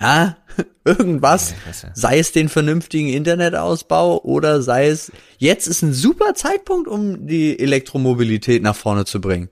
Ja, 0.00 0.36
irgendwas, 0.84 1.54
sei 1.94 2.18
es 2.18 2.32
den 2.32 2.48
vernünftigen 2.48 3.08
Internetausbau 3.08 4.22
oder 4.22 4.62
sei 4.62 4.88
es, 4.88 5.10
jetzt 5.38 5.66
ist 5.66 5.82
ein 5.82 5.92
super 5.92 6.34
Zeitpunkt, 6.34 6.88
um 6.88 7.26
die 7.26 7.58
Elektromobilität 7.58 8.62
nach 8.62 8.76
vorne 8.76 9.04
zu 9.04 9.20
bringen. 9.20 9.48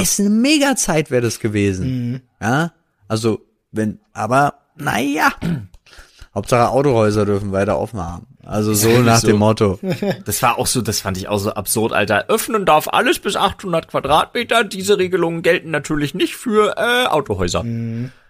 Ist 0.00 0.18
eine 0.18 0.30
mega 0.30 0.76
Zeit 0.76 1.10
wäre 1.10 1.22
das 1.22 1.40
gewesen. 1.40 2.22
Ja, 2.40 2.72
also, 3.06 3.40
wenn, 3.72 4.00
aber, 4.12 4.54
naja. 4.76 5.32
Hauptsache 6.34 6.70
Autohäuser 6.70 7.24
dürfen 7.24 7.52
weiter 7.52 7.78
offen 7.78 8.00
haben. 8.00 8.26
Also 8.48 8.72
so 8.74 8.88
wirklich 8.88 9.04
nach 9.06 9.20
so. 9.20 9.26
dem 9.26 9.36
Motto. 9.36 9.78
Das 10.24 10.42
war 10.42 10.58
auch 10.58 10.66
so, 10.66 10.80
das 10.80 11.00
fand 11.00 11.16
ich 11.18 11.28
auch 11.28 11.38
so 11.38 11.52
absurd, 11.52 11.92
Alter. 11.92 12.26
Öffnen 12.28 12.64
darf 12.64 12.88
alles 12.88 13.18
bis 13.18 13.36
800 13.36 13.88
Quadratmeter. 13.88 14.64
Diese 14.64 14.96
Regelungen 14.98 15.42
gelten 15.42 15.70
natürlich 15.70 16.14
nicht 16.14 16.34
für 16.34 16.74
äh, 16.76 17.06
Autohäuser. 17.06 17.64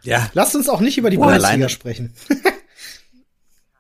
Ja. 0.02 0.28
Lasst 0.35 0.57
uns 0.57 0.68
auch 0.68 0.81
nicht 0.81 0.98
über 0.98 1.11
die 1.11 1.16
Bundesliga 1.18 1.68
sprechen. 1.68 2.12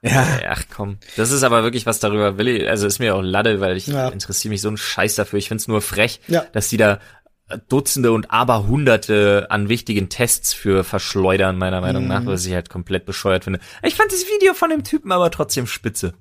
Ja. 0.00 0.24
Ach 0.48 0.62
komm, 0.72 0.98
das 1.16 1.32
ist 1.32 1.42
aber 1.42 1.64
wirklich 1.64 1.84
was 1.84 1.98
darüber 1.98 2.38
will 2.38 2.46
ich, 2.46 2.68
also 2.68 2.86
ist 2.86 3.00
mir 3.00 3.16
auch 3.16 3.20
Lade, 3.20 3.60
weil 3.60 3.76
ich 3.76 3.88
Ja. 3.88 4.08
interessiere 4.10 4.50
mich 4.52 4.60
so 4.60 4.68
einen 4.68 4.76
Scheiß 4.76 5.16
dafür. 5.16 5.40
Ich 5.40 5.48
find's 5.48 5.66
nur 5.66 5.82
frech, 5.82 6.20
Ja. 6.28 6.44
dass 6.52 6.68
die 6.68 6.76
da 6.76 7.00
Dutzende 7.68 8.12
und 8.12 8.30
Aberhunderte 8.30 9.46
an 9.50 9.68
wichtigen 9.68 10.08
Tests 10.08 10.52
für 10.54 10.84
verschleudern, 10.84 11.58
meiner 11.58 11.80
Meinung 11.80 12.06
nach, 12.06 12.26
was 12.26 12.46
ich 12.46 12.52
halt 12.52 12.70
komplett 12.70 13.06
bescheuert 13.06 13.42
finde. 13.44 13.58
Ich 13.82 13.96
fand 13.96 14.12
das 14.12 14.20
Video 14.26 14.54
von 14.54 14.70
dem 14.70 14.84
Typen 14.84 15.10
aber 15.10 15.30
trotzdem 15.32 15.66
spitze. 15.66 16.14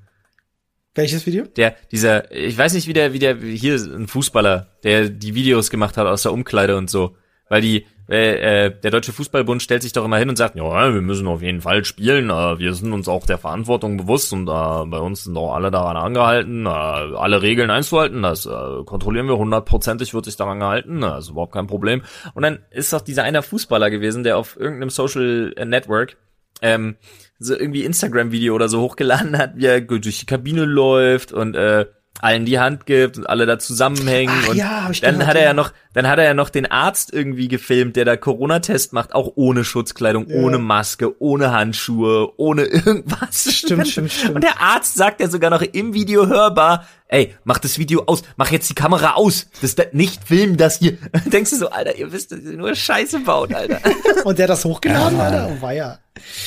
Welches 0.97 1.25
Video? 1.27 1.45
der, 1.55 1.75
dieser, 1.91 2.31
ich 2.31 2.57
weiß 2.57 2.73
nicht, 2.73 2.87
wie 2.87 2.93
der, 2.93 3.13
wie 3.13 3.19
der, 3.19 3.37
hier 3.37 3.75
ist 3.75 3.85
ein 3.85 4.07
Fußballer, 4.07 4.67
der 4.83 5.09
die 5.09 5.35
Videos 5.35 5.69
gemacht 5.69 5.95
hat 5.95 6.07
aus 6.07 6.23
der 6.23 6.33
Umkleide 6.33 6.75
und 6.75 6.89
so. 6.89 7.15
Weil 7.49 7.61
die, 7.61 7.85
äh, 8.09 8.65
äh, 8.65 8.71
der 8.71 8.91
Deutsche 8.91 9.13
Fußballbund 9.13 9.61
stellt 9.61 9.83
sich 9.83 9.93
doch 9.93 10.03
immer 10.03 10.17
hin 10.17 10.27
und 10.27 10.37
sagt, 10.37 10.55
ja, 10.55 10.93
wir 10.93 11.01
müssen 11.01 11.27
auf 11.27 11.41
jeden 11.41 11.61
Fall 11.61 11.85
spielen, 11.85 12.29
äh, 12.29 12.59
wir 12.59 12.73
sind 12.73 12.91
uns 12.93 13.07
auch 13.07 13.25
der 13.25 13.37
Verantwortung 13.37 13.97
bewusst 13.97 14.33
und 14.33 14.47
äh, 14.47 14.85
bei 14.85 14.97
uns 14.97 15.25
sind 15.25 15.37
auch 15.37 15.53
alle 15.53 15.71
daran 15.71 15.97
angehalten, 15.97 16.65
äh, 16.65 16.69
alle 16.69 17.41
Regeln 17.41 17.69
einzuhalten, 17.69 18.23
das 18.23 18.45
äh, 18.45 18.83
kontrollieren 18.85 19.27
wir 19.27 19.37
hundertprozentig, 19.37 20.13
wird 20.13 20.25
sich 20.25 20.35
daran 20.35 20.59
gehalten, 20.59 21.03
äh, 21.03 21.19
ist 21.19 21.29
überhaupt 21.29 21.53
kein 21.53 21.67
Problem. 21.67 22.01
Und 22.33 22.43
dann 22.43 22.59
ist 22.71 22.91
doch 22.91 23.01
dieser 23.01 23.23
eine 23.23 23.43
Fußballer 23.43 23.89
gewesen, 23.89 24.23
der 24.23 24.37
auf 24.37 24.59
irgendeinem 24.59 24.89
Social 24.89 25.53
Network 25.63 26.17
ähm, 26.61 26.95
so 27.39 27.55
irgendwie 27.55 27.83
Instagram-Video 27.83 28.55
oder 28.55 28.69
so 28.69 28.81
hochgeladen 28.81 29.37
hat, 29.37 29.55
wie 29.55 29.65
er 29.65 29.81
durch 29.81 30.19
die 30.19 30.25
Kabine 30.25 30.65
läuft 30.65 31.31
und 31.31 31.55
äh, 31.55 31.85
allen 32.21 32.45
die 32.45 32.59
Hand 32.59 32.85
gibt 32.85 33.17
und 33.17 33.27
alle 33.29 33.45
da 33.45 33.59
zusammenhängen 33.59 34.33
Ach 34.43 34.49
und 34.49 34.57
ja, 34.57 34.83
hab 34.83 34.91
ich 34.91 35.01
dann 35.01 35.15
gehört, 35.15 35.27
hat 35.29 35.35
er 35.35 35.41
ja 35.41 35.47
ja. 35.49 35.53
noch 35.53 35.71
dann 35.97 36.07
hat 36.07 36.19
er 36.19 36.25
ja 36.25 36.33
noch 36.35 36.49
den 36.51 36.67
Arzt 36.69 37.11
irgendwie 37.11 37.47
gefilmt, 37.47 37.95
der 37.95 38.05
da 38.05 38.15
Corona-Test 38.15 38.93
macht, 38.93 39.15
auch 39.15 39.31
ohne 39.33 39.63
Schutzkleidung, 39.63 40.27
Ja. 40.29 40.35
ohne 40.43 40.59
Maske, 40.59 41.19
ohne 41.19 41.51
Handschuhe, 41.51 42.33
ohne 42.37 42.63
irgendwas. 42.65 43.51
Stimmt, 43.51 43.87
stimmt, 43.87 44.11
stimmt. 44.11 44.35
Und 44.35 44.43
der 44.43 44.61
Arzt 44.61 44.93
sagt 44.95 45.21
ja 45.21 45.27
sogar 45.27 45.49
noch 45.49 45.63
im 45.63 45.95
Video 45.95 46.27
hörbar, 46.27 46.85
ey, 47.07 47.33
mach 47.45 47.57
das 47.57 47.79
Video 47.79 48.03
aus, 48.05 48.21
mach 48.35 48.51
jetzt 48.51 48.69
die 48.69 48.75
Kamera 48.75 49.13
aus, 49.13 49.47
das 49.61 49.73
da, 49.73 49.85
nicht 49.91 50.23
filmen 50.27 50.55
das 50.57 50.77
hier. 50.77 50.99
Denkst 51.25 51.49
du 51.49 51.55
so, 51.55 51.69
Alter, 51.71 51.95
ihr 51.95 52.11
wisst, 52.11 52.31
dass 52.31 52.41
ihr 52.41 52.57
nur 52.57 52.75
Scheiße 52.75 53.21
baut, 53.21 53.55
Alter. 53.55 53.79
Und 54.23 54.37
der 54.37 54.45
das 54.45 54.65
hochgeladen 54.65 55.17
hat? 55.17 55.49
Oh, 55.49 55.61
weia. 55.63 55.97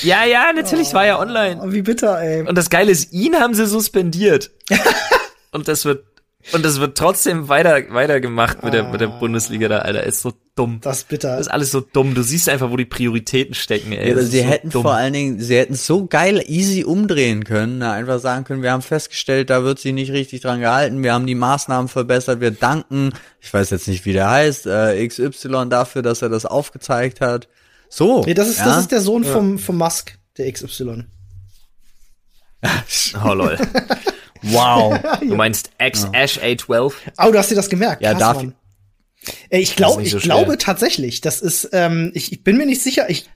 ja, 0.02 0.24
ja, 0.26 0.52
natürlich 0.54 0.86
es 0.88 0.94
war 0.94 1.06
ja 1.06 1.18
online. 1.18 1.60
Oh, 1.60 1.72
wie 1.72 1.82
bitter, 1.82 2.20
ey. 2.20 2.46
Und 2.46 2.56
das 2.56 2.70
Geile 2.70 2.92
ist, 2.92 3.12
ihn 3.12 3.34
haben 3.34 3.54
sie 3.54 3.66
suspendiert. 3.66 4.52
Und 5.52 5.68
das 5.68 5.84
wird 5.84 6.04
und 6.52 6.64
das 6.64 6.80
wird 6.80 6.96
trotzdem 6.96 7.48
weiter 7.48 7.82
weitergemacht 7.90 8.62
mit 8.62 8.72
der 8.72 8.84
mit 8.84 9.00
der 9.00 9.08
Bundesliga 9.08 9.68
da, 9.68 9.80
Alter, 9.80 10.04
ist 10.04 10.22
so 10.22 10.32
dumm. 10.54 10.78
Das 10.80 10.98
ist 10.98 11.08
bitter. 11.08 11.36
Das 11.36 11.42
ist 11.42 11.48
alles 11.48 11.70
so 11.70 11.80
dumm. 11.80 12.14
Du 12.14 12.22
siehst 12.22 12.48
einfach, 12.48 12.70
wo 12.70 12.78
die 12.78 12.86
Prioritäten 12.86 13.54
stecken, 13.54 13.92
ey. 13.92 14.08
Ja, 14.08 14.22
sie 14.22 14.40
so 14.40 14.44
hätten 14.46 14.70
dumm. 14.70 14.82
vor 14.82 14.94
allen 14.94 15.12
Dingen, 15.12 15.38
sie 15.38 15.56
hätten 15.56 15.74
so 15.74 16.06
geil 16.06 16.42
easy 16.46 16.82
umdrehen 16.82 17.44
können, 17.44 17.78
na, 17.78 17.92
einfach 17.92 18.20
sagen 18.20 18.44
können, 18.44 18.62
wir 18.62 18.72
haben 18.72 18.80
festgestellt, 18.82 19.50
da 19.50 19.64
wird 19.64 19.80
sich 19.80 19.92
nicht 19.92 20.12
richtig 20.12 20.40
dran 20.40 20.60
gehalten, 20.60 21.02
wir 21.02 21.12
haben 21.12 21.26
die 21.26 21.34
Maßnahmen 21.34 21.88
verbessert, 21.88 22.40
wir 22.40 22.52
danken, 22.52 23.12
ich 23.40 23.52
weiß 23.52 23.68
jetzt 23.68 23.86
nicht, 23.86 24.06
wie 24.06 24.14
der 24.14 24.30
heißt, 24.30 24.66
äh, 24.66 25.06
XY 25.06 25.66
dafür, 25.68 26.00
dass 26.00 26.22
er 26.22 26.30
das 26.30 26.46
aufgezeigt 26.46 27.20
hat. 27.20 27.48
So. 27.90 28.22
nee, 28.24 28.34
das 28.34 28.48
ist, 28.48 28.60
ja? 28.60 28.64
das 28.64 28.78
ist 28.78 28.92
der 28.92 29.02
Sohn 29.02 29.24
vom, 29.24 29.58
vom 29.58 29.76
Musk, 29.76 30.18
der 30.38 30.50
XY. 30.50 31.04
Oh 33.24 33.32
lol. 33.32 33.58
Wow. 34.42 34.98
Du 35.20 35.34
meinst 35.36 35.70
X 35.78 36.06
Ash 36.12 36.38
A12? 36.38 36.92
Oh, 37.18 37.30
du 37.30 37.38
hast 37.38 37.50
dir 37.50 37.54
das 37.56 37.68
gemerkt. 37.68 38.02
Ja, 38.02 38.10
Krass, 38.12 38.20
darf- 38.20 38.36
Mann. 38.36 38.54
Ich 39.50 39.76
glaube, 39.76 39.98
nicht 40.02 40.14
ich 40.14 40.22
so 40.22 40.26
glaube 40.26 40.56
tatsächlich, 40.56 41.20
das 41.20 41.42
ist, 41.42 41.68
ähm, 41.72 42.10
ich, 42.14 42.32
ich 42.32 42.42
bin 42.42 42.56
mir 42.56 42.64
nicht 42.64 42.82
sicher, 42.82 43.10
ich 43.10 43.28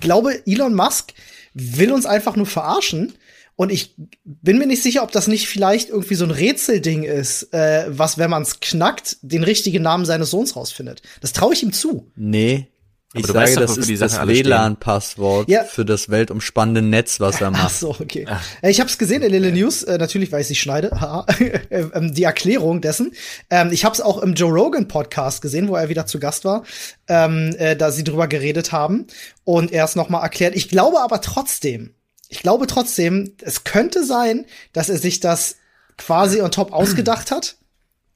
glaube, 0.00 0.42
Elon 0.46 0.74
Musk 0.74 1.12
will 1.54 1.92
uns 1.92 2.06
einfach 2.06 2.34
nur 2.36 2.46
verarschen. 2.46 3.14
Und 3.54 3.70
ich 3.72 3.94
bin 4.24 4.58
mir 4.58 4.66
nicht 4.66 4.82
sicher, 4.84 5.02
ob 5.02 5.10
das 5.10 5.26
nicht 5.26 5.48
vielleicht 5.48 5.88
irgendwie 5.88 6.14
so 6.14 6.24
ein 6.24 6.30
Rätselding 6.30 7.02
ist, 7.02 7.52
äh, 7.52 7.86
was, 7.88 8.16
wenn 8.16 8.30
man 8.30 8.42
es 8.42 8.60
knackt, 8.60 9.16
den 9.22 9.42
richtigen 9.42 9.82
Namen 9.82 10.04
seines 10.04 10.30
Sohns 10.30 10.54
rausfindet. 10.54 11.02
Das 11.20 11.32
traue 11.32 11.54
ich 11.54 11.62
ihm 11.64 11.72
zu. 11.72 12.08
Nee. 12.14 12.68
Ich 13.14 13.22
du 13.24 13.32
sage, 13.32 13.54
doch, 13.54 13.60
das 13.62 13.78
ist 13.78 14.02
das. 14.02 14.26
WLAN-Passwort 14.26 15.48
Ja. 15.48 15.64
für 15.64 15.86
das 15.86 16.10
weltumspannende 16.10 16.82
Netz, 16.82 17.20
was 17.20 17.40
er 17.40 17.46
Ach 17.54 17.62
macht. 17.62 17.74
so, 17.74 17.90
okay. 17.98 18.26
Äh, 18.60 18.70
Ich 18.70 18.80
habe 18.80 18.90
es 18.90 18.98
gesehen 18.98 19.22
in 19.22 19.32
den 19.32 19.54
News, 19.54 19.82
äh, 19.82 19.96
natürlich, 19.96 20.30
weil 20.30 20.42
ich 20.42 20.46
sie 20.48 20.54
schneide, 20.54 20.90
haha, 20.90 21.24
ähm, 21.70 22.12
die 22.14 22.24
Erklärung 22.24 22.82
dessen. 22.82 23.12
Ähm, 23.48 23.72
ich 23.72 23.84
habe 23.86 23.94
es 23.94 24.02
auch 24.02 24.18
im 24.18 24.34
Joe 24.34 24.52
Rogan 24.52 24.88
Podcast 24.88 25.40
gesehen, 25.40 25.68
wo 25.68 25.76
er 25.76 25.88
wieder 25.88 26.04
zu 26.04 26.18
Gast 26.20 26.44
war, 26.44 26.64
ähm, 27.08 27.54
äh, 27.58 27.76
da 27.76 27.90
sie 27.92 28.04
drüber 28.04 28.28
geredet 28.28 28.72
haben 28.72 29.06
und 29.44 29.72
er 29.72 29.84
es 29.86 29.96
noch 29.96 30.10
mal 30.10 30.20
erklärt. 30.22 30.54
Ich 30.54 30.68
glaube 30.68 31.00
aber 31.00 31.22
trotzdem, 31.22 31.94
ich 32.28 32.40
glaube 32.40 32.66
trotzdem, 32.66 33.32
es 33.40 33.64
könnte 33.64 34.04
sein, 34.04 34.44
dass 34.74 34.90
er 34.90 34.98
sich 34.98 35.20
das 35.20 35.56
quasi 35.96 36.42
on 36.42 36.50
top 36.50 36.74
ausgedacht 36.74 37.30
hat. 37.30 37.56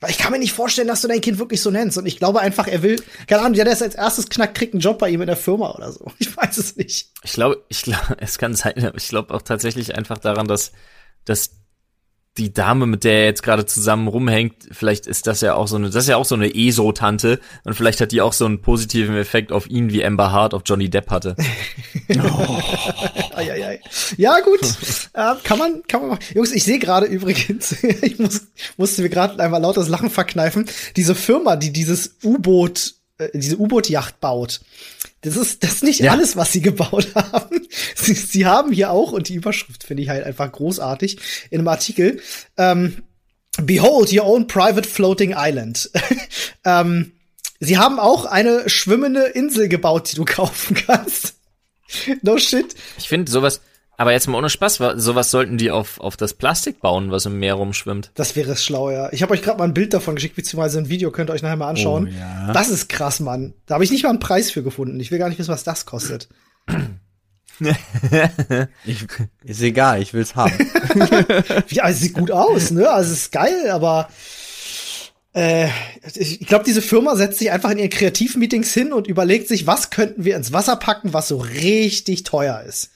Weil 0.02 0.10
ich 0.10 0.18
kann 0.18 0.32
mir 0.32 0.40
nicht 0.40 0.52
vorstellen, 0.52 0.88
dass 0.88 1.00
du 1.00 1.06
dein 1.06 1.20
Kind 1.20 1.38
wirklich 1.38 1.62
so 1.62 1.70
nennst. 1.70 1.96
Und 1.96 2.06
ich 2.06 2.18
glaube 2.18 2.40
einfach, 2.40 2.66
er 2.66 2.82
will, 2.82 3.00
keine 3.28 3.42
Ahnung, 3.42 3.52
der, 3.52 3.68
es 3.68 3.82
als 3.82 3.94
erstes 3.94 4.28
knackt, 4.28 4.56
kriegt 4.56 4.74
einen 4.74 4.80
Job 4.80 4.98
bei 4.98 5.08
ihm 5.08 5.20
in 5.20 5.28
der 5.28 5.36
Firma 5.36 5.70
oder 5.70 5.92
so. 5.92 6.10
Ich 6.18 6.36
weiß 6.36 6.58
es 6.58 6.76
nicht. 6.76 7.12
Ich 7.22 7.32
glaube, 7.34 7.62
ich 7.68 7.82
glaube, 7.82 8.16
es 8.18 8.36
kann 8.36 8.56
sein, 8.56 8.92
ich 8.96 9.08
glaube 9.08 9.32
auch 9.32 9.42
tatsächlich 9.42 9.94
einfach 9.94 10.18
daran, 10.18 10.48
dass, 10.48 10.72
dass 11.24 11.62
die 12.38 12.52
Dame, 12.52 12.86
mit 12.86 13.04
der 13.04 13.12
er 13.12 13.24
jetzt 13.26 13.42
gerade 13.42 13.66
zusammen 13.66 14.08
rumhängt, 14.08 14.54
vielleicht 14.70 15.06
ist 15.06 15.26
das 15.26 15.42
ja 15.42 15.54
auch 15.54 15.68
so 15.68 15.76
eine, 15.76 15.90
das 15.90 16.04
ist 16.04 16.08
ja 16.08 16.16
auch 16.16 16.24
so 16.24 16.34
eine 16.34 16.54
ESO-Tante 16.54 17.40
und 17.64 17.74
vielleicht 17.74 18.00
hat 18.00 18.10
die 18.10 18.22
auch 18.22 18.32
so 18.32 18.46
einen 18.46 18.62
positiven 18.62 19.16
Effekt 19.16 19.52
auf 19.52 19.68
ihn, 19.68 19.92
wie 19.92 20.04
Amber 20.04 20.32
Hart 20.32 20.54
auf 20.54 20.62
Johnny 20.64 20.88
Depp 20.88 21.10
hatte. 21.10 21.36
Eieiei. 23.34 23.80
Ja, 24.16 24.40
gut. 24.40 24.60
äh, 25.12 25.34
kann 25.44 25.58
man, 25.58 25.82
kann 25.86 26.00
man 26.00 26.10
machen. 26.10 26.24
Jungs, 26.34 26.52
ich 26.52 26.64
sehe 26.64 26.78
gerade 26.78 27.06
übrigens, 27.06 27.82
ich 28.02 28.18
muss, 28.18 28.46
musste 28.78 29.02
mir 29.02 29.10
gerade 29.10 29.42
einmal 29.42 29.60
lautes 29.60 29.88
Lachen 29.88 30.08
verkneifen, 30.08 30.66
diese 30.96 31.14
Firma, 31.14 31.56
die 31.56 31.72
dieses 31.72 32.16
U-Boot 32.24 32.94
äh, 33.18 33.30
diese 33.34 33.58
U-Boot-Yacht 33.58 34.20
baut. 34.20 34.60
Das 35.22 35.37
ist, 35.37 35.62
das 35.62 35.74
ist 35.74 35.85
nicht 35.85 36.00
Ja. 36.00 36.12
alles, 36.12 36.37
was 36.37 36.52
sie 36.52 36.61
gebaut 36.61 37.08
haben. 37.14 37.66
Sie, 37.94 38.14
sie 38.14 38.44
haben 38.46 38.72
hier 38.72 38.90
auch, 38.90 39.12
und 39.12 39.28
die 39.28 39.35
Überschrift 39.35 39.85
finde 39.85 40.02
ich 40.02 40.08
halt 40.08 40.24
einfach 40.24 40.50
großartig, 40.50 41.18
in 41.50 41.58
einem 41.61 41.68
Artikel, 41.68 42.20
ähm, 42.56 43.02
Behold 43.61 44.12
your 44.12 44.24
own 44.26 44.46
private 44.46 44.88
floating 44.88 45.35
island. 45.37 45.90
ähm, 46.64 47.12
sie 47.61 47.76
haben 47.78 47.98
auch 48.00 48.24
eine 48.24 48.68
schwimmende 48.68 49.24
Insel 49.26 49.68
gebaut, 49.68 50.11
die 50.11 50.16
du 50.16 50.24
kaufen 50.26 50.74
kannst. 50.87 51.35
no 52.22 52.38
shit. 52.38 52.74
Ich 52.98 53.08
finde 53.08 53.30
sowas, 53.30 53.61
aber 54.02 54.12
jetzt 54.12 54.26
mal 54.28 54.36
ohne 54.38 54.50
Spaß, 54.50 54.80
wa- 54.80 54.98
sowas 54.98 55.30
sollten 55.30 55.56
die 55.58 55.70
auf, 55.70 55.98
auf 56.00 56.16
das 56.18 56.34
Plastik 56.34 56.80
bauen, 56.80 57.10
was 57.10 57.24
im 57.24 57.38
Meer 57.38 57.54
rumschwimmt. 57.54 58.10
Das 58.14 58.36
wäre 58.36 58.56
schlau, 58.56 58.90
ja. 58.90 59.10
Ich 59.12 59.22
habe 59.22 59.32
euch 59.32 59.40
gerade 59.42 59.58
mal 59.58 59.64
ein 59.64 59.74
Bild 59.74 59.94
davon 59.94 60.14
geschickt, 60.16 60.36
beziehungsweise 60.36 60.78
ein 60.78 60.88
Video, 60.90 61.10
könnt 61.10 61.30
ihr 61.30 61.32
euch 61.32 61.42
nachher 61.42 61.56
mal 61.56 61.68
anschauen. 61.70 62.08
Oh, 62.12 62.18
ja. 62.18 62.52
Das 62.52 62.68
ist 62.68 62.88
krass, 62.88 63.20
Mann. 63.20 63.54
Da 63.66 63.74
habe 63.74 63.84
ich 63.84 63.90
nicht 63.90 64.02
mal 64.02 64.10
einen 64.10 64.20
Preis 64.20 64.50
für 64.50 64.62
gefunden. 64.62 65.00
Ich 65.00 65.10
will 65.10 65.18
gar 65.18 65.28
nicht 65.28 65.38
wissen, 65.38 65.52
was 65.52 65.64
das 65.64 65.86
kostet. 65.86 66.28
Ich, 68.84 69.04
ist 69.44 69.62
egal, 69.62 70.02
ich 70.02 70.14
will's 70.14 70.34
haben. 70.34 70.52
Ja, 71.68 71.88
es 71.88 72.00
sieht 72.00 72.14
gut 72.14 72.30
aus, 72.30 72.70
ne? 72.70 72.90
Also 72.90 73.12
es 73.12 73.18
ist 73.24 73.32
geil, 73.32 73.70
aber 73.70 74.08
äh, 75.34 75.68
ich 76.14 76.40
glaube, 76.46 76.64
diese 76.64 76.82
Firma 76.82 77.14
setzt 77.14 77.38
sich 77.38 77.50
einfach 77.50 77.70
in 77.70 77.78
ihren 77.78 77.90
Kreativmeetings 77.90 78.72
hin 78.72 78.92
und 78.92 79.06
überlegt 79.06 79.48
sich, 79.48 79.66
was 79.66 79.90
könnten 79.90 80.24
wir 80.24 80.36
ins 80.36 80.52
Wasser 80.52 80.76
packen, 80.76 81.12
was 81.12 81.28
so 81.28 81.36
richtig 81.38 82.24
teuer 82.24 82.62
ist. 82.66 82.90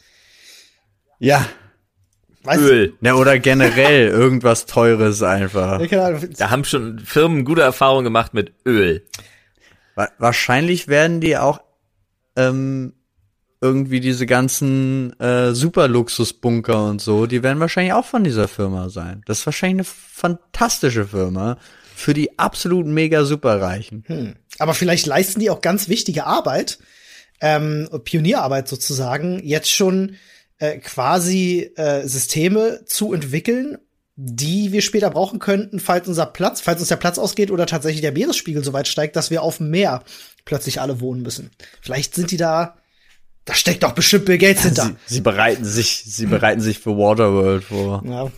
Ja. 1.18 1.46
Weißt 2.42 2.60
Öl. 2.60 2.94
Ja, 3.00 3.14
oder 3.14 3.38
generell 3.38 4.08
irgendwas 4.08 4.66
Teures 4.66 5.22
einfach. 5.22 5.78
Du? 5.78 5.88
Keine 5.88 6.04
Ahnung. 6.04 6.28
Da 6.38 6.50
haben 6.50 6.64
schon 6.64 7.00
Firmen 7.00 7.44
gute 7.44 7.62
Erfahrungen 7.62 8.04
gemacht 8.04 8.34
mit 8.34 8.54
Öl. 8.64 9.04
Wa 9.96 10.08
wahrscheinlich 10.18 10.86
werden 10.86 11.20
die 11.20 11.36
auch 11.36 11.60
ähm, 12.36 12.92
irgendwie 13.60 14.00
diese 14.00 14.26
ganzen 14.26 15.18
äh, 15.18 15.52
Superluxusbunker 15.52 16.84
und 16.84 17.00
so, 17.00 17.26
die 17.26 17.42
werden 17.42 17.58
wahrscheinlich 17.58 17.94
auch 17.94 18.04
von 18.04 18.22
dieser 18.22 18.48
Firma 18.48 18.90
sein. 18.90 19.22
Das 19.26 19.40
ist 19.40 19.46
wahrscheinlich 19.46 19.78
eine 19.78 19.84
fantastische 19.84 21.06
Firma 21.06 21.56
für 21.94 22.12
die 22.12 22.38
absolut 22.38 22.86
mega 22.86 23.24
superreichen. 23.24 24.36
Aber 24.58 24.74
vielleicht 24.74 25.06
leisten 25.06 25.40
die 25.40 25.50
auch 25.50 25.62
ganz 25.62 25.88
wichtige 25.88 26.26
Arbeit, 26.26 26.78
ähm, 27.40 27.88
Pionierarbeit 28.04 28.68
sozusagen, 28.68 29.40
jetzt 29.42 29.70
schon 29.70 30.16
äh, 30.58 30.78
quasi 30.78 31.70
äh, 31.76 32.06
Systeme 32.06 32.84
zu 32.86 33.12
entwickeln, 33.12 33.78
die 34.16 34.72
wir 34.72 34.80
später 34.80 35.10
brauchen 35.10 35.38
könnten, 35.38 35.78
falls 35.78 36.08
unser 36.08 36.26
Platz, 36.26 36.62
falls 36.62 36.80
uns 36.80 36.88
der 36.88 36.96
Platz 36.96 37.18
ausgeht 37.18 37.50
oder 37.50 37.66
tatsächlich 37.66 38.00
der 38.00 38.12
Meeresspiegel 38.12 38.64
so 38.64 38.72
weit 38.72 38.88
steigt, 38.88 39.14
dass 39.14 39.30
wir 39.30 39.42
auf 39.42 39.58
dem 39.58 39.70
Meer 39.70 40.02
plötzlich 40.46 40.80
alle 40.80 41.00
wohnen 41.00 41.22
müssen. 41.22 41.50
Vielleicht 41.82 42.14
sind 42.14 42.30
die 42.30 42.38
da, 42.38 42.76
da 43.44 43.54
steckt 43.54 43.82
doch 43.82 43.92
bestimmt 43.92 44.24
Bill 44.24 44.38
Gates 44.38 44.62
hinter. 44.62 44.96
Sie, 45.06 45.14
sie 45.16 45.20
bereiten 45.20 45.64
sich, 45.64 46.04
sie 46.06 46.26
bereiten 46.26 46.62
sich 46.62 46.78
für 46.78 46.96
Waterworld 46.96 47.64
vor. 47.64 48.02
Ja. 48.06 48.30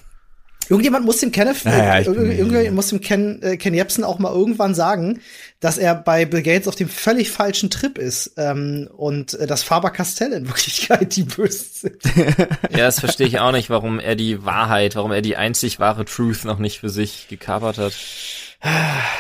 Irgendjemand 0.69 1.05
muss 1.05 1.19
dem 1.19 1.33
Kenneth, 1.33 1.65
Naja, 1.65 1.99
äh, 1.99 2.05
irgendjemand 2.05 2.75
muss 2.75 2.89
dem 2.89 3.01
Ken, 3.01 3.43
äh, 3.43 3.57
Ken 3.57 3.75
Jebsen 3.75 4.05
auch 4.05 4.19
mal 4.19 4.33
irgendwann 4.33 4.75
sagen, 4.75 5.21
dass 5.61 5.79
er 5.79 5.95
bei 5.95 6.25
Bill 6.25 6.43
Gates 6.43 6.69
auf 6.69 6.75
dem 6.75 6.89
völlig 6.89 7.31
falschen 7.31 7.71
Trip 7.71 7.97
ist 7.99 8.33
ähm, 8.37 8.89
und 8.97 9.35
äh, 9.35 9.47
dass 9.47 9.63
Faber-Castell 9.63 10.33
in 10.33 10.47
Wirklichkeit 10.47 11.17
die 11.17 11.25
Bösen 11.25 11.67
sind. 11.73 12.03
Ja, 12.71 12.85
das 12.85 13.01
verstehe 13.01 13.27
ich 13.27 13.41
auch 13.41 13.53
nicht, 13.53 13.71
warum 13.71 13.99
er 13.99 14.15
die 14.15 14.45
Wahrheit, 14.45 14.95
warum 14.95 15.11
er 15.11 15.23
die 15.23 15.37
einzig 15.37 15.81
wahre 15.81 16.05
Truth 16.05 16.45
noch 16.45 16.59
nicht 16.59 16.81
für 16.81 16.91
sich 16.91 17.27
gekapert 17.29 17.79
hat. 17.79 17.95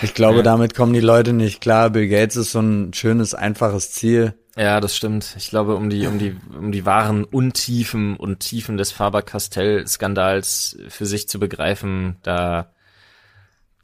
Ich 0.02 0.14
glaube, 0.14 0.42
damit 0.42 0.74
kommen 0.74 0.92
die 0.92 1.00
Leute 1.00 1.32
nicht 1.32 1.60
klar. 1.60 1.90
Bill 1.90 2.08
Gates 2.08 2.36
ist 2.36 2.52
so 2.52 2.60
ein 2.60 2.92
schönes, 2.92 3.34
einfaches 3.34 3.92
Ziel. 3.92 4.34
Ja, 4.58 4.80
das 4.80 4.96
stimmt. 4.96 5.36
Ich 5.38 5.50
glaube, 5.50 5.76
um 5.76 5.88
die, 5.88 6.08
um 6.08 6.18
die, 6.18 6.36
um 6.58 6.72
die 6.72 6.84
wahren 6.84 7.22
Untiefen 7.22 8.16
und 8.16 8.40
Tiefen 8.40 8.76
des 8.76 8.90
Faber-Castell-Skandals 8.90 10.78
für 10.88 11.06
sich 11.06 11.28
zu 11.28 11.38
begreifen, 11.38 12.16
da, 12.24 12.72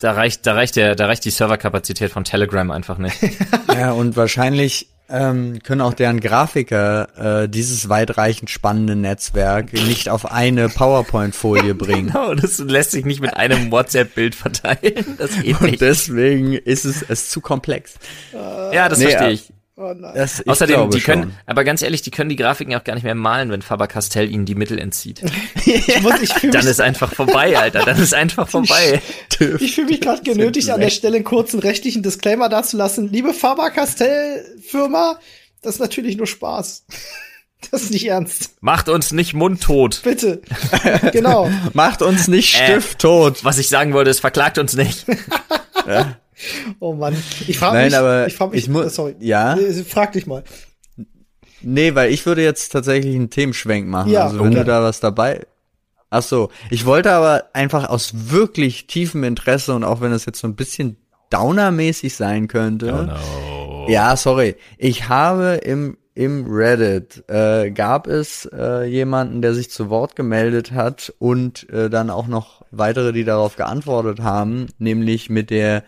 da 0.01 0.13
reicht, 0.13 0.47
da 0.47 0.55
reicht 0.55 0.75
der, 0.75 0.97
da 0.97 1.07
reicht 1.07 1.25
die 1.25 1.31
Serverkapazität 1.31 2.11
von 2.11 2.25
Telegram 2.25 2.71
einfach 2.73 2.99
nicht. 2.99 3.17
Ja, 3.75 3.91
und 3.91 4.17
wahrscheinlich 4.17 4.89
ähm, 5.09 5.59
können 5.65 5.81
auch 5.81 5.95
deren 5.95 6.21
Grafiker 6.21 7.43
äh, 7.43 7.49
dieses 7.49 7.89
weitreichend 7.89 8.51
spannende 8.51 8.95
Netzwerk 8.95 9.73
nicht 9.73 10.09
auf 10.09 10.31
eine 10.31 10.69
PowerPoint-Folie 10.69 11.75
bringen. 11.75 12.09
Genau, 12.09 12.35
das 12.35 12.59
lässt 12.59 12.93
sich 12.93 13.05
nicht 13.05 13.21
mit 13.21 13.37
einem 13.37 13.71
WhatsApp-Bild 13.73 14.35
verteilen. 14.37 15.17
Das 15.19 15.41
geht 15.41 15.61
Und 15.61 15.71
nicht. 15.73 15.81
deswegen 15.81 16.53
ist 16.53 16.85
es, 16.85 17.03
es 17.03 17.31
zu 17.31 17.41
komplex. 17.41 17.95
Ja, 18.33 18.89
das 18.89 18.99
Nee, 19.01 19.07
verstehe 19.07 19.29
äh, 19.29 19.33
ich. 19.33 19.53
Oh 19.77 19.93
nein. 19.93 20.13
Das, 20.15 20.47
Außerdem, 20.47 20.89
die 20.91 21.01
können, 21.01 21.23
schon. 21.25 21.33
aber 21.47 21.65
ganz 21.65 21.83
ehrlich, 21.83 22.01
die 22.03 22.13
können 22.13 22.29
die 22.31 22.37
Grafiken 22.37 22.77
auch 22.77 22.85
gar 22.85 22.95
nicht 22.95 23.03
mehr 23.03 23.17
malen, 23.17 23.51
wenn 23.51 23.61
Faber-Castell 23.61 24.31
ihnen 24.31 24.45
die 24.45 24.55
Mittel 24.55 24.79
entzieht. 24.79 25.21
Ich, 25.67 26.03
muss, 26.03 26.21
ich 26.21 26.33
fühle 26.33 26.53
Dann 26.53 26.67
ist 26.67 26.81
einfach 26.81 27.13
vorbei, 27.15 27.57
Alter. 27.59 27.85
Dann 27.85 27.99
ist 27.99 28.13
einfach 28.13 28.47
vorbei. 28.49 29.01
ich 29.41 29.75
fühl 29.75 29.87
mich 29.87 30.01
gerade 30.03 30.23
genötigt, 30.25 30.69
an 30.71 30.81
der 30.81 30.91
Stelle 30.91 31.17
einen 31.17 31.25
kurzen 31.25 31.59
rechtlichen 31.59 32.03
Disclaimer 32.03 32.49
dazulassen. 32.51 33.09
Liebe 33.11 33.33
Faber-Castell-Firma, 33.33 35.19
das 35.63 35.75
ist 35.77 35.81
natürlich 35.81 36.17
nur 36.17 36.27
Spaß. 36.27 36.85
Das 37.71 37.83
ist 37.85 37.93
nicht 37.93 38.07
ernst. 38.07 38.51
Macht 38.61 38.91
uns 38.91 39.11
nicht 39.13 39.33
mundtot. 39.33 40.03
Bitte. 40.05 40.43
genau. 41.13 41.51
Macht 41.73 42.03
uns 42.03 42.29
nicht 42.29 42.61
Äh. 42.61 42.65
Stift 42.67 42.99
tot. 42.99 43.43
Was 43.43 43.57
ich 43.57 43.71
sagen 43.71 43.95
wollte, 43.95 44.11
ist, 44.11 44.21
verklagt 44.21 44.59
uns 44.59 44.75
nicht. 44.75 45.07
Oh 46.81 46.95
Mann. 46.95 47.17
Ich 47.47 47.59
frage 47.59 47.77
Nein, 47.77 47.87
mich, 47.87 47.97
aber 47.97 48.27
ich 48.27 48.35
frage 48.35 48.53
mich, 48.53 48.65
ich 48.65 48.69
mu- 48.69 48.83
äh, 48.83 48.91
sorry. 48.91 49.17
Ja? 49.21 49.57
Äh, 49.57 49.85
Frag 49.85 50.13
dich 50.13 50.27
mal. 50.27 50.45
Nee, 51.63 51.95
weil 51.95 52.13
ich 52.13 52.27
würde 52.27 52.43
jetzt 52.43 52.71
tatsächlich 52.71 53.15
einen 53.15 53.31
Themenschwenk 53.31 53.89
machen. 53.89 54.11
Ja, 54.11 54.25
also 54.25 54.41
wenn 54.41 54.49
okay. 54.49 54.57
du 54.57 54.65
da 54.65 54.83
was 54.83 55.01
dabei. 55.01 55.47
Ach 56.11 56.23
so, 56.23 56.51
ich 56.71 56.87
wollte 56.87 57.11
aber 57.13 57.45
einfach 57.55 57.89
aus 57.89 58.31
wirklich 58.31 58.87
tiefem 58.87 59.25
Interesse 59.25 59.75
und 59.75 59.83
auch 59.83 60.01
wenn 60.01 60.13
es 60.13 60.27
jetzt 60.27 60.39
so 60.39 60.47
ein 60.47 60.55
bisschen 60.55 60.97
downermäßig 61.31 62.15
sein 62.15 62.47
könnte. 62.47 63.17
Ja, 63.89 64.17
sorry. 64.17 64.55
Ich 64.79 65.09
habe 65.09 65.61
im 65.63 65.97
im 66.15 66.47
Reddit 66.49 67.25
äh, 67.29 67.73
gab 67.73 68.07
es 68.07 68.49
äh, 68.57 68.85
jemanden, 68.85 69.43
der 69.43 69.53
sich 69.53 69.71
zu 69.71 69.91
Wort 69.91 70.15
gemeldet 70.15 70.71
hat 70.71 71.13
und 71.19 71.69
äh, 71.71 71.91
dann 71.91 72.09
auch 72.09 72.29
noch 72.29 72.65
weitere, 72.71 73.13
die 73.13 73.25
darauf 73.25 73.57
geantwortet 73.57 74.21
haben, 74.21 74.69
nämlich 74.79 75.29
mit 75.29 75.51
der 75.51 75.83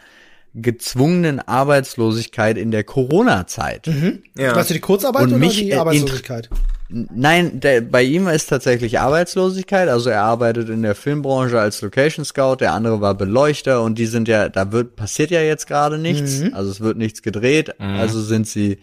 gezwungenen 0.57 1.39
Arbeitslosigkeit 1.39 2.57
in 2.57 2.71
der 2.71 2.83
Corona-Zeit. 2.83 3.89
Ja. 4.37 4.57
Weißt 4.57 4.71
du 4.71 4.75
die 4.75 4.81
Kurzarbeit 4.81 5.25
Und 5.25 5.29
oder 5.29 5.39
mich, 5.39 5.57
die 5.57 5.75
Arbeitslosigkeit? 5.75 6.49
Nein, 6.89 7.61
der, 7.61 7.81
bei 7.81 8.03
ihm 8.03 8.29
ist 8.29 8.47
tatsächlich 8.47 9.01
Arbeitslosigkeit. 9.01 9.89
Also 9.89 10.09
er 10.09 10.23
arbeitet 10.23 10.69
in 10.69 10.83
der 10.83 10.95
Filmbranche 10.95 11.61
als 11.61 11.83
Location 11.83 12.25
Scout. 12.25 12.57
Der 12.61 12.73
andere 12.73 13.01
war 13.01 13.15
Beleuchter 13.15 13.83
und 13.83 13.99
die 13.99 14.07
sind 14.07 14.29
ja, 14.29 14.49
da 14.49 14.73
wird 14.73 14.97
passiert 14.97 15.31
ja 15.31 15.43
jetzt 15.43 15.67
gerade 15.67 15.99
nichts. 15.99 16.43
Also 16.53 16.71
es 16.71 16.81
wird 16.81 16.97
nichts 16.97 17.23
gedreht. 17.23 17.79
Also 17.81 18.23
sind 18.23 18.47
sie 18.47 18.79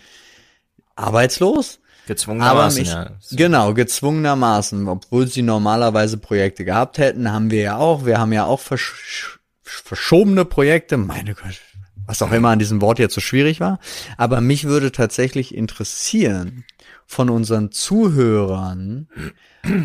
arbeitslos. 0.96 1.80
Aber 2.06 2.14
Gezwungenermaßen, 2.14 2.82
mich, 2.82 2.92
ja. 2.92 3.12
genau, 3.32 3.74
gezwungenermaßen, 3.74 4.90
obwohl 4.90 5.26
sie 5.28 5.42
normalerweise 5.42 6.18
Projekte 6.18 6.66
gehabt 6.66 6.98
hätten, 6.98 7.32
haben 7.32 7.50
wir 7.50 7.62
ja 7.62 7.78
auch, 7.78 8.06
wir 8.06 8.20
haben 8.20 8.34
ja 8.34 8.44
auch 8.44 8.60
versch 8.60 9.40
verschobene 9.74 10.46
Projekte, 10.46 10.98
meine 10.98 11.36
Gott, 11.36 11.62
was 12.06 12.22
auch 12.22 12.32
immer 12.32 12.50
an 12.50 12.60
diesem 12.60 12.82
Wort 12.82 13.00
jetzt 13.00 13.16
so 13.16 13.22
schwierig 13.22 13.60
war. 13.60 13.80
Aber 14.18 14.42
mich 14.42 14.66
würde 14.66 14.92
tatsächlich 14.92 15.56
interessieren 15.56 16.66
von 17.06 17.30
unseren 17.30 17.72
Zuhörern, 17.72 19.08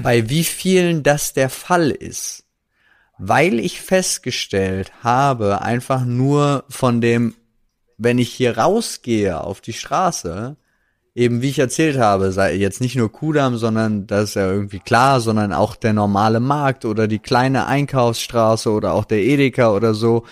bei 0.02 0.28
wie 0.28 0.44
vielen 0.44 1.02
das 1.02 1.32
der 1.32 1.50
Fall 1.50 1.90
ist. 1.90 2.44
Weil 3.18 3.58
ich 3.58 3.80
festgestellt 3.80 4.92
habe, 5.02 5.62
einfach 5.62 6.04
nur 6.04 6.64
von 6.68 7.00
dem, 7.00 7.34
wenn 7.96 8.18
ich 8.18 8.32
hier 8.32 8.58
rausgehe 8.58 9.40
auf 9.40 9.60
die 9.60 9.72
Straße, 9.72 10.56
eben 11.14 11.42
wie 11.42 11.48
ich 11.48 11.58
erzählt 11.58 11.98
habe, 11.98 12.32
sei 12.32 12.54
jetzt 12.54 12.80
nicht 12.80 12.96
nur 12.96 13.10
Kudam, 13.10 13.56
sondern 13.56 14.06
das 14.06 14.30
ist 14.30 14.34
ja 14.34 14.50
irgendwie 14.50 14.78
klar, 14.78 15.20
sondern 15.20 15.52
auch 15.52 15.76
der 15.76 15.92
normale 15.92 16.40
Markt 16.40 16.84
oder 16.84 17.08
die 17.08 17.18
kleine 17.18 17.66
Einkaufsstraße 17.66 18.70
oder 18.70 18.92
auch 18.92 19.04
der 19.04 19.18
Edeka 19.18 19.72
oder 19.72 19.94
so. 19.94 20.24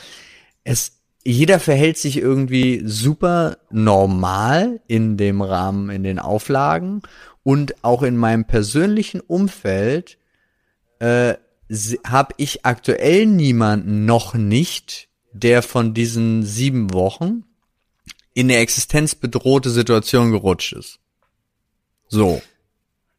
Es, 0.64 1.00
jeder 1.24 1.58
verhält 1.58 1.98
sich 1.98 2.18
irgendwie 2.18 2.82
super 2.84 3.58
normal 3.70 4.80
in 4.86 5.16
dem 5.16 5.42
Rahmen, 5.42 5.90
in 5.90 6.04
den 6.04 6.18
Auflagen 6.18 7.02
und 7.42 7.82
auch 7.82 8.02
in 8.02 8.16
meinem 8.16 8.44
persönlichen 8.44 9.20
Umfeld 9.20 10.18
äh, 11.00 11.34
habe 12.06 12.34
ich 12.36 12.64
aktuell 12.64 13.26
niemanden 13.26 14.04
noch 14.04 14.34
nicht, 14.34 15.08
der 15.32 15.62
von 15.62 15.94
diesen 15.94 16.44
sieben 16.44 16.92
Wochen 16.92 17.44
in 18.37 18.51
eine 18.51 18.59
existenzbedrohte 18.59 19.70
Situation 19.70 20.31
gerutscht 20.31 20.75
ist. 20.75 20.99
So. 22.07 22.42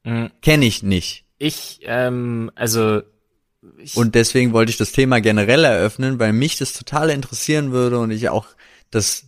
Mhm. 0.03 0.29
Kenne 0.43 0.65
ich 0.65 0.83
nicht. 0.83 1.25
Ich, 1.39 1.79
ähm, 1.85 2.51
also, 2.53 3.01
ich, 3.79 3.97
Und 3.97 4.13
deswegen 4.13 4.53
wollte 4.53 4.69
ich 4.69 4.77
das 4.77 4.91
Thema 4.91 5.19
generell 5.19 5.63
eröffnen, 5.63 6.19
weil 6.19 6.33
mich 6.33 6.57
das 6.57 6.73
total 6.73 7.09
interessieren 7.09 7.71
würde 7.71 7.97
und 7.97 8.11
ich 8.11 8.29
auch 8.29 8.45
das 8.91 9.23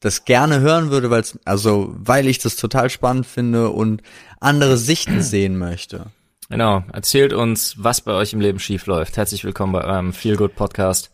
das 0.00 0.24
gerne 0.24 0.60
hören 0.60 0.90
würde, 0.90 1.10
weil 1.10 1.24
also 1.44 1.94
weil 1.98 2.26
ich 2.26 2.38
das 2.38 2.56
total 2.56 2.88
spannend 2.88 3.26
finde 3.26 3.68
und 3.68 4.00
andere 4.40 4.78
Sichten 4.78 5.20
sehen 5.22 5.58
möchte. 5.58 6.06
Genau, 6.48 6.84
erzählt 6.90 7.34
uns, 7.34 7.74
was 7.76 8.00
bei 8.00 8.12
euch 8.12 8.32
im 8.32 8.40
Leben 8.40 8.60
schief 8.60 8.86
läuft. 8.86 9.18
Herzlich 9.18 9.44
willkommen 9.44 9.74
bei 9.74 9.84
eurem 9.84 10.14
Feel 10.14 10.36
Good 10.36 10.56
Podcast. 10.56 11.10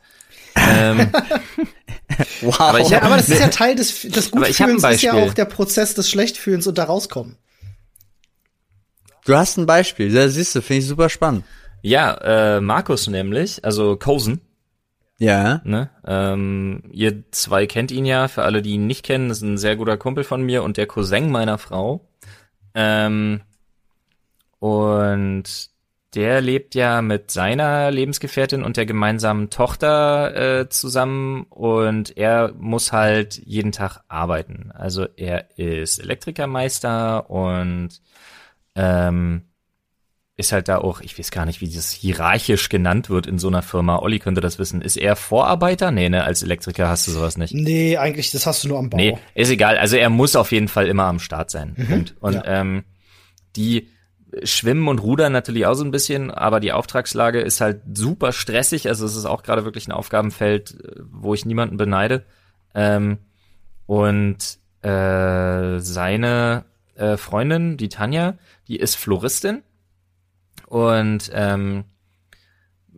Ähm, 0.57 1.13
wow. 2.43 2.61
Aber, 2.61 2.81
ich 2.81 2.89
ja, 2.89 3.03
aber 3.03 3.17
das 3.17 3.29
ist 3.29 3.41
ja 3.41 3.49
Teil 3.49 3.75
des, 3.75 4.03
des 4.03 4.31
Gutfühlens, 4.31 4.85
ist 4.85 5.03
ja 5.03 5.15
auch 5.15 5.35
der 5.35 5.45
Prozess 5.45 5.95
des 5.95 6.09
Schlechtfühlens 6.11 6.67
und 6.67 6.79
da 6.79 6.85
rauskommen. 6.85 7.37
Du 9.25 9.37
hast 9.37 9.57
ein 9.57 9.67
Beispiel, 9.67 10.13
da 10.13 10.29
siehst 10.29 10.55
du, 10.55 10.61
finde 10.61 10.81
ich 10.81 10.87
super 10.87 11.09
spannend. 11.09 11.45
Ja, 11.83 12.15
äh, 12.57 12.61
Markus 12.61 13.07
nämlich, 13.09 13.65
also 13.65 13.97
Cosen. 13.97 14.41
Ja. 15.19 15.61
Ne? 15.65 15.91
Ähm, 16.07 16.83
ihr 16.93 17.31
zwei 17.31 17.67
kennt 17.67 17.91
ihn 17.91 18.05
ja, 18.05 18.29
für 18.29 18.43
alle, 18.43 18.63
die 18.63 18.73
ihn 18.73 18.87
nicht 18.87 19.05
kennen, 19.05 19.31
ist 19.31 19.43
ein 19.43 19.59
sehr 19.59 19.77
guter 19.77 19.97
Kumpel 19.97 20.25
von 20.25 20.43
mir 20.43 20.63
und 20.63 20.77
der 20.77 20.87
Cousin 20.87 21.31
meiner 21.31 21.59
Frau. 21.59 22.09
Ähm, 22.75 23.43
und 24.59 25.71
der 26.15 26.41
lebt 26.41 26.75
ja 26.75 27.03
mit 27.03 27.31
seiner 27.31 27.91
Lebensgefährtin 27.91 28.63
und 28.63 28.77
der 28.77 28.87
gemeinsamen 28.87 29.51
Tochter 29.51 30.61
äh, 30.61 30.69
zusammen 30.69 31.45
und 31.51 32.17
er 32.17 32.53
muss 32.59 32.93
halt 32.93 33.41
jeden 33.45 33.73
Tag 33.73 34.01
arbeiten. 34.09 34.71
Also 34.73 35.07
er 35.17 35.59
ist 35.59 35.99
Elektrikermeister 35.99 37.29
und 37.31 38.01
ähm, 38.77 39.43
ist 40.37 40.53
halt 40.53 40.69
da 40.69 40.79
auch, 40.79 41.01
ich 41.01 41.17
weiß 41.19 41.31
gar 41.31 41.47
nicht, 41.47 41.61
wie 41.61 41.73
das 41.73 41.93
hierarchisch 41.93 42.69
genannt 42.69 43.09
wird 43.09 43.27
in 43.27 43.39
so 43.39 43.49
einer 43.49 43.63
Firma. 43.63 43.99
Olli 43.99 44.19
könnte 44.19 44.41
das 44.41 44.59
wissen. 44.59 44.83
Ist 44.83 44.97
er 44.97 45.15
Vorarbeiter? 45.15 45.93
Nee, 45.93 46.09
ne, 46.09 46.25
als 46.25 46.43
Elektriker 46.43 46.89
hast 46.89 47.07
du 47.07 47.13
sowas 47.13 47.37
nicht. 47.37 47.55
Nee, 47.55 47.97
eigentlich, 47.99 48.33
das 48.33 48.47
hast 48.47 48.65
du 48.65 48.69
nur 48.69 48.79
am 48.79 48.91
Bau. 48.91 48.97
Nee, 48.97 49.17
ist 49.35 49.51
egal. 49.51 49.79
Also 49.79 49.97
er 49.97 50.11
muss 50.11 50.35
auf 50.35 50.51
jeden 50.51 50.67
Fall 50.69 50.89
immer 50.89 51.05
am 51.05 51.21
Start 51.21 51.51
sein. 51.51 51.75
Mhm. 51.77 52.05
Und 52.21 52.35
ja. 52.35 52.45
ähm, 52.47 52.85
die 53.55 53.89
schwimmen 54.43 54.89
und 54.89 55.01
rudern 55.01 55.33
natürlich 55.33 55.67
auch 55.67 55.75
so 55.75 55.85
ein 55.85 55.91
bisschen, 55.91 56.31
aber 56.31 56.61
die 56.61 56.73
Auftragslage 56.73 57.41
ist 57.41 57.61
halt 57.61 57.83
super 57.93 58.33
stressig. 58.33 58.89
Also 58.89 59.07
es 59.07 59.17
ist 59.17 59.27
auch 59.27 59.43
gerade 59.43 59.65
wirklich 59.65 59.89
ein 59.89 59.93
Aufgabenfeld, 59.93 60.77
wo 61.11 61.35
ich 61.35 61.47
niemanden 61.47 61.77
beneide. 61.77 62.25
Ähm, 62.75 63.19
und 63.87 64.39
äh, 64.83 65.79
seine 65.79 66.65
äh, 66.97 67.17
Freundin, 67.17 67.77
die 67.77 67.89
Tanja, 67.89 68.35
die 68.69 68.77
ist 68.77 68.97
Floristin 68.97 69.63
und 70.67 71.31
ähm, 71.33 71.85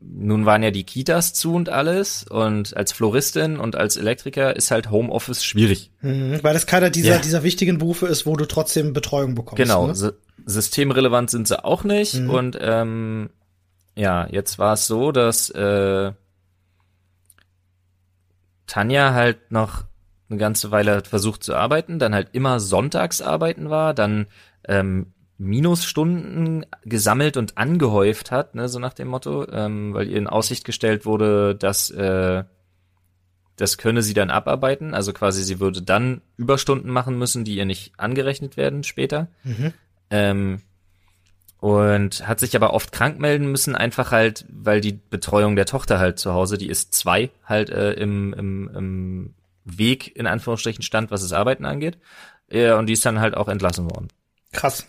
nun 0.01 0.47
waren 0.47 0.63
ja 0.63 0.71
die 0.71 0.85
Kitas 0.85 1.35
zu 1.35 1.55
und 1.55 1.69
alles 1.69 2.25
und 2.25 2.77
als 2.77 2.93
Floristin 2.93 3.59
und 3.59 3.77
als 3.77 3.97
Elektriker 3.97 4.55
ist 4.55 4.71
halt 4.71 4.91
Homeoffice 4.91 5.45
schwierig. 5.45 5.91
Mhm, 6.01 6.39
weil 6.43 6.55
das 6.55 6.67
keiner 6.67 6.91
dieser, 6.91 7.15
ja. 7.15 7.19
dieser 7.19 7.43
wichtigen 7.43 7.79
Berufe 7.79 8.07
ist, 8.07 8.27
wo 8.27 8.37
du 8.37 8.47
trotzdem 8.47 8.93
Betreuung 8.93 9.35
bekommst. 9.35 9.63
Genau, 9.63 9.89
ne? 9.89 10.15
Systemrelevant 10.45 11.31
sind 11.31 11.49
sie 11.49 11.65
auch 11.65 11.85
nicht 11.85 12.15
mhm. 12.15 12.31
und 12.31 12.59
ähm, 12.61 13.31
ja, 13.95 14.27
jetzt 14.31 14.59
war 14.59 14.75
es 14.75 14.87
so, 14.87 15.11
dass 15.11 15.49
äh, 15.51 16.13
Tanja 18.67 19.15
halt 19.15 19.51
noch 19.51 19.85
eine 20.29 20.39
ganze 20.39 20.71
Weile 20.71 21.03
versucht 21.05 21.43
zu 21.43 21.55
arbeiten, 21.55 21.99
dann 21.99 22.15
halt 22.15 22.31
immer 22.33 22.61
sonntags 22.61 23.23
arbeiten 23.23 23.71
war, 23.71 23.95
dann 23.95 24.27
ähm, 24.67 25.13
Minusstunden 25.39 26.67
gesammelt 26.85 27.37
und 27.37 27.59
angehäuft 27.59 28.31
hat, 28.31 28.55
ne, 28.55 28.69
so 28.69 28.79
nach 28.79 28.95
dem 28.95 29.09
Motto, 29.09 29.47
ähm, 29.51 29.95
weil 29.95 30.09
ihr 30.09 30.17
in 30.17 30.27
Aussicht 30.27 30.65
gestellt 30.65 31.05
wurde, 31.05 31.55
dass 31.55 31.91
äh, 31.91 32.45
das 33.57 33.79
könne 33.79 34.03
sie 34.03 34.15
dann 34.15 34.31
abarbeiten, 34.31 34.95
also 34.95 35.13
quasi 35.13 35.43
sie 35.43 35.61
würde 35.61 35.83
dann 35.83 36.21
Überstunden 36.37 36.91
machen 36.91 37.19
müssen, 37.19 37.45
die 37.45 37.57
ihr 37.57 37.65
nicht 37.65 37.99
angerechnet 37.99 38.57
werden 38.57 38.83
später. 38.83 39.29
Mhm. 39.45 39.73
Ähm, 40.11 40.63
und 41.59 42.29
hat 42.29 42.39
sich 42.39 42.55
aber 42.55 42.75
oft 42.75 42.93
krank 42.93 43.19
melden 43.19 43.51
müssen, 43.51 43.75
einfach 43.75 44.13
halt, 44.13 44.45
weil 44.49 44.81
die 44.81 44.93
Betreuung 44.93 45.57
der 45.57 45.67
Tochter 45.67 45.99
halt 45.99 46.19
zu 46.19 46.33
Hause, 46.33 46.59
die 46.59 46.69
ist 46.69 46.95
zwei, 46.95 47.31
halt 47.45 47.71
äh, 47.71 47.93
im, 47.95 48.33
im, 48.35 48.71
im 48.75 49.35
Weg 49.65 50.15
in 50.17 50.27
Anführungsstrichen 50.27 50.83
stand, 50.83 51.11
was 51.11 51.23
das 51.23 51.33
Arbeiten 51.33 51.65
angeht. 51.65 51.99
Ja, 52.51 52.79
und 52.79 52.87
die 52.87 52.93
ist 52.93 53.05
dann 53.05 53.21
halt 53.21 53.37
auch 53.37 53.49
entlassen 53.49 53.91
worden. 53.91 54.09
Krass. 54.53 54.87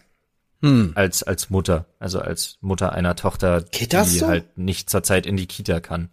Hm. 0.61 0.93
Als, 0.95 1.23
als 1.23 1.49
Mutter, 1.49 1.85
also 1.99 2.19
als 2.19 2.57
Mutter 2.61 2.93
einer 2.93 3.15
Tochter, 3.15 3.61
Geht 3.71 3.93
das 3.93 4.11
die 4.11 4.19
so? 4.19 4.27
halt 4.27 4.57
nicht 4.57 4.89
zur 4.89 5.03
Zeit 5.03 5.25
in 5.25 5.37
die 5.37 5.47
Kita 5.47 5.79
kann. 5.79 6.09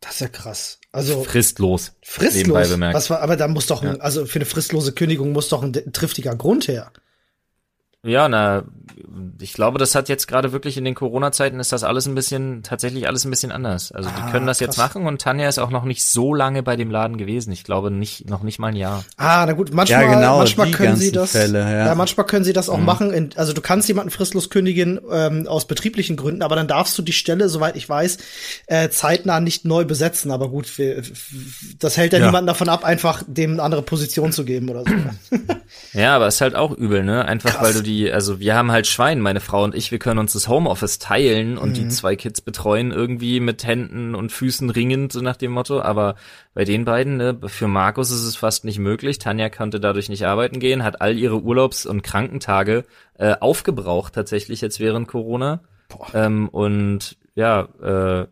Das 0.00 0.12
ist 0.12 0.20
ja 0.20 0.28
krass. 0.28 0.80
Also 0.92 1.24
fristlos. 1.24 1.92
Fristlos. 2.02 2.78
Was 2.78 3.10
war, 3.10 3.20
aber 3.20 3.36
da 3.36 3.48
muss 3.48 3.66
doch, 3.66 3.82
ein, 3.82 3.96
ja. 3.96 4.00
also 4.00 4.26
für 4.26 4.38
eine 4.38 4.46
fristlose 4.46 4.92
Kündigung 4.92 5.32
muss 5.32 5.48
doch 5.48 5.62
ein 5.62 5.72
triftiger 5.92 6.34
Grund 6.36 6.68
her. 6.68 6.92
Ja, 8.04 8.28
na, 8.28 8.62
ich 9.40 9.52
glaube, 9.52 9.78
das 9.78 9.96
hat 9.96 10.08
jetzt 10.08 10.28
gerade 10.28 10.52
wirklich 10.52 10.76
in 10.76 10.84
den 10.84 10.94
Corona-Zeiten 10.94 11.58
ist 11.58 11.72
das 11.72 11.82
alles 11.82 12.06
ein 12.06 12.14
bisschen, 12.14 12.62
tatsächlich 12.62 13.08
alles 13.08 13.24
ein 13.24 13.30
bisschen 13.30 13.50
anders. 13.50 13.90
Also 13.90 14.08
die 14.08 14.22
ah, 14.22 14.30
können 14.30 14.46
das 14.46 14.58
krass. 14.58 14.68
jetzt 14.68 14.76
machen 14.76 15.06
und 15.06 15.20
Tanja 15.20 15.48
ist 15.48 15.58
auch 15.58 15.70
noch 15.70 15.84
nicht 15.84 16.04
so 16.04 16.32
lange 16.32 16.62
bei 16.62 16.76
dem 16.76 16.92
Laden 16.92 17.18
gewesen. 17.18 17.52
Ich 17.52 17.64
glaube 17.64 17.90
nicht, 17.90 18.30
noch 18.30 18.44
nicht 18.44 18.60
mal 18.60 18.68
ein 18.68 18.76
Jahr. 18.76 19.04
Ah, 19.16 19.44
na 19.46 19.52
gut, 19.52 19.72
manchmal, 19.72 20.04
ja, 20.04 20.14
genau, 20.14 20.38
manchmal 20.38 20.70
können 20.70 20.94
sie 20.94 21.10
das, 21.10 21.32
Fälle, 21.32 21.60
ja. 21.60 21.86
ja. 21.86 21.94
manchmal 21.96 22.26
können 22.26 22.44
sie 22.44 22.52
das 22.52 22.68
auch 22.68 22.78
mhm. 22.78 22.84
machen. 22.84 23.12
In, 23.12 23.30
also 23.34 23.52
du 23.52 23.60
kannst 23.60 23.88
jemanden 23.88 24.10
fristlos 24.10 24.48
kündigen 24.48 25.00
ähm, 25.10 25.48
aus 25.48 25.66
betrieblichen 25.66 26.16
Gründen, 26.16 26.42
aber 26.42 26.54
dann 26.54 26.68
darfst 26.68 26.96
du 26.98 27.02
die 27.02 27.12
Stelle, 27.12 27.48
soweit 27.48 27.76
ich 27.76 27.88
weiß, 27.88 28.18
äh, 28.68 28.90
zeitnah 28.90 29.40
nicht 29.40 29.64
neu 29.64 29.84
besetzen. 29.84 30.30
Aber 30.30 30.50
gut, 30.50 30.78
wir, 30.78 31.02
das 31.80 31.96
hält 31.96 32.12
ja, 32.12 32.20
ja 32.20 32.26
niemanden 32.26 32.46
davon 32.46 32.68
ab, 32.68 32.84
einfach 32.84 33.24
dem 33.26 33.54
eine 33.54 33.62
andere 33.62 33.82
Position 33.82 34.30
zu 34.30 34.44
geben 34.44 34.68
oder 34.68 34.84
so. 34.84 35.38
ja, 35.98 36.14
aber 36.14 36.28
ist 36.28 36.40
halt 36.40 36.54
auch 36.54 36.70
übel, 36.70 37.02
ne? 37.02 37.24
Einfach 37.24 37.50
krass. 37.50 37.62
weil 37.62 37.72
du 37.72 37.87
die, 37.88 38.12
also 38.12 38.38
wir 38.38 38.54
haben 38.54 38.70
halt 38.70 38.86
Schwein, 38.86 39.20
meine 39.20 39.40
Frau 39.40 39.64
und 39.64 39.74
ich, 39.74 39.90
wir 39.90 39.98
können 39.98 40.18
uns 40.18 40.34
das 40.34 40.46
Homeoffice 40.46 40.98
teilen 40.98 41.56
und 41.56 41.70
mhm. 41.70 41.74
die 41.74 41.88
zwei 41.88 42.14
Kids 42.14 42.40
betreuen 42.40 42.92
irgendwie 42.92 43.40
mit 43.40 43.66
Händen 43.66 44.14
und 44.14 44.30
Füßen 44.30 44.68
ringend, 44.68 45.12
so 45.12 45.20
nach 45.20 45.36
dem 45.36 45.52
Motto. 45.52 45.80
Aber 45.80 46.14
bei 46.54 46.64
den 46.64 46.84
beiden, 46.84 47.16
ne, 47.16 47.38
für 47.46 47.66
Markus 47.66 48.10
ist 48.10 48.24
es 48.24 48.36
fast 48.36 48.64
nicht 48.64 48.78
möglich. 48.78 49.18
Tanja 49.18 49.48
konnte 49.48 49.80
dadurch 49.80 50.08
nicht 50.08 50.26
arbeiten 50.26 50.60
gehen, 50.60 50.84
hat 50.84 51.00
all 51.00 51.16
ihre 51.16 51.40
Urlaubs- 51.40 51.86
und 51.86 52.02
Krankentage 52.02 52.84
äh, 53.14 53.34
aufgebraucht 53.40 54.12
tatsächlich 54.14 54.60
jetzt 54.60 54.78
während 54.78 55.08
Corona. 55.08 55.62
Ähm, 56.12 56.48
und 56.50 57.16
ja, 57.34 57.68
äh, 57.82 58.26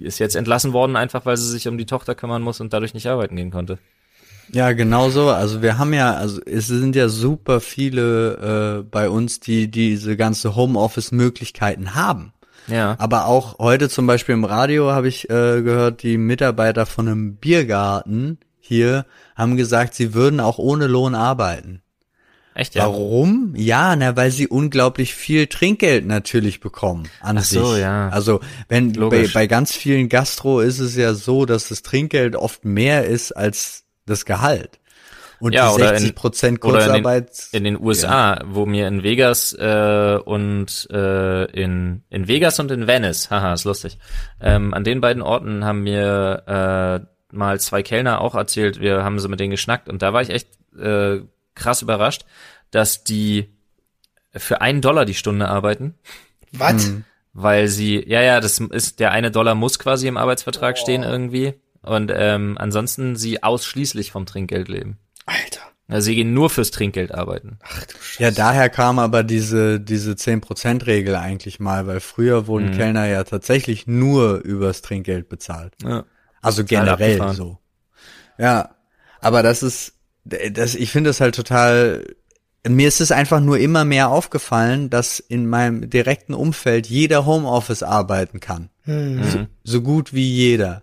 ist 0.00 0.20
jetzt 0.20 0.36
entlassen 0.36 0.72
worden, 0.72 0.96
einfach 0.96 1.26
weil 1.26 1.36
sie 1.36 1.50
sich 1.50 1.66
um 1.66 1.76
die 1.76 1.86
Tochter 1.86 2.14
kümmern 2.14 2.42
muss 2.42 2.60
und 2.60 2.72
dadurch 2.72 2.94
nicht 2.94 3.08
arbeiten 3.08 3.36
gehen 3.36 3.50
konnte. 3.50 3.78
Ja, 4.52 4.72
genau 4.72 5.10
so. 5.10 5.30
Also 5.30 5.62
wir 5.62 5.78
haben 5.78 5.92
ja, 5.92 6.14
also 6.14 6.40
es 6.44 6.66
sind 6.66 6.96
ja 6.96 7.08
super 7.08 7.60
viele 7.60 8.80
äh, 8.80 8.82
bei 8.82 9.10
uns, 9.10 9.40
die 9.40 9.70
diese 9.70 10.16
ganze 10.16 10.56
Homeoffice-Möglichkeiten 10.56 11.94
haben. 11.94 12.32
Ja. 12.66 12.96
Aber 12.98 13.26
auch 13.26 13.58
heute 13.58 13.88
zum 13.88 14.06
Beispiel 14.06 14.34
im 14.34 14.44
Radio 14.44 14.90
habe 14.90 15.08
ich 15.08 15.24
äh, 15.30 15.62
gehört, 15.62 16.02
die 16.02 16.18
Mitarbeiter 16.18 16.86
von 16.86 17.08
einem 17.08 17.36
Biergarten 17.36 18.38
hier 18.60 19.06
haben 19.34 19.56
gesagt, 19.56 19.94
sie 19.94 20.14
würden 20.14 20.40
auch 20.40 20.58
ohne 20.58 20.86
Lohn 20.86 21.14
arbeiten. 21.14 21.82
Echt, 22.54 22.74
ja? 22.74 22.86
Warum? 22.86 23.54
Ja, 23.56 23.94
na, 23.94 24.16
weil 24.16 24.32
sie 24.32 24.48
unglaublich 24.48 25.14
viel 25.14 25.46
Trinkgeld 25.46 26.06
natürlich 26.06 26.58
bekommen 26.58 27.08
an 27.20 27.38
Ach 27.38 27.44
sich. 27.44 27.58
so, 27.58 27.76
ja. 27.76 28.08
Also, 28.08 28.40
wenn 28.68 28.92
bei, 28.92 29.28
bei 29.32 29.46
ganz 29.46 29.72
vielen 29.72 30.08
Gastro 30.08 30.60
ist 30.60 30.80
es 30.80 30.96
ja 30.96 31.14
so, 31.14 31.46
dass 31.46 31.68
das 31.68 31.82
Trinkgeld 31.82 32.34
oft 32.34 32.64
mehr 32.64 33.04
ist 33.04 33.30
als 33.30 33.84
das 34.08 34.24
Gehalt. 34.24 34.78
Und 35.40 35.54
ja, 35.54 35.72
die 35.74 35.82
60 35.82 36.14
Prozent 36.14 36.60
Kurzarbeit. 36.60 37.48
In 37.52 37.62
den, 37.62 37.74
in 37.74 37.78
den, 37.78 37.86
USA, 37.86 38.34
ja. 38.34 38.42
wo 38.46 38.66
mir 38.66 38.88
in 38.88 39.02
Vegas 39.02 39.52
äh, 39.52 40.18
und 40.24 40.88
äh, 40.90 41.44
in, 41.52 42.02
in 42.10 42.26
Vegas 42.26 42.58
und 42.58 42.70
in 42.70 42.86
Venice, 42.86 43.30
haha, 43.30 43.52
ist 43.52 43.64
lustig. 43.64 43.98
Ähm, 44.40 44.74
an 44.74 44.84
den 44.84 45.00
beiden 45.00 45.22
Orten 45.22 45.64
haben 45.64 45.82
mir 45.82 46.42
äh, 47.00 47.34
mal 47.34 47.60
zwei 47.60 47.82
Kellner 47.82 48.20
auch 48.20 48.34
erzählt, 48.34 48.80
wir 48.80 49.04
haben 49.04 49.18
so 49.20 49.28
mit 49.28 49.38
denen 49.38 49.50
geschnackt 49.50 49.88
und 49.88 50.02
da 50.02 50.12
war 50.12 50.22
ich 50.22 50.30
echt 50.30 50.48
äh, 50.76 51.20
krass 51.54 51.82
überrascht, 51.82 52.24
dass 52.70 53.04
die 53.04 53.54
für 54.34 54.60
einen 54.60 54.80
Dollar 54.80 55.04
die 55.04 55.14
Stunde 55.14 55.48
arbeiten. 55.48 55.94
Was? 56.52 56.86
Hm. 56.86 57.04
Weil 57.32 57.68
sie, 57.68 58.02
ja, 58.08 58.22
ja, 58.22 58.40
das 58.40 58.58
ist, 58.58 58.98
der 59.00 59.12
eine 59.12 59.30
Dollar 59.30 59.54
muss 59.54 59.78
quasi 59.78 60.08
im 60.08 60.16
Arbeitsvertrag 60.16 60.74
oh. 60.76 60.80
stehen 60.80 61.02
irgendwie. 61.02 61.54
Und 61.82 62.12
ähm, 62.14 62.56
ansonsten 62.58 63.16
sie 63.16 63.42
ausschließlich 63.42 64.12
vom 64.12 64.26
Trinkgeld 64.26 64.68
leben. 64.68 64.98
Alter. 65.26 65.60
Also 65.88 66.06
sie 66.06 66.16
gehen 66.16 66.34
nur 66.34 66.50
fürs 66.50 66.70
Trinkgeld 66.70 67.14
arbeiten. 67.14 67.58
Ach 67.62 67.86
du 67.86 67.94
Scheiße. 67.94 68.22
Ja, 68.22 68.30
daher 68.30 68.68
kam 68.68 68.98
aber 68.98 69.22
diese, 69.22 69.80
diese 69.80 70.12
10%-Regel 70.12 71.16
eigentlich 71.16 71.60
mal, 71.60 71.86
weil 71.86 72.00
früher 72.00 72.46
wurden 72.46 72.70
mhm. 72.70 72.76
Kellner 72.76 73.06
ja 73.06 73.24
tatsächlich 73.24 73.86
nur 73.86 74.36
übers 74.38 74.82
Trinkgeld 74.82 75.30
bezahlt. 75.30 75.72
Ja. 75.82 76.04
Also 76.42 76.64
generell 76.64 77.32
so. 77.32 77.58
Ja, 78.36 78.74
aber 79.20 79.42
das 79.42 79.62
ist, 79.62 79.94
das, 80.24 80.74
ich 80.74 80.90
finde 80.92 81.10
das 81.10 81.22
halt 81.22 81.34
total, 81.34 82.04
mir 82.66 82.86
ist 82.86 83.00
es 83.00 83.10
einfach 83.10 83.40
nur 83.40 83.58
immer 83.58 83.86
mehr 83.86 84.10
aufgefallen, 84.10 84.90
dass 84.90 85.18
in 85.18 85.48
meinem 85.48 85.88
direkten 85.88 86.34
Umfeld 86.34 86.86
jeder 86.86 87.24
Homeoffice 87.24 87.82
arbeiten 87.82 88.40
kann. 88.40 88.68
Mhm. 88.84 89.24
So, 89.24 89.46
so 89.64 89.82
gut 89.82 90.12
wie 90.12 90.30
jeder. 90.30 90.82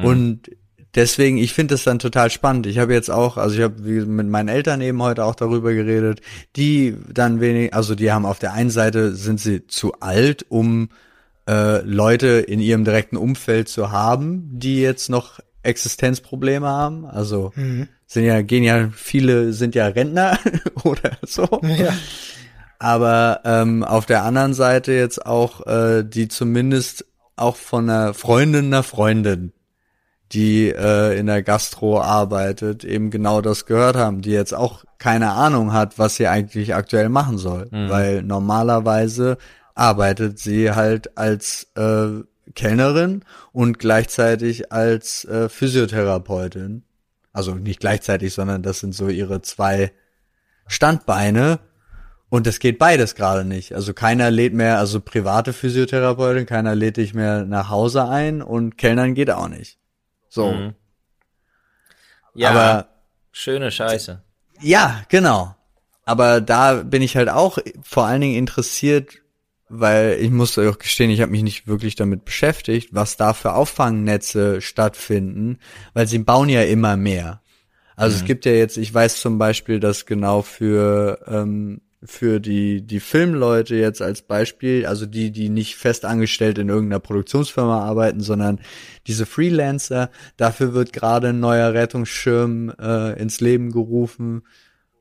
Mhm. 0.00 0.04
Und 0.04 0.50
deswegen, 0.94 1.38
ich 1.38 1.52
finde 1.52 1.74
das 1.74 1.84
dann 1.84 1.98
total 1.98 2.30
spannend. 2.30 2.66
Ich 2.66 2.78
habe 2.78 2.92
jetzt 2.92 3.10
auch, 3.10 3.36
also 3.36 3.56
ich 3.56 3.62
habe 3.62 3.80
mit 3.80 4.28
meinen 4.28 4.48
Eltern 4.48 4.80
eben 4.80 5.02
heute 5.02 5.24
auch 5.24 5.34
darüber 5.34 5.72
geredet, 5.72 6.20
die 6.56 6.96
dann 7.12 7.40
wenig, 7.40 7.74
also 7.74 7.94
die 7.94 8.12
haben 8.12 8.26
auf 8.26 8.38
der 8.38 8.52
einen 8.52 8.70
Seite 8.70 9.14
sind 9.14 9.40
sie 9.40 9.66
zu 9.66 9.94
alt, 10.00 10.46
um 10.48 10.90
äh, 11.48 11.82
Leute 11.82 12.28
in 12.28 12.60
ihrem 12.60 12.84
direkten 12.84 13.16
Umfeld 13.16 13.68
zu 13.68 13.90
haben, 13.90 14.48
die 14.52 14.80
jetzt 14.80 15.08
noch 15.08 15.40
Existenzprobleme 15.62 16.66
haben. 16.66 17.06
Also 17.06 17.52
mhm. 17.54 17.88
sind 18.06 18.24
ja, 18.24 18.42
gehen 18.42 18.64
ja, 18.64 18.90
viele 18.92 19.52
sind 19.52 19.74
ja 19.74 19.86
Rentner 19.86 20.38
oder 20.84 21.18
so. 21.22 21.60
Ja. 21.62 21.92
Aber 22.78 23.40
ähm, 23.44 23.84
auf 23.84 24.06
der 24.06 24.24
anderen 24.24 24.54
Seite 24.54 24.92
jetzt 24.92 25.24
auch, 25.26 25.66
äh, 25.66 26.02
die 26.02 26.28
zumindest 26.28 27.04
auch 27.36 27.56
von 27.56 27.90
einer 27.90 28.14
Freundin 28.14 28.66
einer 28.66 28.82
Freundin, 28.82 29.52
die 30.32 30.68
äh, 30.68 31.18
in 31.18 31.26
der 31.26 31.42
Gastro 31.42 32.00
arbeitet, 32.00 32.84
eben 32.84 33.10
genau 33.10 33.40
das 33.40 33.66
gehört 33.66 33.96
haben, 33.96 34.22
die 34.22 34.30
jetzt 34.30 34.54
auch 34.54 34.84
keine 34.98 35.32
Ahnung 35.32 35.72
hat, 35.72 35.98
was 35.98 36.16
sie 36.16 36.28
eigentlich 36.28 36.74
aktuell 36.74 37.08
machen 37.08 37.38
soll. 37.38 37.68
Mhm. 37.70 37.88
Weil 37.88 38.22
normalerweise 38.22 39.38
arbeitet 39.74 40.38
sie 40.38 40.72
halt 40.72 41.16
als 41.18 41.68
äh, 41.74 42.22
Kellnerin 42.54 43.24
und 43.52 43.78
gleichzeitig 43.78 44.72
als 44.72 45.24
äh, 45.24 45.48
Physiotherapeutin. 45.48 46.84
Also 47.32 47.54
nicht 47.54 47.80
gleichzeitig, 47.80 48.34
sondern 48.34 48.62
das 48.62 48.80
sind 48.80 48.94
so 48.94 49.08
ihre 49.08 49.40
zwei 49.42 49.92
Standbeine. 50.66 51.60
Und 52.28 52.46
es 52.46 52.60
geht 52.60 52.78
beides 52.78 53.16
gerade 53.16 53.44
nicht. 53.44 53.74
Also 53.74 53.92
keiner 53.92 54.30
lädt 54.30 54.54
mehr, 54.54 54.78
also 54.78 55.00
private 55.00 55.52
Physiotherapeutin, 55.52 56.46
keiner 56.46 56.76
lädt 56.76 56.96
dich 56.96 57.14
mehr 57.14 57.44
nach 57.44 57.70
Hause 57.70 58.08
ein 58.08 58.40
und 58.40 58.78
Kellnern 58.78 59.14
geht 59.14 59.30
auch 59.32 59.48
nicht. 59.48 59.79
So. 60.30 60.52
Mhm. 60.52 60.74
Ja, 62.34 62.50
aber 62.50 62.88
schöne 63.32 63.70
Scheiße. 63.70 64.22
Ja, 64.60 65.02
genau. 65.08 65.54
Aber 66.04 66.40
da 66.40 66.82
bin 66.82 67.02
ich 67.02 67.16
halt 67.16 67.28
auch 67.28 67.58
vor 67.82 68.06
allen 68.06 68.22
Dingen 68.22 68.36
interessiert, 68.36 69.18
weil 69.68 70.18
ich 70.20 70.30
muss 70.30 70.56
euch 70.56 70.68
auch 70.68 70.78
gestehen, 70.78 71.10
ich 71.10 71.20
habe 71.20 71.32
mich 71.32 71.42
nicht 71.42 71.66
wirklich 71.66 71.94
damit 71.94 72.24
beschäftigt, 72.24 72.90
was 72.92 73.16
da 73.16 73.34
für 73.34 73.52
Auffangnetze 73.52 74.60
stattfinden, 74.60 75.58
weil 75.92 76.06
sie 76.06 76.18
bauen 76.18 76.48
ja 76.48 76.62
immer 76.62 76.96
mehr. 76.96 77.42
Also 77.96 78.16
mhm. 78.16 78.22
es 78.22 78.26
gibt 78.26 78.46
ja 78.46 78.52
jetzt, 78.52 78.78
ich 78.78 78.92
weiß 78.92 79.20
zum 79.20 79.38
Beispiel, 79.38 79.78
dass 79.78 80.06
genau 80.06 80.42
für 80.42 81.20
ähm, 81.26 81.82
für 82.02 82.40
die 82.40 82.82
die 82.82 83.00
Filmleute 83.00 83.76
jetzt 83.76 84.00
als 84.00 84.22
Beispiel, 84.22 84.86
also 84.86 85.06
die 85.06 85.30
die 85.30 85.48
nicht 85.50 85.76
fest 85.76 86.04
angestellt 86.04 86.58
in 86.58 86.68
irgendeiner 86.68 87.00
Produktionsfirma 87.00 87.80
arbeiten, 87.80 88.20
sondern 88.20 88.60
diese 89.06 89.26
Freelancer, 89.26 90.10
dafür 90.36 90.72
wird 90.72 90.92
gerade 90.92 91.28
ein 91.28 91.40
neuer 91.40 91.74
Rettungsschirm 91.74 92.72
äh, 92.80 93.20
ins 93.20 93.40
Leben 93.40 93.70
gerufen 93.70 94.42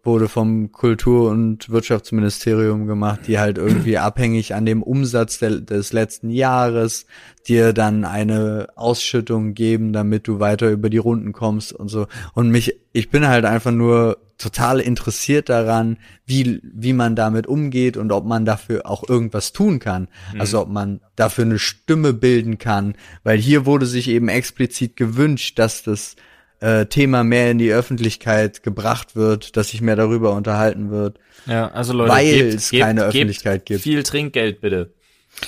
wurde 0.04 0.30
vom 0.30 0.72
Kultur- 0.72 1.30
und 1.30 1.70
Wirtschaftsministerium 1.70 2.88
gemacht, 2.88 3.22
die 3.28 3.40
halt 3.40 3.58
irgendwie 3.58 3.98
abhängig 3.98 4.56
an 4.56 4.66
dem 4.66 4.82
Umsatz 4.82 5.40
de 5.40 5.62
des 5.62 5.94
letzten 5.94 6.30
Jahres 6.30 7.06
dir 7.48 7.74
dann 7.74 8.06
eine 8.06 8.68
Ausschüttung 8.76 9.54
geben, 9.54 9.94
damit 9.94 10.28
du 10.28 10.40
weiter 10.40 10.70
über 10.70 10.90
die 10.90 10.98
Runden 10.98 11.34
kommst 11.34 11.74
und 11.74 11.90
so. 11.90 12.08
Und 12.34 12.50
mich, 12.50 12.80
ich 12.94 13.10
bin 13.10 13.28
halt 13.28 13.46
einfach 13.46 13.72
nur 13.72 14.18
total 14.40 14.80
interessiert 14.80 15.50
daran, 15.50 15.98
wie, 16.26 16.62
wie 16.64 16.94
man 16.94 17.16
damit 17.16 17.46
umgeht 17.46 17.98
und 17.98 18.12
ob 18.12 18.26
man 18.26 18.46
dafür 18.46 18.90
auch 18.90 19.08
irgendwas 19.08 19.52
tun 19.52 19.80
kann. 19.80 20.08
Mhm. 20.34 20.42
Also 20.42 20.62
ob 20.62 20.70
man 20.70 21.02
dafür 21.16 21.44
eine 21.44 21.60
Stimme 21.60 22.14
bilden 22.14 22.58
kann, 22.58 22.96
weil 23.24 23.38
hier 23.38 23.66
wurde 23.66 23.86
sich 23.86 24.08
eben 24.08 24.30
explizit 24.30 24.96
gewünscht, 24.96 25.60
dass 25.60 25.84
das 25.84 26.16
äh, 26.62 26.86
Thema 26.86 27.24
mehr 27.24 27.52
in 27.52 27.58
die 27.58 27.72
Öffentlichkeit 27.72 28.64
gebracht 28.64 29.16
wird, 29.16 29.58
dass 29.58 29.70
sich 29.70 29.82
mehr 29.82 29.98
darüber 29.98 30.34
unterhalten 30.34 30.90
wird. 30.90 31.20
Ja, 31.46 31.70
also 31.72 31.94
Leute, 31.94 32.12
weil 32.12 32.34
gebt, 32.34 32.54
es 32.56 32.70
gebt, 32.70 32.84
keine 32.84 33.04
Öffentlichkeit 33.04 33.66
gibt. 33.66 33.82
Viel 33.82 34.04
Trinkgeld 34.04 34.62
bitte. 34.62 34.94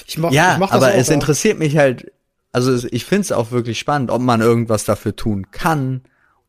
Ich 0.05 0.17
mach, 0.17 0.31
ja, 0.31 0.53
ich 0.53 0.59
mach 0.59 0.71
aber 0.71 0.93
es 0.93 1.09
interessiert 1.09 1.59
mich 1.59 1.77
halt, 1.77 2.11
also 2.51 2.87
ich 2.91 3.05
finde 3.05 3.21
es 3.21 3.31
auch 3.31 3.51
wirklich 3.51 3.79
spannend, 3.79 4.11
ob 4.11 4.21
man 4.21 4.41
irgendwas 4.41 4.83
dafür 4.83 5.15
tun 5.15 5.47
kann 5.51 6.01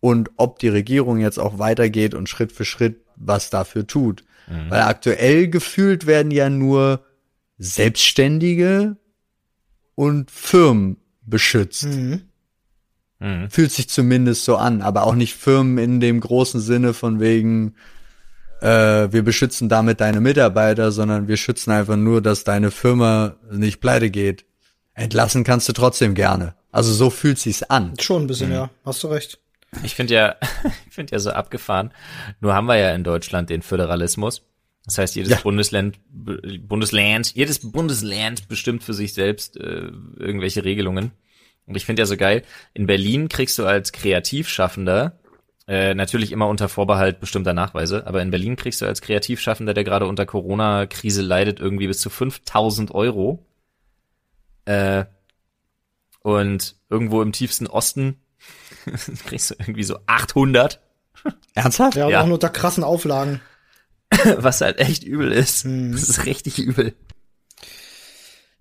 und 0.02 0.32
ob 0.36 0.58
die 0.58 0.68
Regierung 0.68 1.20
jetzt 1.20 1.38
auch 1.38 1.60
weitergeht 1.60 2.12
und 2.12 2.28
Schritt 2.28 2.50
für 2.50 2.64
Schritt 2.64 3.04
was 3.14 3.50
dafür 3.50 3.86
tut. 3.86 4.24
Mhm. 4.48 4.68
Weil 4.68 4.82
aktuell 4.82 5.46
gefühlt 5.46 6.06
werden 6.06 6.32
ja 6.32 6.50
nur 6.50 7.04
Selbstständige 7.56 8.96
und 9.94 10.28
Firmen 10.28 10.96
beschützt. 11.24 11.84
Mhm. 11.84 12.22
Mhm. 13.20 13.48
Fühlt 13.48 13.70
sich 13.70 13.88
zumindest 13.88 14.44
so 14.44 14.56
an, 14.56 14.82
aber 14.82 15.06
auch 15.06 15.14
nicht 15.14 15.34
Firmen 15.34 15.78
in 15.78 16.00
dem 16.00 16.18
großen 16.18 16.60
Sinne 16.60 16.94
von 16.94 17.20
wegen, 17.20 17.76
äh, 18.60 19.12
wir 19.12 19.22
beschützen 19.22 19.68
damit 19.68 20.00
deine 20.00 20.20
Mitarbeiter, 20.20 20.90
sondern 20.90 21.28
wir 21.28 21.36
schützen 21.36 21.70
einfach 21.70 21.96
nur, 21.96 22.20
dass 22.20 22.42
deine 22.42 22.72
Firma 22.72 23.36
nicht 23.52 23.80
pleite 23.80 24.10
geht. 24.10 24.46
Entlassen 24.94 25.44
kannst 25.44 25.68
du 25.68 25.72
trotzdem 25.72 26.16
gerne. 26.16 26.56
Also 26.72 26.92
so 26.92 27.08
fühlt 27.08 27.38
sich's 27.38 27.62
an. 27.62 27.94
Schon 28.00 28.22
ein 28.22 28.26
bisschen, 28.26 28.48
mhm. 28.48 28.54
ja. 28.54 28.70
Hast 28.84 29.04
du 29.04 29.06
recht. 29.06 29.38
Ich 29.82 29.94
finde 29.94 30.14
ja, 30.14 30.36
ich 30.86 30.94
finde 30.94 31.12
ja 31.12 31.18
so 31.18 31.30
abgefahren. 31.30 31.92
Nur 32.40 32.54
haben 32.54 32.66
wir 32.66 32.76
ja 32.76 32.94
in 32.94 33.04
Deutschland 33.04 33.50
den 33.50 33.62
Föderalismus. 33.62 34.42
Das 34.84 34.98
heißt, 34.98 35.14
jedes 35.14 35.30
ja. 35.32 35.40
Bundesland, 35.40 36.00
Bundesland, 36.10 37.34
jedes 37.34 37.70
Bundesland 37.70 38.48
bestimmt 38.48 38.82
für 38.82 38.94
sich 38.94 39.14
selbst 39.14 39.56
äh, 39.56 39.90
irgendwelche 40.16 40.64
Regelungen. 40.64 41.12
Und 41.66 41.76
ich 41.76 41.86
finde 41.86 42.02
ja 42.02 42.06
so 42.06 42.16
geil, 42.16 42.42
in 42.74 42.86
Berlin 42.86 43.28
kriegst 43.28 43.58
du 43.58 43.64
als 43.64 43.92
Kreativschaffender, 43.92 45.20
äh, 45.68 45.94
natürlich 45.94 46.32
immer 46.32 46.48
unter 46.48 46.68
Vorbehalt 46.68 47.20
bestimmter 47.20 47.54
Nachweise, 47.54 48.06
aber 48.08 48.20
in 48.20 48.32
Berlin 48.32 48.56
kriegst 48.56 48.82
du 48.82 48.86
als 48.86 49.00
Kreativschaffender, 49.00 49.72
der 49.72 49.84
gerade 49.84 50.06
unter 50.06 50.26
Corona-Krise 50.26 51.22
leidet, 51.22 51.60
irgendwie 51.60 51.86
bis 51.86 52.00
zu 52.00 52.10
5000 52.10 52.90
Euro. 52.92 53.46
Äh, 54.64 55.04
und 56.20 56.76
irgendwo 56.88 57.22
im 57.22 57.32
tiefsten 57.32 57.66
Osten 57.66 58.16
kriegst 59.26 59.50
du 59.50 59.54
irgendwie 59.58 59.84
so 59.84 59.98
800. 60.06 60.80
Ernsthaft? 61.54 61.96
Ja, 61.96 62.08
ja. 62.08 62.20
auch 62.20 62.26
nur 62.26 62.34
unter 62.34 62.48
krassen 62.48 62.84
Auflagen. 62.84 63.40
Was 64.36 64.60
halt 64.60 64.78
echt 64.78 65.04
übel 65.04 65.32
ist. 65.32 65.64
Hm. 65.64 65.92
Das 65.92 66.08
ist 66.08 66.26
richtig 66.26 66.58
übel. 66.58 66.94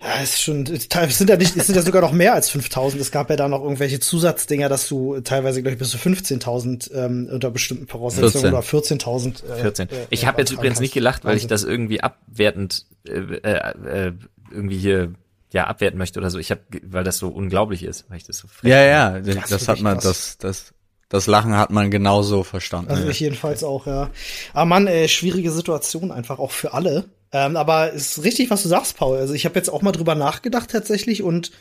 Ja, 0.01 0.15
ist 0.23 0.41
schon, 0.41 0.65
es 0.65 0.88
sind 1.17 1.29
ja 1.29 1.38
nicht, 1.38 1.55
es 1.55 1.67
sind 1.67 1.75
ja 1.75 1.84
sogar 1.84 2.01
noch 2.01 2.11
mehr 2.11 2.34
als 2.34 2.49
5000. 2.49 2.99
Es 2.99 3.11
gab 3.11 3.29
ja 3.29 3.36
da 3.36 3.47
noch 3.47 3.61
irgendwelche 3.61 3.99
Zusatzdinger, 3.99 4.67
dass 4.67 4.88
du 4.88 5.19
teilweise, 5.21 5.61
glaube 5.61 5.73
ich, 5.73 5.79
bis 5.79 5.91
zu 5.91 5.97
15.000 5.97 6.91
ähm, 6.93 7.29
unter 7.32 7.51
bestimmten 7.51 7.88
Voraussetzungen 7.88 8.51
14. 8.51 8.53
oder 8.53 8.61
14.000. 8.61 9.45
Äh, 9.45 9.61
14. 9.61 9.89
Äh, 9.89 10.07
ich 10.09 10.25
habe 10.25 10.41
jetzt 10.41 10.51
übrigens 10.51 10.79
nicht 10.79 10.95
gelacht, 10.95 11.23
weil 11.23 11.38
ich 11.38 11.45
das 11.45 11.63
irgendwie 11.63 12.01
abwertend 12.01 12.88
äh, 13.07 13.11
äh, 13.11 14.07
äh, 14.07 14.13
irgendwie 14.49 14.77
hier 14.77 15.13
ja 15.54 15.68
abwerten 15.68 15.97
möchte 15.97 16.20
oder 16.20 16.30
so. 16.30 16.39
Ich 16.39 16.52
habe, 16.52 16.62
weil 16.84 17.04
das 17.04 17.18
so 17.18 17.30
unglaublich 17.30 17.84
ist, 17.84 18.10
weil 18.10 18.18
ich 18.18 18.24
das 18.26 18.38
so. 18.38 18.47
Ja, 18.64 18.82
ja, 18.84 19.20
das, 19.20 19.49
das 19.49 19.68
hat 19.68 19.82
man, 19.82 19.99
das, 19.99 20.38
das 20.38 20.74
das 21.12 21.28
Lachen 21.28 21.58
hat 21.58 21.72
man 21.72 21.91
genauso 21.91 22.43
verstanden. 22.43 22.91
Also 22.91 23.10
ich 23.10 23.20
jedenfalls 23.20 23.66
auch, 23.66 23.86
ja. 23.86 24.10
Aber 24.54 24.66
Mann, 24.66 24.88
äh, 24.88 25.10
schwierige 25.10 25.52
Situation 25.52 26.10
einfach 26.10 26.39
auch 26.39 26.52
für 26.52 26.74
alle. 26.74 27.10
Ähm, 27.34 27.58
aber 27.58 27.91
ist 27.91 28.24
richtig, 28.24 28.49
was 28.49 28.64
du 28.64 28.70
sagst, 28.70 28.95
Paul. 28.95 29.18
Also 29.18 29.34
ich 29.34 29.43
habe 29.43 29.56
jetzt 29.56 29.70
auch 29.70 29.82
mal 29.82 29.91
drüber 29.91 30.16
nachgedacht 30.16 30.70
tatsächlich 30.72 31.22
und 31.22 31.52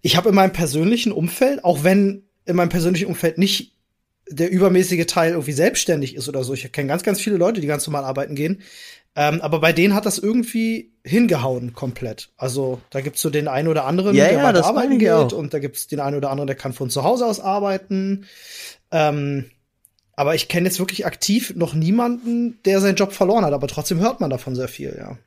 ich 0.00 0.16
habe 0.16 0.28
in 0.28 0.34
meinem 0.36 0.52
persönlichen 0.52 1.10
Umfeld, 1.10 1.64
auch 1.64 1.82
wenn 1.82 2.28
in 2.46 2.54
meinem 2.54 2.68
persönlichen 2.68 3.06
Umfeld 3.06 3.36
nicht 3.36 3.72
der 4.30 4.50
übermäßige 4.50 5.06
Teil 5.06 5.32
irgendwie 5.32 5.52
selbstständig 5.52 6.14
ist 6.14 6.28
oder 6.28 6.44
so. 6.44 6.52
Ich 6.54 6.70
kenne 6.70 6.88
ganz, 6.88 7.02
ganz 7.02 7.20
viele 7.20 7.36
Leute, 7.36 7.60
die 7.60 7.66
ganz 7.66 7.86
normal 7.86 8.04
arbeiten 8.04 8.36
gehen. 8.36 8.62
Ähm, 9.20 9.40
aber 9.40 9.58
bei 9.58 9.72
denen 9.72 9.94
hat 9.96 10.06
das 10.06 10.18
irgendwie 10.18 10.92
hingehauen 11.02 11.72
komplett. 11.72 12.30
Also 12.36 12.80
da 12.90 13.00
gibt's 13.00 13.20
so 13.20 13.30
den 13.30 13.48
einen 13.48 13.66
oder 13.66 13.84
anderen, 13.84 14.14
ja, 14.14 14.28
der 14.28 14.38
ja, 14.38 14.44
weiter 14.44 14.64
arbeiten 14.64 15.00
geht 15.00 15.10
auch. 15.10 15.32
und 15.32 15.52
da 15.52 15.58
gibt's 15.58 15.88
den 15.88 15.98
einen 15.98 16.16
oder 16.16 16.30
anderen, 16.30 16.46
der 16.46 16.54
kann 16.54 16.72
von 16.72 16.88
zu 16.88 17.02
Hause 17.02 17.26
aus 17.26 17.40
arbeiten. 17.40 18.26
Ähm, 18.92 19.50
aber 20.14 20.36
ich 20.36 20.46
kenne 20.46 20.68
jetzt 20.68 20.78
wirklich 20.78 21.04
aktiv 21.04 21.52
noch 21.56 21.74
niemanden, 21.74 22.62
der 22.62 22.80
seinen 22.80 22.94
Job 22.94 23.12
verloren 23.12 23.44
hat, 23.44 23.52
aber 23.52 23.66
trotzdem 23.66 23.98
hört 23.98 24.20
man 24.20 24.30
davon 24.30 24.54
sehr 24.54 24.68
viel, 24.68 24.94
ja. 24.96 25.18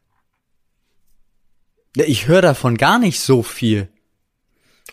Ja, 1.97 2.05
ich 2.07 2.29
höre 2.29 2.41
davon 2.41 2.77
gar 2.77 2.97
nicht 2.97 3.19
so 3.19 3.43
viel. 3.43 3.89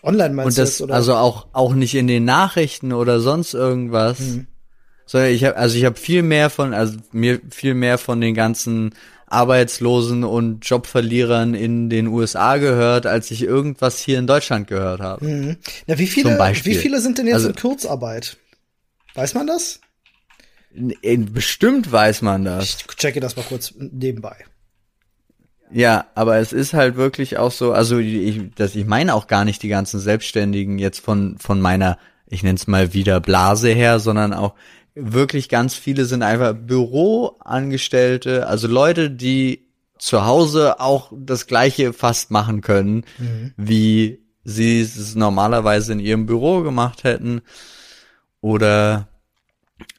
Online 0.03 0.33
meinst 0.33 0.59
Und 0.59 0.61
das, 0.61 0.77
du, 0.79 0.83
oder? 0.83 0.95
Also 0.95 1.15
auch, 1.15 1.47
auch 1.53 1.73
nicht 1.73 1.95
in 1.95 2.07
den 2.07 2.25
Nachrichten 2.25 2.91
oder 2.91 3.21
sonst 3.21 3.53
irgendwas. 3.53 4.19
Mhm 4.19 4.47
sondern 5.09 5.31
ich 5.31 5.43
habe 5.43 5.57
also 5.57 5.75
ich 5.75 5.85
habe 5.85 5.99
viel 5.99 6.21
mehr 6.21 6.51
von 6.51 6.71
also 6.71 6.95
mir 7.11 7.41
viel 7.49 7.73
mehr 7.73 7.97
von 7.97 8.21
den 8.21 8.35
ganzen 8.35 8.93
Arbeitslosen 9.25 10.23
und 10.23 10.69
Jobverlierern 10.69 11.55
in 11.55 11.89
den 11.89 12.05
USA 12.05 12.57
gehört, 12.57 13.07
als 13.07 13.31
ich 13.31 13.41
irgendwas 13.41 13.97
hier 13.99 14.19
in 14.19 14.27
Deutschland 14.27 14.67
gehört 14.67 15.01
habe. 15.01 15.25
Mhm. 15.25 15.57
Na, 15.87 15.97
wie 15.97 16.05
viele 16.05 16.37
wie 16.37 16.75
viele 16.75 17.01
sind 17.01 17.17
denn 17.17 17.25
jetzt 17.25 17.37
also, 17.37 17.49
in 17.49 17.55
Kurzarbeit? 17.55 18.37
Weiß 19.15 19.33
man 19.33 19.47
das? 19.47 19.79
Bestimmt 20.73 21.91
weiß 21.91 22.21
man 22.21 22.45
das. 22.45 22.77
Ich 22.77 22.95
checke 22.95 23.19
das 23.19 23.35
mal 23.35 23.45
kurz 23.49 23.73
nebenbei. 23.79 24.35
Ja, 25.71 26.05
aber 26.13 26.37
es 26.37 26.53
ist 26.53 26.73
halt 26.73 26.97
wirklich 26.97 27.37
auch 27.39 27.51
so, 27.51 27.73
also 27.73 27.97
ich, 27.97 28.41
das, 28.55 28.75
ich 28.75 28.85
meine 28.85 29.15
auch 29.15 29.25
gar 29.25 29.43
nicht 29.43 29.63
die 29.63 29.69
ganzen 29.69 29.99
Selbstständigen 29.99 30.77
jetzt 30.77 30.99
von, 30.99 31.39
von 31.39 31.59
meiner 31.59 31.97
ich 32.29 32.43
nenne 32.43 32.55
es 32.55 32.67
mal 32.67 32.93
wieder 32.93 33.19
Blase 33.19 33.69
her, 33.69 33.99
sondern 33.99 34.33
auch 34.33 34.53
wirklich 34.95 35.49
ganz 35.49 35.75
viele 35.75 36.05
sind 36.05 36.23
einfach 36.23 36.53
Büroangestellte, 36.53 38.47
also 38.47 38.67
Leute, 38.67 39.09
die 39.09 39.67
zu 39.97 40.25
Hause 40.25 40.79
auch 40.79 41.11
das 41.15 41.45
gleiche 41.47 41.93
fast 41.93 42.31
machen 42.31 42.61
können, 42.61 43.03
mhm. 43.17 43.53
wie 43.57 44.19
sie 44.43 44.81
es 44.81 45.15
normalerweise 45.15 45.93
in 45.93 45.99
ihrem 45.99 46.25
Büro 46.25 46.61
gemacht 46.61 47.03
hätten. 47.03 47.41
Oder 48.41 49.09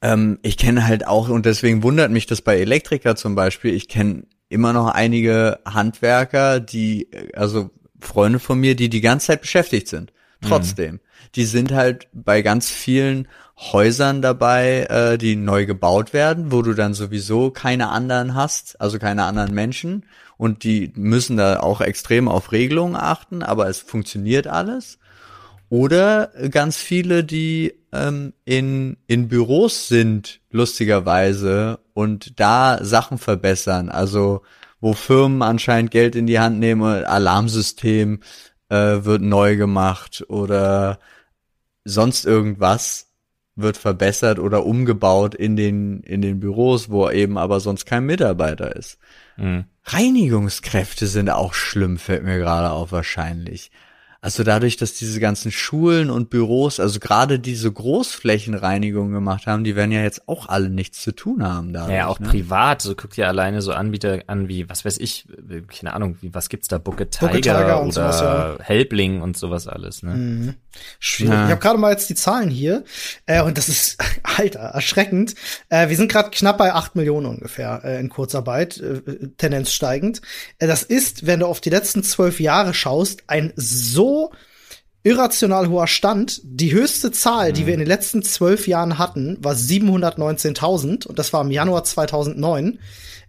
ähm, 0.03 0.38
ich 0.43 0.57
kenne 0.57 0.86
halt 0.86 1.07
auch, 1.07 1.28
und 1.28 1.47
deswegen 1.47 1.82
wundert 1.82 2.11
mich 2.11 2.26
das 2.26 2.43
bei 2.43 2.59
Elektriker 2.59 3.16
zum 3.16 3.34
Beispiel, 3.34 3.74
ich 3.74 3.88
kenne 3.88 4.24
immer 4.49 4.72
noch 4.72 4.88
einige 4.88 5.61
Handwerker, 5.64 6.61
die, 6.61 7.09
also 7.34 7.70
Freunde 8.01 8.38
von 8.38 8.59
mir, 8.59 8.74
die 8.74 8.88
die 8.88 9.03
ganze 9.03 9.28
Zeit 9.28 9.43
beschäftigt 9.43 9.88
sind. 9.88 10.12
Mhm. 10.41 10.49
Trotzdem. 10.49 10.95
Mhm. 10.95 11.01
Die 11.36 11.45
sind 11.45 11.72
halt 11.72 12.09
bei 12.12 12.43
ganz 12.43 12.70
vielen 12.70 13.28
Häusern 13.61 14.23
dabei, 14.23 14.87
äh, 14.89 15.19
die 15.19 15.37
neu 15.37 15.67
gebaut 15.67 16.15
werden, 16.15 16.51
wo 16.51 16.63
du 16.63 16.73
dann 16.73 16.95
sowieso 16.95 17.51
keine 17.51 17.91
anderen 17.91 18.35
hast, 18.35 18.81
also 18.81 18.99
keine 18.99 19.25
anderen 19.25 19.55
Menschen. 19.55 20.07
Und 20.39 20.65
die 20.65 20.93
müssen 20.97 21.37
da 21.37 21.61
auch 21.61 21.83
extrem 21.83 22.27
auf 22.27 22.53
Regelungen 22.53 22.97
achten, 22.97 23.43
aber 23.43 23.69
es 23.69 23.81
funktioniert 23.81 24.47
alles. 24.47 24.99
Oder 25.69 26.31
ganz 26.51 26.79
viele, 26.79 27.23
die 27.23 27.75
ähm, 27.93 28.33
in, 28.47 28.97
in 29.07 29.29
Büros 29.29 29.89
sind, 29.89 30.41
lustigerweise, 30.51 31.81
und 31.93 32.41
da 32.41 32.83
Sachen 32.83 33.19
verbessern. 33.19 33.91
Also 33.91 34.41
wo 34.81 34.95
Firmen 34.95 35.43
anscheinend 35.43 35.91
Geld 35.91 36.17
in 36.17 36.27
die 36.27 36.41
Hand 36.41 36.59
nehmen, 36.59 37.05
Alarmsystem 37.05 38.21
äh, 38.71 39.05
wird 39.05 39.21
neu 39.21 39.57
gemacht 39.57 40.25
oder 40.29 40.99
sonst 41.85 42.25
irgendwas 42.25 43.10
wird 43.63 43.77
verbessert 43.77 44.39
oder 44.39 44.65
umgebaut 44.67 45.35
in 45.35 45.57
den, 45.57 46.01
in 46.01 46.23
den 46.23 46.41
Büros, 46.41 46.91
wo 46.91 47.11
eben 47.11 47.39
aber 47.39 47.61
sonst 47.61 47.87
kein 47.87 48.05
Mitarbeiter 48.05 48.75
ist. 48.75 48.99
Mhm. 49.37 49.65
Reinigungskräfte 49.85 51.07
sind 51.07 51.31
auch 51.31 51.55
schlimm, 51.55 51.99
fällt 51.99 52.25
mir 52.25 52.39
gerade 52.39 52.71
auf 52.71 52.93
wahrscheinlich. 52.93 53.71
Also 54.23 54.45
dadurch, 54.45 54.77
dass 54.77 54.93
diese 54.93 55.18
ganzen 55.18 55.51
Schulen 55.51 56.11
und 56.11 56.29
Büros, 56.29 56.79
also 56.79 57.01
gerade 57.01 57.39
diese 57.39 57.73
Großflächenreinigung 57.73 59.12
gemacht 59.12 59.47
haben, 59.47 59.64
die 59.64 59.77
werden 59.77 59.93
ja 59.93 60.03
jetzt 60.03 60.29
auch 60.29 60.47
alle 60.47 60.68
nichts 60.68 61.01
zu 61.01 61.12
tun 61.12 61.43
haben 61.43 61.73
da. 61.73 61.89
Ja, 61.89 62.09
auch 62.09 62.21
ne? 62.21 62.29
privat, 62.29 62.83
so 62.83 62.95
guckt 62.95 63.16
ja 63.16 63.29
alleine 63.29 63.62
so 63.62 63.73
Anbieter 63.73 64.21
an 64.27 64.47
wie, 64.47 64.68
was 64.68 64.85
weiß 64.85 64.99
ich, 64.99 65.27
keine 65.75 65.95
Ahnung, 65.95 66.18
wie, 66.21 66.35
was 66.35 66.51
gibt's 66.51 66.68
da, 66.68 66.77
Booke 66.77 67.09
Tiger, 67.09 67.29
Booke 67.29 67.41
Tiger 67.41 67.83
oder 67.83 67.93
sowas, 67.93 68.21
ja. 68.21 68.57
Helbling 68.61 69.23
und 69.23 69.39
sowas 69.39 69.66
alles, 69.66 70.03
ne? 70.03 70.11
Mhm. 70.11 70.55
Schwierig. 70.99 71.33
Ja. 71.33 71.45
Ich 71.47 71.51
habe 71.51 71.61
gerade 71.61 71.79
mal 71.79 71.91
jetzt 71.91 72.11
die 72.11 72.14
Zahlen 72.14 72.51
hier 72.51 72.85
äh, 73.25 73.43
und 73.43 73.57
das 73.57 73.68
ist, 73.68 73.97
alter, 74.23 74.61
erschreckend. 74.61 75.35
Äh, 75.71 75.89
wir 75.89 75.97
sind 75.97 76.12
gerade 76.12 76.29
knapp 76.29 76.59
bei 76.59 76.75
acht 76.75 76.95
Millionen 76.95 77.27
ungefähr 77.27 77.81
äh, 77.85 77.99
in 77.99 78.11
Kurzarbeit, 78.11 78.79
äh, 78.79 79.01
Tendenz 79.39 79.73
steigend. 79.73 80.21
Äh, 80.59 80.66
das 80.66 80.83
ist, 80.83 81.27
wenn 81.27 81.41
du 81.41 81.47
auf 81.47 81.62
die 81.62 81.71
letzten 81.71 82.03
zwölf 82.03 82.39
Jahre 82.39 82.75
schaust, 82.75 83.25
ein 83.27 83.53
so 83.57 84.10
irrational 85.03 85.69
hoher 85.69 85.87
Stand. 85.87 86.41
Die 86.45 86.73
höchste 86.73 87.11
Zahl, 87.11 87.51
mhm. 87.51 87.55
die 87.55 87.67
wir 87.67 87.75
in 87.75 87.81
den 87.81 87.89
letzten 87.89 88.23
zwölf 88.23 88.69
Jahren 88.69 88.99
hatten, 88.99 89.39
war 89.43 89.55
719.000 89.55 91.07
und 91.07 91.19
das 91.19 91.33
war 91.33 91.43
im 91.43 91.51
Januar 91.51 91.85
2009. 91.85 92.79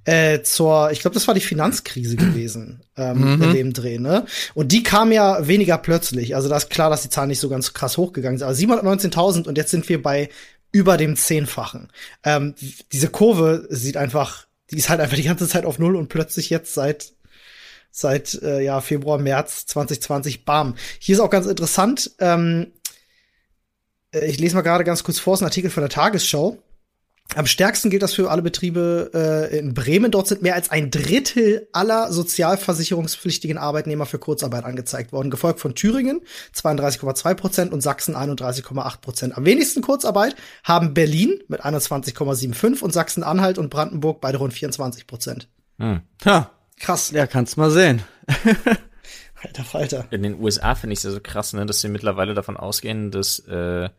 Äh, 0.03 0.41
zur, 0.41 0.89
ich 0.91 1.01
glaube, 1.01 1.13
das 1.13 1.27
war 1.27 1.35
die 1.35 1.41
Finanzkrise 1.41 2.15
gewesen 2.15 2.81
ähm, 2.97 3.35
mhm. 3.35 3.43
in 3.43 3.53
dem 3.53 3.73
Dreh, 3.73 3.99
ne? 3.99 4.25
Und 4.55 4.71
die 4.71 4.81
kam 4.81 5.11
ja 5.11 5.47
weniger 5.47 5.77
plötzlich. 5.77 6.35
Also 6.35 6.49
da 6.49 6.57
ist 6.57 6.71
klar, 6.71 6.89
dass 6.89 7.03
die 7.03 7.09
Zahlen 7.09 7.29
nicht 7.29 7.39
so 7.39 7.49
ganz 7.49 7.73
krass 7.73 7.97
hochgegangen 7.97 8.39
sind. 8.39 8.47
Aber 8.47 8.55
719.000 8.55 9.47
und 9.47 9.59
jetzt 9.59 9.69
sind 9.69 9.87
wir 9.89 10.01
bei 10.01 10.29
über 10.71 10.97
dem 10.97 11.15
Zehnfachen. 11.15 11.89
Ähm, 12.23 12.55
diese 12.91 13.09
Kurve 13.09 13.67
sieht 13.69 13.95
einfach, 13.95 14.47
die 14.71 14.77
ist 14.77 14.89
halt 14.89 15.01
einfach 15.01 15.17
die 15.17 15.23
ganze 15.23 15.47
Zeit 15.47 15.65
auf 15.65 15.77
Null 15.77 15.95
und 15.95 16.09
plötzlich 16.09 16.49
jetzt 16.49 16.73
seit 16.73 17.13
seit 17.91 18.41
äh, 18.41 18.61
ja, 18.61 18.81
Februar, 18.81 19.17
März 19.19 19.65
2020, 19.67 20.45
bam. 20.45 20.75
Hier 20.99 21.15
ist 21.15 21.21
auch 21.21 21.29
ganz 21.29 21.45
interessant, 21.45 22.11
ähm, 22.19 22.71
äh, 24.13 24.25
ich 24.25 24.39
lese 24.39 24.55
mal 24.55 24.61
gerade 24.61 24.83
ganz 24.83 25.03
kurz 25.03 25.19
vor, 25.19 25.33
ist 25.33 25.41
ein 25.41 25.45
Artikel 25.45 25.69
von 25.69 25.81
der 25.81 25.89
Tagesschau. 25.89 26.57
Am 27.35 27.45
stärksten 27.45 27.89
gilt 27.89 28.03
das 28.03 28.13
für 28.13 28.29
alle 28.29 28.41
Betriebe 28.41 29.11
äh, 29.13 29.57
in 29.57 29.73
Bremen. 29.73 30.11
Dort 30.11 30.27
sind 30.27 30.41
mehr 30.41 30.55
als 30.55 30.69
ein 30.69 30.91
Drittel 30.91 31.69
aller 31.71 32.11
sozialversicherungspflichtigen 32.11 33.57
Arbeitnehmer 33.57 34.05
für 34.05 34.19
Kurzarbeit 34.19 34.65
angezeigt 34.65 35.13
worden. 35.13 35.29
Gefolgt 35.29 35.61
von 35.61 35.73
Thüringen 35.73 36.21
32,2 36.53 37.33
Prozent 37.35 37.71
und 37.71 37.79
Sachsen 37.79 38.17
31,8 38.17 38.99
Prozent. 38.99 39.37
Am 39.37 39.45
wenigsten 39.45 39.81
Kurzarbeit 39.81 40.35
haben 40.65 40.93
Berlin 40.93 41.39
mit 41.47 41.63
21,75 41.63 42.81
und 42.81 42.91
Sachsen-Anhalt 42.91 43.57
und 43.57 43.69
Brandenburg 43.69 44.19
beide 44.19 44.39
rund 44.39 44.53
24 44.53 45.07
Prozent. 45.07 45.47
Hm. 45.79 46.01
Ha, 46.25 46.51
Krass. 46.81 47.11
Ja, 47.11 47.27
kannst 47.27 47.57
mal 47.57 47.71
sehen. 47.71 48.01
Alter 49.43 49.63
Falter. 49.63 50.07
In 50.11 50.23
den 50.23 50.39
USA 50.39 50.75
finde 50.75 50.93
ich 50.93 50.99
es 50.99 51.03
ja 51.03 51.11
so 51.11 51.19
krass, 51.21 51.53
ne, 51.53 51.65
dass 51.65 51.81
sie 51.81 51.89
mittlerweile 51.89 52.33
davon 52.33 52.57
ausgehen, 52.57 53.11
dass 53.11 53.39
äh, 53.39 53.89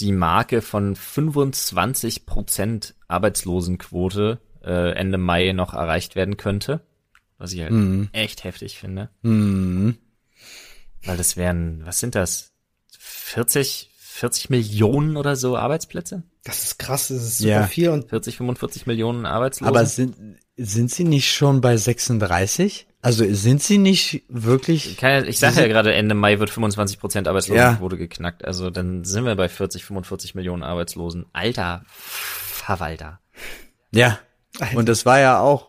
die 0.00 0.12
Marke 0.12 0.62
von 0.62 0.96
25 0.96 2.26
Prozent 2.26 2.94
Arbeitslosenquote 3.08 4.40
äh, 4.64 4.92
Ende 4.92 5.18
Mai 5.18 5.52
noch 5.52 5.74
erreicht 5.74 6.16
werden 6.16 6.36
könnte. 6.36 6.80
Was 7.38 7.52
ich 7.52 7.60
halt 7.62 7.72
mm. 7.72 8.04
echt 8.12 8.44
heftig 8.44 8.78
finde. 8.78 9.10
Mm. 9.22 9.90
Weil 11.04 11.16
das 11.16 11.36
wären, 11.36 11.84
was 11.84 12.00
sind 12.00 12.14
das? 12.14 12.52
40, 12.98 13.90
40 13.98 14.50
Millionen 14.50 15.16
oder 15.16 15.36
so 15.36 15.56
Arbeitsplätze? 15.56 16.22
Das 16.44 16.64
ist 16.64 16.78
krass, 16.78 17.08
das 17.08 17.22
ist 17.22 17.38
super 17.38 17.50
ja. 17.50 17.66
viel. 17.66 17.88
Und 17.90 18.08
40, 18.08 18.36
45 18.36 18.86
Millionen 18.86 19.26
Arbeitslose. 19.26 19.68
Aber 19.68 19.84
sind, 19.86 20.16
sind 20.56 20.90
sie 20.90 21.04
nicht 21.04 21.32
schon 21.32 21.60
bei 21.60 21.76
36? 21.76 22.86
Also 23.02 23.24
sind 23.34 23.62
sie 23.62 23.76
nicht 23.76 24.22
wirklich? 24.28 24.96
Keine, 24.96 25.26
ich 25.26 25.38
sage 25.38 25.60
ja 25.60 25.66
gerade, 25.68 25.92
Ende 25.92 26.14
Mai 26.14 26.38
wird 26.38 26.48
25 26.48 26.98
Prozent 26.98 27.28
Arbeitslosenquote 27.28 27.96
ja. 27.96 27.98
geknackt. 27.98 28.44
Also 28.44 28.70
dann 28.70 29.04
sind 29.04 29.26
wir 29.26 29.34
bei 29.34 29.48
40, 29.48 29.84
45 29.84 30.34
Millionen 30.34 30.62
Arbeitslosen. 30.62 31.26
Alter 31.32 31.84
Verwalter. 31.86 33.20
Ja. 33.90 34.18
Alter. 34.58 34.78
Und 34.78 34.88
das 34.88 35.04
war 35.04 35.20
ja 35.20 35.40
auch, 35.40 35.68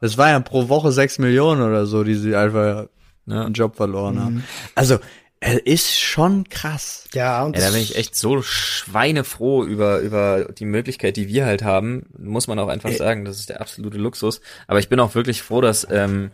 das 0.00 0.18
war 0.18 0.28
ja 0.28 0.38
pro 0.38 0.68
Woche 0.68 0.92
6 0.92 1.18
Millionen 1.18 1.62
oder 1.62 1.86
so, 1.86 2.04
die 2.04 2.14
sie 2.14 2.36
einfach 2.36 2.86
ja. 3.26 3.44
einen 3.44 3.54
Job 3.54 3.74
verloren 3.74 4.14
mhm. 4.14 4.20
haben. 4.20 4.44
Also 4.76 4.98
er 5.42 5.66
ist 5.66 5.98
schon 5.98 6.48
krass. 6.48 7.08
Ja, 7.14 7.42
und 7.42 7.56
ja, 7.56 7.64
da 7.64 7.72
bin 7.72 7.82
ich 7.82 7.96
echt 7.96 8.14
so 8.14 8.42
schweinefroh 8.42 9.64
über, 9.64 9.98
über 9.98 10.44
die 10.44 10.64
Möglichkeit, 10.64 11.16
die 11.16 11.26
wir 11.26 11.46
halt 11.46 11.64
haben. 11.64 12.06
Muss 12.16 12.46
man 12.46 12.60
auch 12.60 12.68
einfach 12.68 12.90
äh, 12.90 12.96
sagen, 12.96 13.24
das 13.24 13.40
ist 13.40 13.48
der 13.48 13.60
absolute 13.60 13.98
Luxus. 13.98 14.40
Aber 14.68 14.78
ich 14.78 14.88
bin 14.88 15.00
auch 15.00 15.16
wirklich 15.16 15.42
froh, 15.42 15.60
dass 15.60 15.84
ähm, 15.90 16.30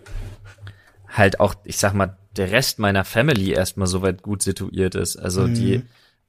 halt 1.08 1.40
auch, 1.40 1.54
ich 1.64 1.78
sag 1.78 1.94
mal, 1.94 2.18
der 2.36 2.50
Rest 2.52 2.78
meiner 2.80 3.02
Family 3.04 3.52
erstmal 3.52 3.86
soweit 3.86 4.22
gut 4.22 4.42
situiert 4.42 4.94
ist. 4.94 5.16
Also 5.16 5.46
mhm. 5.46 5.54
die, 5.54 5.82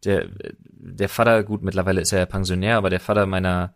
der, 0.06 0.28
der 0.72 1.10
Vater, 1.10 1.44
gut, 1.44 1.62
mittlerweile 1.62 2.00
ist 2.00 2.14
er 2.14 2.20
ja 2.20 2.26
Pensionär, 2.26 2.78
aber 2.78 2.90
der 2.90 3.02
Vater 3.02 3.26
meiner 3.26 3.76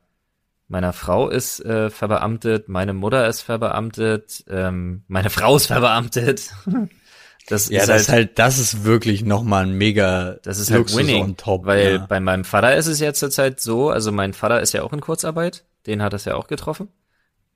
meiner 0.70 0.94
Frau 0.94 1.30
ist 1.30 1.60
äh, 1.66 1.90
verbeamtet, 1.90 2.70
meine 2.70 2.94
Mutter 2.94 3.28
ist 3.28 3.42
verbeamtet, 3.42 4.46
ähm, 4.50 5.04
meine 5.08 5.30
Frau 5.30 5.58
ist 5.58 5.68
verbeamtet. 5.68 6.52
Das 7.48 7.70
ja, 7.70 7.82
ist 7.82 7.90
das 7.90 8.10
halt, 8.10 8.10
halt, 8.10 8.40
das 8.40 8.58
ist 8.58 8.86
wirklich 8.86 9.24
nochmal 9.26 9.66
ein 9.66 9.74
mega 9.74 10.38
Das 10.44 10.60
ist 10.60 10.72
halt 10.72 10.80
Luxus 10.80 10.98
halt 10.98 11.08
winning, 11.08 11.38
top, 11.38 11.66
weil 11.66 11.94
ja. 11.94 12.06
bei 12.06 12.20
meinem 12.20 12.46
Vater 12.46 12.76
ist 12.76 12.88
es 12.88 13.00
jetzt 13.00 13.20
zurzeit 13.20 13.60
so, 13.60 13.90
also 13.90 14.12
mein 14.12 14.34
Vater 14.34 14.62
ist 14.62 14.74
ja 14.74 14.84
auch 14.84 14.94
in 14.94 15.02
Kurzarbeit, 15.02 15.66
den 15.86 16.02
hat 16.02 16.14
das 16.14 16.26
ja 16.26 16.36
auch 16.36 16.48
getroffen. 16.48 16.88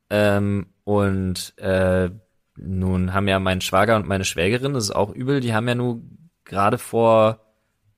Ähm, 0.10 0.68
und 0.84 1.54
äh, 1.58 2.10
nun 2.58 3.14
haben 3.14 3.28
ja 3.28 3.40
mein 3.40 3.62
Schwager 3.62 3.96
und 3.96 4.08
meine 4.08 4.26
Schwägerin, 4.26 4.74
das 4.74 4.86
ist 4.86 4.96
auch 4.96 5.14
übel, 5.14 5.40
die 5.40 5.54
haben 5.54 5.68
ja 5.68 5.76
nun 5.76 6.30
gerade 6.44 6.78
vor 6.78 7.40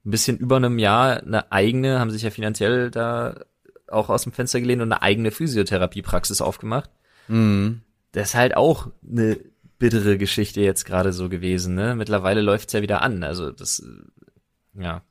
ein 0.06 0.12
bisschen 0.12 0.38
über 0.38 0.58
einem 0.58 0.80
Jahr 0.80 1.22
eine 1.24 1.52
eigene, 1.52 2.00
haben 2.00 2.12
sich 2.12 2.24
ja 2.24 2.30
finanziell 2.30 2.92
da 2.92 3.46
auch 3.88 4.10
aus 4.10 4.24
dem 4.24 4.34
Fenster 4.34 4.60
gelehnt 4.60 4.82
und 4.82 4.92
eine 4.92 5.02
eigene 5.02 5.32
Physiotherapiepraxis 5.32 6.42
aufgemacht. 6.42 6.90
Mhm. 7.28 7.82
Das 8.12 8.30
ist 8.30 8.36
halt 8.36 8.56
auch 8.56 8.88
eine 9.08 9.38
bittere 9.80 10.18
Geschichte 10.18 10.62
jetzt 10.62 10.86
gerade 10.86 11.14
so 11.14 11.30
gewesen. 11.30 11.74
Ne? 11.74 11.96
Mittlerweile 11.96 12.42
läuft's 12.42 12.74
ja 12.74 12.82
wieder 12.82 13.02
an. 13.02 13.24
Also 13.24 13.52
das, 13.52 13.80
äh, 13.80 14.82
ja, 14.82 15.02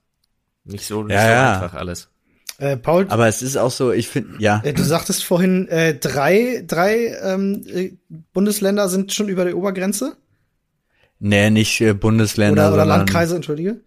nicht 0.64 0.86
so, 0.86 1.02
nicht 1.02 1.14
ja, 1.14 1.22
so 1.22 1.28
ja. 1.28 1.54
einfach 1.54 1.74
alles. 1.74 2.08
Äh, 2.58 2.76
Paul, 2.76 3.06
aber 3.08 3.28
es 3.28 3.40
ist 3.40 3.56
auch 3.56 3.70
so, 3.70 3.92
ich 3.92 4.08
finde, 4.08 4.34
ja. 4.40 4.60
Äh, 4.64 4.72
du 4.72 4.82
sagtest 4.82 5.24
vorhin, 5.24 5.68
äh, 5.68 5.94
drei, 5.94 6.64
drei 6.66 7.16
ähm, 7.22 7.64
äh, 7.66 7.92
Bundesländer 8.32 8.88
sind 8.88 9.12
schon 9.12 9.28
über 9.28 9.44
der 9.44 9.56
Obergrenze? 9.56 10.16
Nee, 11.20 11.50
nicht 11.50 11.80
äh, 11.80 11.94
Bundesländer. 11.94 12.66
Oder, 12.68 12.74
oder 12.74 12.84
Landkreise, 12.84 13.36
entschuldige. 13.36 13.80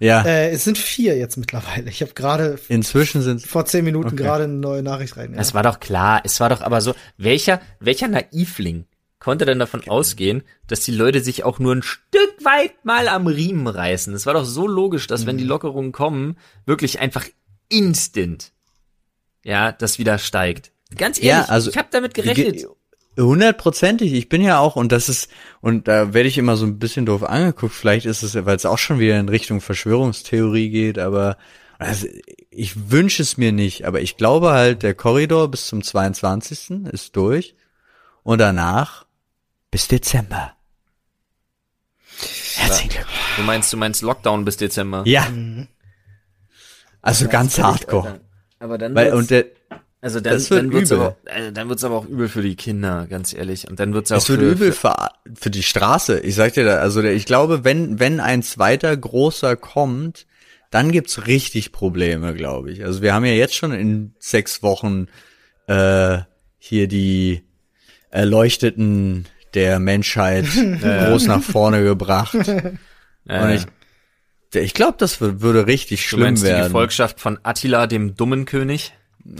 Ja. 0.00 0.22
Äh, 0.22 0.50
es 0.50 0.64
sind 0.64 0.78
vier 0.78 1.16
jetzt 1.16 1.36
mittlerweile. 1.36 1.88
Ich 1.88 2.02
habe 2.02 2.12
gerade 2.12 2.58
inzwischen 2.68 3.22
sind 3.22 3.44
vor 3.44 3.64
zehn 3.64 3.84
Minuten 3.84 4.08
okay. 4.08 4.16
gerade 4.16 4.44
eine 4.44 4.52
neue 4.52 4.82
Nachricht 4.82 5.16
rein. 5.16 5.34
Ja. 5.34 5.40
Es 5.40 5.54
war 5.54 5.62
doch 5.62 5.80
klar, 5.80 6.20
es 6.24 6.38
war 6.40 6.48
doch 6.48 6.60
aber 6.60 6.80
so, 6.80 6.94
welcher 7.16 7.60
welcher 7.80 8.08
Naivling 8.08 8.84
konnte 9.20 9.44
dann 9.44 9.58
davon 9.58 9.86
ausgehen, 9.88 10.42
dass 10.66 10.80
die 10.80 10.92
Leute 10.92 11.20
sich 11.20 11.44
auch 11.44 11.58
nur 11.58 11.74
ein 11.74 11.82
Stück 11.82 12.44
weit 12.44 12.84
mal 12.84 13.08
am 13.08 13.26
Riemen 13.26 13.66
reißen. 13.66 14.14
Es 14.14 14.26
war 14.26 14.34
doch 14.34 14.44
so 14.44 14.66
logisch, 14.66 15.06
dass 15.06 15.26
wenn 15.26 15.38
die 15.38 15.44
Mhm. 15.44 15.50
Lockerungen 15.50 15.92
kommen, 15.92 16.36
wirklich 16.66 17.00
einfach 17.00 17.24
instant, 17.68 18.52
ja, 19.44 19.72
das 19.72 19.98
wieder 19.98 20.18
steigt. 20.18 20.72
Ganz 20.96 21.18
ehrlich, 21.18 21.28
Ja, 21.30 21.44
also- 21.46 21.70
ich 21.70 21.76
habe 21.76 21.88
damit 21.90 22.14
gerechnet. 22.14 22.66
Hundertprozentig. 23.18 24.12
Ich 24.12 24.28
bin 24.28 24.42
ja 24.42 24.60
auch, 24.60 24.76
und 24.76 24.92
das 24.92 25.08
ist, 25.08 25.28
und 25.60 25.88
da 25.88 26.14
werde 26.14 26.28
ich 26.28 26.38
immer 26.38 26.56
so 26.56 26.64
ein 26.64 26.78
bisschen 26.78 27.04
doof 27.04 27.24
angeguckt. 27.24 27.74
Vielleicht 27.74 28.06
ist 28.06 28.22
es, 28.22 28.34
weil 28.46 28.54
es 28.54 28.64
auch 28.64 28.78
schon 28.78 29.00
wieder 29.00 29.18
in 29.18 29.28
Richtung 29.28 29.60
Verschwörungstheorie 29.60 30.70
geht, 30.70 30.98
aber 30.98 31.36
also, 31.80 32.06
ich 32.50 32.90
wünsche 32.90 33.22
es 33.22 33.36
mir 33.36 33.52
nicht. 33.52 33.84
Aber 33.86 34.00
ich 34.00 34.16
glaube 34.16 34.50
halt, 34.50 34.82
der 34.82 34.94
Korridor 34.94 35.48
bis 35.48 35.66
zum 35.66 35.82
22. 35.82 36.86
ist 36.92 37.14
durch. 37.16 37.54
Und 38.24 38.38
danach 38.38 39.04
bis 39.70 39.88
Dezember. 39.88 40.54
Herzlichen 42.56 42.90
Glückwunsch. 42.90 43.36
Du 43.36 43.42
meinst, 43.42 43.72
du 43.72 43.76
meinst 43.76 44.02
Lockdown 44.02 44.44
bis 44.44 44.56
Dezember? 44.56 45.02
Ja. 45.06 45.28
Also 47.02 47.28
ganz 47.28 47.58
hardcore. 47.58 48.20
Aber 48.58 48.78
dann 48.78 48.94
Weil, 48.94 49.06
wird's- 49.06 49.18
und 49.18 49.30
der, 49.30 49.46
also 50.00 50.20
dann, 50.20 50.34
das 50.34 50.50
wird 50.50 50.62
dann 50.62 50.72
wird's 50.72 50.90
übel. 50.90 51.02
aber, 51.02 51.16
äh, 51.26 51.52
dann 51.52 51.68
wird's 51.68 51.84
aber 51.84 51.96
auch 51.96 52.06
übel 52.06 52.28
für 52.28 52.42
die 52.42 52.56
Kinder, 52.56 53.06
ganz 53.08 53.32
ehrlich. 53.32 53.68
Und 53.68 53.78
dann 53.78 53.94
wird's 53.94 54.10
auch 54.10 54.16
Es 54.16 54.28
wird 54.28 54.40
für, 54.40 54.50
übel 54.50 54.72
für 54.72 54.90
für, 54.90 55.10
für 55.34 55.50
die 55.50 55.62
Straße. 55.62 56.20
Ich 56.20 56.34
sag 56.34 56.54
dir 56.54 56.64
da, 56.64 56.78
also 56.78 57.02
der, 57.02 57.12
ich 57.14 57.26
glaube, 57.26 57.64
wenn, 57.64 58.00
wenn 58.00 58.18
ein 58.20 58.42
zweiter 58.42 58.96
großer 58.96 59.56
kommt, 59.56 60.26
dann 60.70 60.92
gibt's 60.92 61.26
richtig 61.26 61.72
Probleme, 61.72 62.34
glaube 62.34 62.70
ich. 62.72 62.84
Also 62.84 63.00
wir 63.00 63.14
haben 63.14 63.24
ja 63.24 63.32
jetzt 63.32 63.54
schon 63.54 63.72
in 63.72 64.14
sechs 64.18 64.62
Wochen 64.62 65.06
äh, 65.66 66.18
hier 66.58 66.88
die 66.88 67.42
Erleuchteten 68.10 69.26
der 69.54 69.78
Menschheit 69.78 70.44
groß 70.80 71.26
nach 71.26 71.42
vorne 71.42 71.82
gebracht. 71.82 72.34
äh, 73.28 73.40
Und 73.42 73.50
ich, 73.50 73.66
ich 74.54 74.74
glaube, 74.74 74.96
das 74.98 75.20
wür- 75.20 75.40
würde 75.40 75.66
richtig 75.66 76.00
du 76.02 76.08
schlimm 76.08 76.20
meinst 76.22 76.42
die 76.42 76.48
werden. 76.48 76.64
Gefolgschaft 76.64 77.20
von 77.20 77.38
Attila, 77.42 77.86
dem 77.86 78.14
dummen 78.16 78.44
König? 78.44 78.92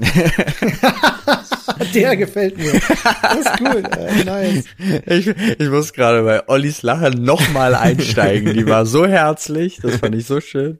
Der 1.95 2.17
gefällt 2.17 2.59
mir. 2.59 2.73
Das 2.73 3.39
ist 3.39 3.59
gut. 3.59 3.97
Äh, 3.97 4.25
nice. 4.25 4.65
Ich, 5.07 5.27
ich 5.29 5.69
muss 5.71 5.93
gerade 5.93 6.23
bei 6.25 6.49
Ollis 6.49 6.83
Lache 6.83 7.11
nochmal 7.11 7.75
einsteigen. 7.75 8.55
Die 8.55 8.67
war 8.67 8.85
so 8.87 9.07
herzlich, 9.07 9.79
das 9.83 9.97
fand 9.97 10.15
ich 10.15 10.27
so 10.27 10.41
schön. 10.41 10.79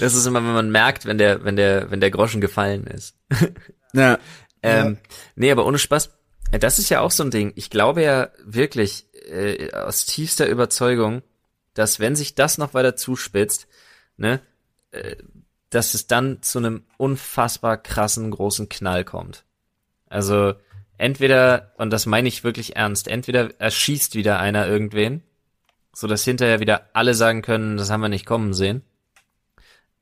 Das 0.00 0.14
ist 0.14 0.26
immer, 0.26 0.38
wenn 0.44 0.52
man 0.54 0.70
merkt, 0.70 1.06
wenn 1.06 1.18
der, 1.18 1.44
wenn 1.44 1.56
der, 1.56 1.90
wenn 1.90 2.00
der 2.00 2.10
Groschen 2.10 2.40
gefallen 2.40 2.86
ist. 2.86 3.16
Ja. 3.92 4.18
Ähm, 4.62 4.98
Nee, 5.36 5.50
aber 5.50 5.66
ohne 5.66 5.78
Spaß. 5.78 6.10
Äh, 6.54 6.58
Das 6.58 6.78
ist 6.78 6.88
ja 6.88 7.00
auch 7.00 7.10
so 7.10 7.22
ein 7.24 7.30
Ding. 7.30 7.52
Ich 7.56 7.70
glaube 7.70 8.02
ja 8.02 8.28
wirklich 8.44 9.06
äh, 9.28 9.72
aus 9.72 10.06
tiefster 10.06 10.48
Überzeugung, 10.48 11.22
dass 11.74 12.00
wenn 12.00 12.16
sich 12.16 12.34
das 12.34 12.58
noch 12.58 12.74
weiter 12.74 12.96
zuspitzt, 12.96 13.66
ne, 14.16 14.40
äh, 14.92 15.16
dass 15.70 15.94
es 15.94 16.06
dann 16.06 16.42
zu 16.42 16.58
einem 16.58 16.84
unfassbar 16.98 17.76
krassen 17.76 18.30
großen 18.30 18.68
Knall 18.68 19.04
kommt. 19.04 19.44
Also 20.08 20.54
entweder, 20.98 21.72
und 21.78 21.90
das 21.90 22.06
meine 22.06 22.28
ich 22.28 22.44
wirklich 22.44 22.76
ernst, 22.76 23.08
entweder 23.08 23.60
erschießt 23.60 24.14
wieder 24.14 24.38
einer 24.38 24.68
irgendwen, 24.68 25.22
so 25.92 26.06
dass 26.06 26.24
hinterher 26.24 26.60
wieder 26.60 26.90
alle 26.92 27.14
sagen 27.14 27.42
können, 27.42 27.76
das 27.76 27.90
haben 27.90 28.02
wir 28.02 28.08
nicht 28.08 28.26
kommen 28.26 28.54
sehen. 28.54 28.82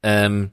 Ähm, 0.02 0.50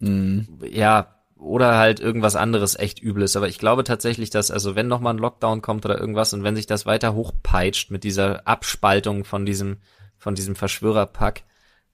Mhm. 0.00 0.58
ja, 0.64 1.19
oder 1.40 1.78
halt 1.78 2.00
irgendwas 2.00 2.36
anderes 2.36 2.78
echt 2.78 3.00
Übles. 3.02 3.34
Aber 3.36 3.48
ich 3.48 3.58
glaube 3.58 3.82
tatsächlich, 3.84 4.30
dass, 4.30 4.50
also 4.50 4.74
wenn 4.76 4.88
nochmal 4.88 5.14
ein 5.14 5.18
Lockdown 5.18 5.62
kommt 5.62 5.84
oder 5.84 5.98
irgendwas 5.98 6.32
und 6.32 6.44
wenn 6.44 6.54
sich 6.56 6.66
das 6.66 6.86
weiter 6.86 7.14
hochpeitscht 7.14 7.90
mit 7.90 8.04
dieser 8.04 8.46
Abspaltung 8.46 9.24
von 9.24 9.46
diesem, 9.46 9.78
von 10.18 10.34
diesem 10.34 10.54
Verschwörerpack, 10.54 11.42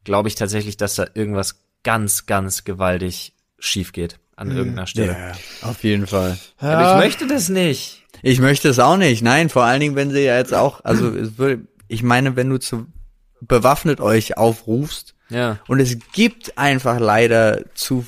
glaube 0.05 0.29
ich 0.29 0.35
tatsächlich, 0.35 0.77
dass 0.77 0.97
da 0.97 1.07
irgendwas 1.15 1.61
ganz, 1.85 2.27
ganz 2.27 2.65
gewaltig 2.65 3.35
schief 3.59 3.93
geht 3.93 4.19
an 4.35 4.51
irgendeiner 4.51 4.87
Stelle. 4.87 5.13
Ja, 5.13 5.69
auf 5.69 5.83
jeden 5.85 6.07
Fall. 6.07 6.37
Aber 6.59 6.91
ich 6.99 7.05
möchte 7.05 7.27
das 7.27 7.49
nicht. 7.49 8.03
Ich 8.23 8.41
möchte 8.41 8.69
es 8.69 8.79
auch 8.79 8.97
nicht. 8.97 9.23
Nein, 9.23 9.49
vor 9.49 9.65
allen 9.65 9.81
Dingen, 9.81 9.95
wenn 9.97 10.11
sie 10.11 10.21
ja 10.25 10.37
jetzt 10.37 10.53
auch, 10.55 10.85
also 10.85 11.09
es 11.17 11.39
würde, 11.39 11.67
ich 11.89 12.03
meine, 12.03 12.37
wenn 12.37 12.51
du 12.51 12.59
zu 12.59 12.87
bewaffnet 13.41 14.01
euch 14.01 14.37
aufrufst 14.37 15.15
Ja. 15.29 15.59
und 15.69 15.79
es 15.81 15.97
gibt 16.13 16.59
einfach 16.59 16.99
leider 16.99 17.65
zu 17.75 18.05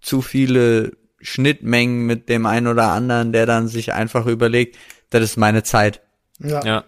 zu 0.00 0.22
viele 0.22 0.92
Schnittmengen 1.20 2.06
mit 2.06 2.28
dem 2.28 2.46
einen 2.46 2.66
oder 2.66 2.90
anderen, 2.92 3.32
der 3.32 3.46
dann 3.46 3.68
sich 3.68 3.92
einfach 3.92 4.26
überlegt, 4.26 4.76
das 5.10 5.22
ist 5.22 5.36
meine 5.36 5.62
Zeit, 5.62 6.00
Ja. 6.38 6.64
Ja. 6.64 6.84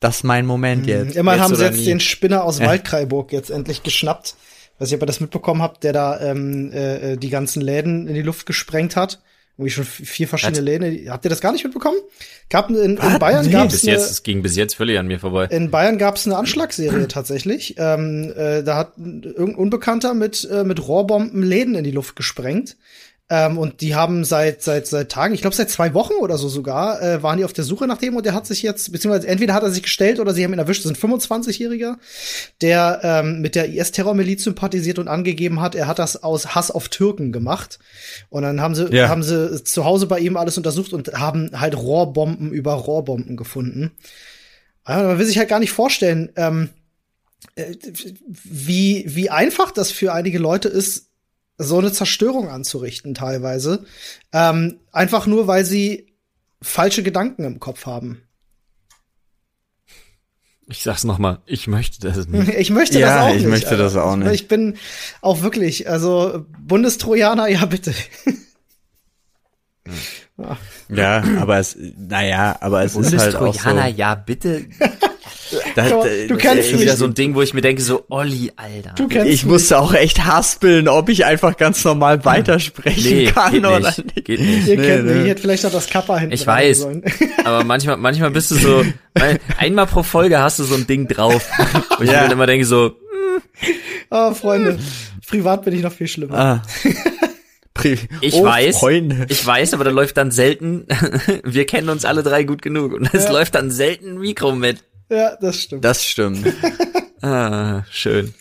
das 0.00 0.16
ist 0.18 0.24
mein 0.24 0.46
Moment 0.46 0.86
jetzt. 0.86 1.16
Immerhin 1.16 1.40
jetzt 1.40 1.44
haben 1.50 1.56
sie 1.56 1.64
jetzt 1.64 1.78
nie. 1.78 1.84
den 1.84 2.00
Spinner 2.00 2.44
aus 2.44 2.58
Ja. 2.58 2.66
Waldkraiburg 2.66 3.32
jetzt 3.32 3.50
endlich 3.50 3.82
geschnappt. 3.82 4.34
Weiß 4.78 4.88
nicht, 4.90 4.96
ob 4.96 5.02
ihr 5.02 5.06
das 5.06 5.20
mitbekommen 5.20 5.62
habt, 5.62 5.82
der 5.84 5.92
da 5.92 6.20
ähm, 6.20 6.72
äh, 6.72 7.16
die 7.16 7.30
ganzen 7.30 7.60
Läden 7.62 8.06
in 8.08 8.14
die 8.14 8.22
Luft 8.22 8.46
gesprengt 8.46 8.96
hat. 8.96 9.20
Irgendwie 9.58 9.70
schon 9.72 9.84
vier 9.84 10.28
verschiedene 10.28 10.60
Läden. 10.60 11.10
Habt 11.10 11.24
ihr 11.24 11.30
das 11.30 11.40
gar 11.40 11.50
nicht 11.50 11.64
mitbekommen? 11.64 11.98
Gab 12.48 12.70
in, 12.70 12.76
in? 12.76 13.18
Bayern 13.18 13.44
Nee, 13.44 13.50
gab's 13.50 13.72
Bis 13.72 13.82
eine, 13.82 13.92
jetzt, 13.92 14.08
es 14.08 14.22
ging 14.22 14.40
bis 14.40 14.54
jetzt 14.54 14.76
völlig 14.76 15.00
an 15.00 15.08
mir 15.08 15.18
vorbei. 15.18 15.46
in 15.50 15.72
Bayern 15.72 15.98
gab's 15.98 16.26
eine 16.26 16.36
Anschlagsserie 16.36 17.08
tatsächlich. 17.08 17.74
Ähm, 17.76 18.32
äh, 18.36 18.62
da 18.62 18.76
hat 18.76 18.92
irgendein 18.96 19.56
Unbekannter 19.56 20.14
mit 20.14 20.48
äh, 20.48 20.62
mit 20.62 20.86
Rohrbomben 20.86 21.42
Läden 21.42 21.74
in 21.74 21.82
die 21.82 21.90
Luft 21.90 22.14
gesprengt. 22.14 22.76
Ähm, 23.30 23.58
und 23.58 23.82
die 23.82 23.94
haben 23.94 24.24
seit 24.24 24.62
seit 24.62 24.86
seit 24.86 25.10
Tagen, 25.10 25.34
ich 25.34 25.42
glaube 25.42 25.54
seit 25.54 25.68
zwei 25.68 25.92
Wochen 25.92 26.14
oder 26.14 26.38
so 26.38 26.48
sogar, 26.48 27.02
äh, 27.02 27.22
waren 27.22 27.36
die 27.36 27.44
auf 27.44 27.52
der 27.52 27.64
Suche 27.64 27.86
nach 27.86 27.98
dem 27.98 28.16
und 28.16 28.24
der 28.24 28.32
hat 28.32 28.46
sich 28.46 28.62
jetzt, 28.62 28.90
beziehungsweise 28.90 29.28
entweder 29.28 29.52
hat 29.52 29.62
er 29.62 29.70
sich 29.70 29.82
gestellt 29.82 30.18
oder 30.18 30.32
sie 30.32 30.42
haben 30.44 30.52
ihn 30.54 30.58
erwischt. 30.58 30.84
Das 30.84 30.92
ist 30.92 31.04
ein 31.04 31.10
25-Jähriger, 31.12 31.96
der 32.62 33.00
ähm, 33.02 33.40
mit 33.42 33.54
der 33.54 33.68
IS-Terrormiliz 33.68 34.44
sympathisiert 34.44 34.98
und 34.98 35.08
angegeben 35.08 35.60
hat, 35.60 35.74
er 35.74 35.86
hat 35.86 35.98
das 35.98 36.22
aus 36.22 36.54
Hass 36.54 36.70
auf 36.70 36.88
Türken 36.88 37.30
gemacht. 37.30 37.78
Und 38.30 38.44
dann 38.44 38.62
haben 38.62 38.74
sie 38.74 38.86
Ja. 38.94 39.08
haben 39.10 39.22
sie 39.22 39.62
zu 39.62 39.84
Hause 39.84 40.06
bei 40.06 40.20
ihm 40.20 40.38
alles 40.38 40.56
untersucht 40.56 40.94
und 40.94 41.12
haben 41.12 41.50
halt 41.52 41.76
Rohrbomben 41.76 42.50
über 42.52 42.72
Rohrbomben 42.72 43.36
gefunden. 43.36 43.92
Ja, 44.88 45.02
man 45.02 45.18
will 45.18 45.26
sich 45.26 45.36
halt 45.36 45.50
gar 45.50 45.60
nicht 45.60 45.72
vorstellen, 45.72 46.30
ähm, 46.36 46.70
äh, 47.56 47.74
wie, 48.28 49.04
wie 49.06 49.28
einfach 49.28 49.70
das 49.70 49.90
für 49.90 50.14
einige 50.14 50.38
Leute 50.38 50.68
ist, 50.68 51.07
so 51.58 51.78
eine 51.78 51.92
Zerstörung 51.92 52.48
anzurichten 52.48 53.14
teilweise. 53.14 53.84
Ähm, 54.32 54.78
einfach 54.92 55.26
nur, 55.26 55.46
weil 55.46 55.64
sie 55.64 56.06
falsche 56.62 57.02
Gedanken 57.02 57.44
im 57.44 57.60
Kopf 57.60 57.84
haben. 57.86 58.22
Ich 60.70 60.82
sag's 60.82 61.04
nochmal, 61.04 61.40
ich 61.46 61.66
möchte 61.66 62.00
das 62.00 62.26
nicht. 62.28 62.48
Ich 62.58 62.70
möchte 62.70 62.98
Ja, 63.00 63.16
das 63.16 63.24
auch 63.24 63.28
ich 63.30 63.42
nicht. 63.42 63.50
möchte 63.50 63.76
das 63.76 63.96
auch 63.96 64.16
nicht. 64.16 64.32
Ich 64.32 64.48
bin 64.48 64.76
auch 65.22 65.42
wirklich, 65.42 65.88
also 65.88 66.44
Bundestrojaner, 66.60 67.48
ja 67.48 67.64
bitte. 67.64 67.94
Ja, 70.88 71.22
aber 71.40 71.58
es, 71.58 71.76
naja, 71.96 72.56
aber 72.60 72.84
es 72.84 72.94
ist 72.94 73.16
halt 73.18 73.34
auch 73.34 73.40
so. 73.40 73.46
Bundestrojaner, 73.46 73.88
ja, 73.88 74.14
bitte. 74.14 74.66
Das, 75.74 75.88
Du- 75.90 75.96
das- 76.02 76.26
du 76.28 76.36
kennst 76.36 76.58
Das 76.58 76.66
ist 76.66 76.72
mich. 76.72 76.80
wieder 76.82 76.96
so 76.96 77.04
ein 77.06 77.14
Ding, 77.14 77.34
wo 77.34 77.42
ich 77.42 77.54
mir 77.54 77.60
denke, 77.60 77.80
so, 77.82 78.04
Olli, 78.08 78.52
Alter. 78.56 78.92
Du 78.96 79.08
kennst 79.08 79.26
ich 79.28 79.44
mich. 79.44 79.52
musste 79.52 79.78
auch 79.78 79.94
echt 79.94 80.24
haspeln, 80.24 80.88
ob 80.88 81.08
ich 81.08 81.24
einfach 81.24 81.56
ganz 81.56 81.84
normal 81.84 82.24
weitersprechen 82.24 83.02
Nee, 83.16 83.26
kann 83.26 83.52
geht 83.52 83.64
oder 83.64 83.80
nicht. 83.80 83.98
nicht. 84.16 84.24
Geht 84.24 84.40
nicht. 84.40 84.66
Ihr 84.68 84.76
Nee, 84.78 84.86
kennt 84.86 85.04
mich, 85.04 85.14
nee. 85.14 85.22
ich 85.22 85.28
hätte 85.28 85.42
vielleicht 85.42 85.64
noch 85.64 85.72
das 85.72 85.86
Kappa 85.88 86.18
hinten 86.18 86.34
Ich 86.34 86.46
weiß. 86.46 86.78
sollen. 86.80 87.02
Aber 87.44 87.64
manchmal, 87.64 87.96
manchmal 87.96 88.30
bist 88.30 88.50
du 88.50 88.56
so, 88.56 88.84
weil 89.14 89.38
einmal 89.58 89.86
pro 89.86 90.02
Folge 90.02 90.38
hast 90.40 90.58
du 90.58 90.64
so 90.64 90.74
ein 90.74 90.86
Ding 90.86 91.08
drauf. 91.08 91.46
Wo 91.96 92.02
ich 92.04 92.10
Ja. 92.10 92.16
mir 92.16 92.22
dann 92.24 92.32
immer 92.32 92.46
denke 92.46 92.64
so, 92.66 92.92
Oh, 94.10 94.32
Freunde, 94.34 94.78
privat 95.26 95.64
bin 95.64 95.74
ich 95.74 95.82
noch 95.82 95.92
viel 95.92 96.08
schlimmer. 96.08 96.38
Ah. 96.38 96.62
Ich 98.20 98.34
oh, 98.34 98.42
weiß, 98.42 98.78
Freunde. 98.80 99.26
ich 99.28 99.46
weiß, 99.46 99.72
aber 99.72 99.84
da 99.84 99.90
läuft 99.90 100.16
dann 100.16 100.32
selten, 100.32 100.86
wir 101.44 101.64
kennen 101.64 101.90
uns 101.90 102.04
alle 102.04 102.24
drei 102.24 102.42
gut 102.42 102.60
genug 102.60 102.92
und 102.92 103.14
es 103.14 103.26
Ja. 103.26 103.30
läuft 103.30 103.54
dann 103.54 103.70
selten 103.70 104.14
ein 104.14 104.18
Mikro 104.18 104.50
mit. 104.56 104.78
Ja, 105.08 105.36
das 105.36 105.60
stimmt. 105.62 105.84
Das 105.84 106.04
stimmt. 106.04 106.46
Ah, 107.20 107.82
schön. 107.90 108.32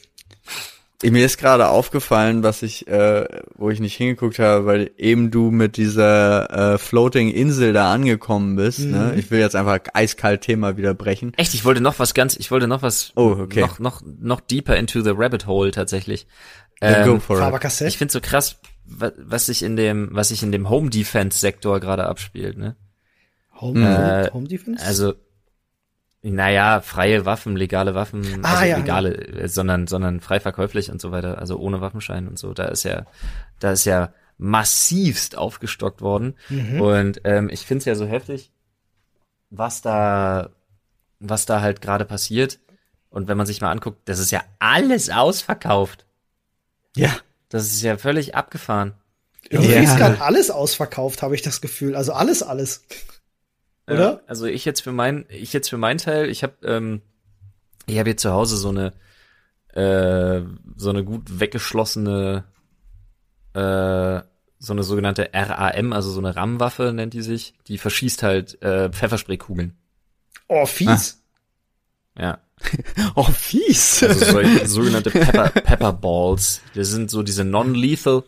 Mir 1.03 1.26
ist 1.26 1.39
gerade 1.39 1.68
aufgefallen, 1.70 2.43
was 2.43 2.61
ich, 2.61 2.88
äh, 2.88 3.26
wo 3.55 3.72
ich 3.72 3.80
nicht 3.80 3.95
hingeguckt 3.95 4.38
habe, 4.38 4.68
weil 4.68 4.91
eben 4.97 5.32
du 5.32 5.49
mit 5.49 5.78
dieser 5.78 6.74
äh, 6.74 6.78
Floating 6.78 7.30
Insel 7.32 7.74
da 7.74 7.91
angekommen 7.91 8.55
bist. 8.55 8.80
Ne? 8.80 9.11
Mhm. 9.13 9.20
Ich 9.20 9.32
will 9.32 9.39
jetzt 9.39 9.55
einfach 9.55 9.80
eiskalt 9.95 10.41
Thema 10.41 10.78
wieder 10.78 10.93
brechen. 10.93 11.34
Echt, 11.38 11.55
ich 11.55 11.65
wollte 11.65 11.82
noch 11.82 11.97
was 11.97 12.13
ganz, 12.13 12.36
ich 12.38 12.51
wollte 12.51 12.68
noch 12.68 12.84
was, 12.84 13.13
Oh, 13.15 13.36
okay. 13.39 13.61
noch, 13.61 13.80
noch, 13.80 14.01
noch 14.20 14.41
deeper 14.41 14.76
into 14.76 15.01
the 15.01 15.11
rabbit 15.15 15.47
hole 15.47 15.72
tatsächlich. 15.72 16.28
Then 16.80 17.03
go 17.03 17.13
Ähm, 17.13 17.22
for 17.22 17.39
it. 17.39 17.82
Ich 17.88 17.97
finde 17.97 18.11
so 18.11 18.22
krass, 18.22 18.57
wa- 18.86 19.11
was 19.18 19.47
sich 19.47 19.63
in 19.63 19.76
dem, 19.76 20.09
was 20.11 20.28
sich 20.28 20.43
in 20.43 20.51
dem 20.51 20.70
Home 20.70 20.91
Defense 20.91 21.39
Sektor 21.39 21.80
gerade 21.80 22.05
abspielt, 22.05 22.59
ne? 22.59 22.76
Home, 23.59 24.28
Äh, 24.28 24.32
Home 24.34 24.47
Defense? 24.47 24.86
Also, 24.86 25.15
naja, 26.32 26.82
freie 26.82 27.25
Waffen, 27.25 27.55
legale 27.55 27.95
Waffen, 27.95 28.43
Ah, 28.43 28.53
also 28.55 28.65
ja, 28.65 28.78
legale, 28.78 29.15
äh, 29.15 29.47
sondern, 29.47 29.88
sondern 29.88 30.19
frei 30.21 30.39
verkäuflich 30.39 30.91
und 30.91 30.99
so 31.01 31.11
weiter, 31.11 31.38
also 31.38 31.57
ohne 31.57 31.82
Waffenschein 31.82 32.28
und 32.28 32.38
so. 32.39 32.53
Da 32.53 32.65
ist 32.65 32.84
ja, 32.84 33.05
da 33.59 33.71
ist 33.71 33.86
ja 33.86 34.13
massivst 34.38 35.38
aufgestockt 35.38 36.01
worden. 36.01 36.36
Mhm. 36.49 36.82
Und 36.82 37.21
ähm, 37.23 37.49
ich 37.49 37.65
find's 37.65 37.86
ja 37.86 37.95
so 37.95 38.05
heftig. 38.05 38.51
was 39.49 39.82
da, 39.82 40.49
was 41.19 41.45
da 41.45 41.61
halt 41.61 41.82
gerade 41.82 42.05
passiert. 42.05 42.59
Und 43.09 43.28
wenn 43.28 43.38
man 43.38 43.47
sich 43.47 43.61
mal 43.61 43.71
anguckt, 43.71 43.97
das 44.09 44.19
ist 44.19 44.32
ja 44.32 44.43
alles 44.59 45.09
ausverkauft. 45.09 46.05
Ja. 46.95 47.11
Das 47.49 47.63
ist 47.67 47.82
ja 47.82 47.97
völlig 47.97 48.36
abgefahren. 48.36 48.93
Irgendwie 49.49 49.71
Ja. 49.71 49.82
ist 49.82 49.95
gerade 49.97 50.19
alles 50.21 50.51
ausverkauft, 50.51 51.21
habe 51.21 51.34
ich 51.34 51.41
das 51.41 51.61
Gefühl. 51.61 51.95
Also 51.95 52.11
alles, 52.11 52.43
alles. 52.43 52.84
Oder? 53.88 53.99
Ja, 53.99 54.19
also 54.27 54.45
ich 54.45 54.65
jetzt 54.65 54.81
für 54.81 54.91
mein, 54.91 55.25
ich 55.29 55.53
jetzt 55.53 55.69
für 55.69 55.77
meinen 55.77 55.97
Teil, 55.97 56.29
ich 56.29 56.43
habe, 56.43 56.55
ähm, 56.63 57.01
ich 57.85 57.97
habe 57.97 58.09
hier 58.09 58.17
zu 58.17 58.31
Hause 58.31 58.57
so 58.57 58.69
eine, 58.69 58.93
äh, 59.73 60.41
so 60.75 60.89
eine 60.89 61.03
gut 61.03 61.39
weggeschlossene, 61.39 62.43
äh, 63.53 64.21
so 64.59 64.73
eine 64.73 64.83
sogenannte 64.83 65.29
RAM, 65.33 65.93
also 65.93 66.11
so 66.11 66.19
eine 66.19 66.35
RAM-Waffe 66.35 66.91
nennt 66.93 67.13
die 67.13 67.21
sich. 67.21 67.53
Die 67.67 67.77
verschießt 67.77 68.23
halt 68.23 68.61
äh, 68.61 68.89
Pfefferspraykugeln. 68.89 69.77
Oh, 70.47 70.65
fies. 70.65 71.23
Ja, 72.17 72.39
Oh, 73.15 73.23
fies. 73.23 74.03
also 74.03 74.25
solche 74.25 74.67
sogenannte 74.67 75.11
Pepper, 75.11 75.49
Pepper 75.49 75.93
Balls. 75.93 76.61
Das 76.73 76.89
sind 76.89 77.11
so 77.11 77.23
diese 77.23 77.43
non-lethal, 77.43 78.23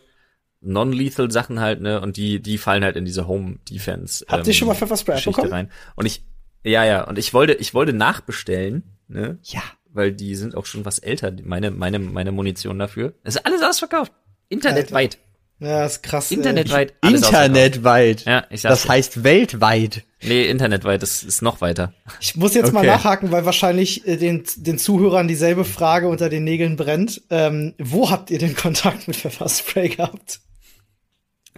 non-lethal 0.60 1.30
Sachen 1.30 1.60
halt, 1.60 1.80
ne? 1.80 2.00
Und 2.00 2.16
die, 2.16 2.40
die 2.40 2.58
fallen 2.58 2.84
halt 2.84 2.96
in 2.96 3.04
diese 3.04 3.26
Home 3.26 3.58
Defense. 3.70 4.24
Habt 4.28 4.46
ihr 4.46 4.54
schon 4.54 4.68
mal 4.68 4.74
Pfefferspray 4.74 5.14
Geschichte 5.16 5.40
bekommen? 5.42 5.52
rein. 5.52 5.70
Und 5.96 6.06
ich, 6.06 6.22
ja, 6.64 6.84
ja, 6.84 7.04
und 7.04 7.18
ich 7.18 7.32
wollte, 7.32 7.54
ich 7.54 7.72
wollte 7.74 7.92
nachbestellen, 7.92 8.82
ne? 9.08 9.38
Ja. 9.42 9.62
Weil 9.92 10.12
die 10.12 10.34
sind 10.36 10.54
auch 10.56 10.66
schon 10.66 10.84
was 10.84 10.98
älter, 10.98 11.32
meine, 11.42 11.70
meine, 11.70 11.98
meine 11.98 12.30
Munition 12.32 12.78
dafür. 12.78 13.14
Es 13.24 13.36
ist 13.36 13.46
alles 13.46 13.62
ausverkauft. 13.62 14.12
Internetweit. 14.48 15.18
Ja, 15.58 15.84
ist 15.84 16.02
krass. 16.02 16.30
Internetweit. 16.30 16.94
alles 17.02 17.22
Internetweit. 17.22 18.24
Ja, 18.24 18.44
ich 18.50 18.62
sag's 18.62 18.82
Das 18.82 18.88
heißt 18.88 19.24
weltweit. 19.24 20.04
Nee, 20.22 20.46
internetweit, 20.48 21.02
das 21.02 21.22
ist 21.22 21.42
noch 21.42 21.60
weiter. 21.60 21.92
Ich 22.20 22.34
muss 22.36 22.54
jetzt 22.54 22.72
mal 22.72 22.80
Okay. 22.80 22.88
nachhaken, 22.88 23.30
weil 23.30 23.44
wahrscheinlich 23.44 24.06
äh, 24.06 24.16
den, 24.16 24.44
den 24.56 24.78
Zuhörern 24.78 25.28
dieselbe 25.28 25.64
Frage 25.64 26.08
unter 26.08 26.28
den 26.30 26.44
Nägeln 26.44 26.76
brennt. 26.76 27.22
Ähm, 27.30 27.74
wo 27.78 28.10
habt 28.10 28.30
ihr 28.30 28.38
den 28.38 28.54
Kontakt 28.56 29.06
mit 29.08 29.16
Pfefferspray 29.16 29.88
gehabt? 29.90 30.40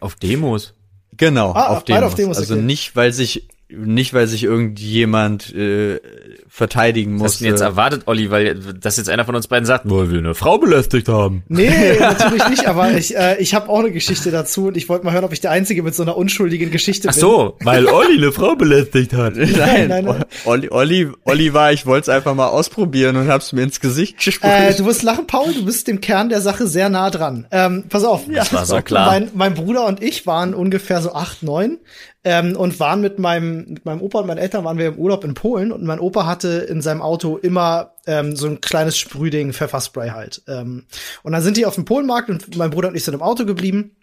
Auf 0.03 0.17
Demos. 0.17 0.75
Genau, 1.17 1.53
Ah, 1.53 1.69
auf 1.69 1.85
Demos. 1.85 2.03
auf 2.05 2.15
Demos, 2.15 2.39
also 2.39 2.55
okay. 2.55 2.63
nicht, 2.63 2.97
weil 2.97 3.13
sich 3.13 3.49
nicht, 3.77 4.15
weil 4.15 4.27
sich 4.27 4.45
irgendjemand 4.45 5.55
äh, 5.55 6.01
verteidigen 6.49 7.15
Was 7.15 7.23
musste. 7.23 7.45
denn 7.45 7.53
jetzt 7.55 7.61
erwartet, 7.63 8.03
Olli, 8.07 8.31
weil 8.31 8.55
das 8.55 8.97
jetzt 8.97 9.09
einer 9.09 9.25
von 9.25 9.35
uns 9.35 9.47
beiden 9.49 9.65
sagt, 9.65 9.89
boah, 9.89 10.11
will 10.11 10.19
eine 10.19 10.35
Frau 10.35 10.59
belästigt 10.59 11.09
haben. 11.09 11.43
Nee, 11.49 11.71
natürlich 12.01 12.49
nicht, 12.49 12.67
aber 12.67 12.91
ich, 12.93 13.17
äh, 13.17 13.37
ich 13.41 13.55
habe 13.55 13.69
auch 13.69 13.79
eine 13.81 13.91
Geschichte 13.91 14.31
dazu 14.31 14.67
und 14.67 14.77
ich 14.77 14.89
wollte 14.89 15.05
mal 15.05 15.13
hören, 15.15 15.25
ob 15.25 15.33
ich 15.33 15.41
der 15.41 15.51
Einzige 15.51 15.83
mit 15.83 15.95
so 15.95 16.03
einer 16.03 16.17
unschuldigen 16.17 16.71
Geschichte 16.71 17.09
Ach 17.09 17.15
bin. 17.15 17.21
so, 17.21 17.57
weil 17.65 17.87
Olli 17.87 18.19
eine 18.19 18.33
Frau 18.33 18.55
belästigt 18.55 19.13
hat. 19.15 19.37
Nein, 19.37 19.89
nein, 19.89 20.05
nein. 20.05 20.25
Olli, 20.45 20.69
Olli, 20.71 21.09
Olli 21.25 21.55
war, 21.55 21.73
ich 21.73 21.87
wollte 21.87 22.11
es 22.11 22.17
einfach 22.17 22.35
mal 22.35 22.49
ausprobieren 22.49 23.17
und 23.17 23.29
hab's 23.29 23.53
mir 23.53 23.63
ins 23.63 23.81
Gesicht 23.81 24.15
Äh, 24.21 24.25
gesprüht. 24.25 24.79
du 24.79 24.85
wirst 24.87 25.03
lachen, 25.03 25.27
Paul, 25.27 25.53
du 25.55 25.65
bist 25.65 25.89
dem 25.89 26.01
Kern 26.01 26.29
der 26.29 26.41
Sache 26.41 26.67
sehr 26.67 26.89
nah 26.89 27.11
dran. 27.11 27.47
Ähm, 27.51 27.85
pass 27.89 28.05
auf. 28.05 28.23
Das 28.33 28.53
war 28.53 28.67
so 28.67 28.77
klar. 28.83 29.07
Mein, 29.11 29.31
mein 29.35 29.55
Bruder 29.55 29.87
und 29.87 30.03
ich 30.03 30.27
waren 30.27 30.55
ungefähr 30.55 31.01
so 31.01 31.15
acht, 31.15 31.43
neun 31.43 31.79
ähm, 32.25 32.57
und 32.57 32.79
waren 32.79 33.01
mit 33.01 33.19
meinem, 33.19 33.65
mit 33.69 33.85
meinem 33.85 34.01
Opa 34.01 34.21
und 34.21 34.27
meinen 34.27 34.39
Eltern 34.39 34.65
waren 34.65 34.79
wir 34.79 34.89
im 34.89 34.99
Urlaub 34.99 35.25
in 35.25 35.35
Polen 35.35 35.73
und 35.73 35.83
mein 35.83 36.01
Opa 36.01 36.27
hatte 36.27 36.49
in 36.69 36.81
seinem 36.81 37.03
Auto 37.03 37.37
immer 37.37 37.93
ähm, 38.07 38.37
so 38.37 38.47
ein 38.47 38.61
kleines 38.61 38.97
Sprühding, 38.97 39.53
Pfefferspray 39.53 40.11
halt. 40.11 40.43
Ähm, 40.47 40.85
und 41.23 41.33
dann 41.33 41.43
sind 41.43 41.57
die 41.57 41.67
auf 41.67 41.75
dem 41.75 41.85
Polenmarkt 41.85 42.31
und 42.31 42.57
mein 42.57 42.71
Bruder 42.71 42.89
und 42.89 42.97
ich 42.97 43.05
sind 43.05 43.15
im 43.15 43.23
Auto 43.23 43.45
geblieben. 43.45 43.97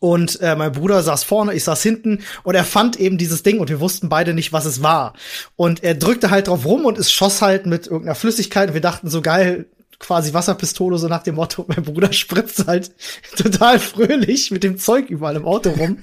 Und 0.00 0.40
äh, 0.42 0.54
mein 0.54 0.72
Bruder 0.72 1.02
saß 1.02 1.24
vorne, 1.24 1.54
ich 1.54 1.64
saß 1.64 1.82
hinten 1.82 2.20
und 2.42 2.54
er 2.54 2.64
fand 2.64 3.00
eben 3.00 3.16
dieses 3.16 3.42
Ding 3.42 3.58
und 3.58 3.70
wir 3.70 3.80
wussten 3.80 4.10
beide 4.10 4.34
nicht, 4.34 4.52
was 4.52 4.66
es 4.66 4.82
war. 4.82 5.14
Und 5.56 5.82
er 5.82 5.94
drückte 5.94 6.30
halt 6.30 6.48
drauf 6.48 6.66
rum 6.66 6.84
und 6.84 6.98
es 6.98 7.10
schoss 7.10 7.40
halt 7.40 7.64
mit 7.64 7.86
irgendeiner 7.86 8.14
Flüssigkeit 8.14 8.68
und 8.68 8.74
wir 8.74 8.82
dachten 8.82 9.08
so 9.08 9.22
geil, 9.22 9.66
quasi 9.98 10.34
Wasserpistole, 10.34 10.98
so 10.98 11.08
nach 11.08 11.22
dem 11.22 11.36
Motto, 11.36 11.64
mein 11.68 11.82
Bruder 11.82 12.12
spritzt 12.12 12.66
halt 12.66 12.92
total 13.36 13.78
fröhlich 13.78 14.50
mit 14.50 14.64
dem 14.64 14.78
Zeug 14.78 15.10
überall 15.10 15.36
im 15.36 15.44
Auto 15.44 15.70
rum. 15.70 15.98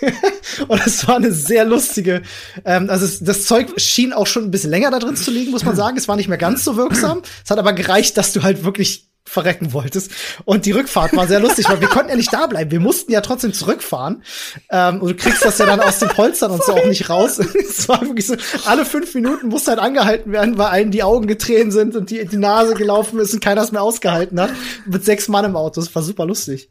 und 0.68 0.86
es 0.86 1.06
war 1.06 1.16
eine 1.16 1.32
sehr 1.32 1.64
lustige, 1.64 2.22
ähm, 2.64 2.88
also 2.88 3.04
es, 3.04 3.20
das 3.20 3.44
Zeug 3.44 3.68
schien 3.76 4.12
auch 4.12 4.26
schon 4.26 4.44
ein 4.44 4.50
bisschen 4.50 4.70
länger 4.70 4.90
da 4.90 4.98
drin 4.98 5.16
zu 5.16 5.30
liegen, 5.30 5.50
muss 5.50 5.64
man 5.64 5.76
sagen. 5.76 5.96
Es 5.98 6.08
war 6.08 6.16
nicht 6.16 6.28
mehr 6.28 6.38
ganz 6.38 6.64
so 6.64 6.76
wirksam. 6.76 7.22
Es 7.44 7.50
hat 7.50 7.58
aber 7.58 7.72
gereicht, 7.74 8.16
dass 8.16 8.32
du 8.32 8.42
halt 8.42 8.64
wirklich 8.64 9.07
verrecken 9.28 9.72
wolltest. 9.72 10.10
Und 10.44 10.66
die 10.66 10.72
Rückfahrt 10.72 11.14
war 11.16 11.26
sehr 11.26 11.40
lustig, 11.40 11.68
weil 11.68 11.80
wir 11.80 11.88
konnten 11.88 12.10
ja 12.10 12.16
nicht 12.16 12.32
da 12.32 12.46
bleiben. 12.46 12.70
Wir 12.70 12.80
mussten 12.80 13.12
ja 13.12 13.20
trotzdem 13.20 13.52
zurückfahren. 13.52 14.22
Ähm, 14.70 15.00
und 15.00 15.08
du 15.08 15.14
kriegst 15.14 15.44
das 15.44 15.58
ja 15.58 15.66
dann 15.66 15.80
aus 15.80 15.98
den 15.98 16.08
Polstern 16.08 16.50
und 16.50 16.64
so 16.64 16.72
auch 16.74 16.86
nicht 16.86 17.08
raus. 17.10 17.38
es 17.68 17.88
war 17.88 18.00
wirklich 18.02 18.26
so, 18.26 18.36
alle 18.66 18.84
fünf 18.84 19.14
Minuten 19.14 19.48
musste 19.48 19.70
halt 19.72 19.80
angehalten 19.80 20.32
werden, 20.32 20.58
weil 20.58 20.66
allen 20.68 20.90
die 20.90 21.02
Augen 21.02 21.26
getränt 21.26 21.72
sind 21.72 21.94
und 21.96 22.10
die, 22.10 22.24
die 22.26 22.36
Nase 22.36 22.74
gelaufen 22.74 23.18
ist 23.20 23.34
und 23.34 23.40
keiner 23.44 23.62
es 23.62 23.72
mehr 23.72 23.82
ausgehalten 23.82 24.40
hat. 24.40 24.50
Mit 24.86 25.04
sechs 25.04 25.28
Mann 25.28 25.44
im 25.44 25.56
Auto. 25.56 25.80
Das 25.80 25.94
war 25.94 26.02
super 26.02 26.26
lustig. 26.26 26.70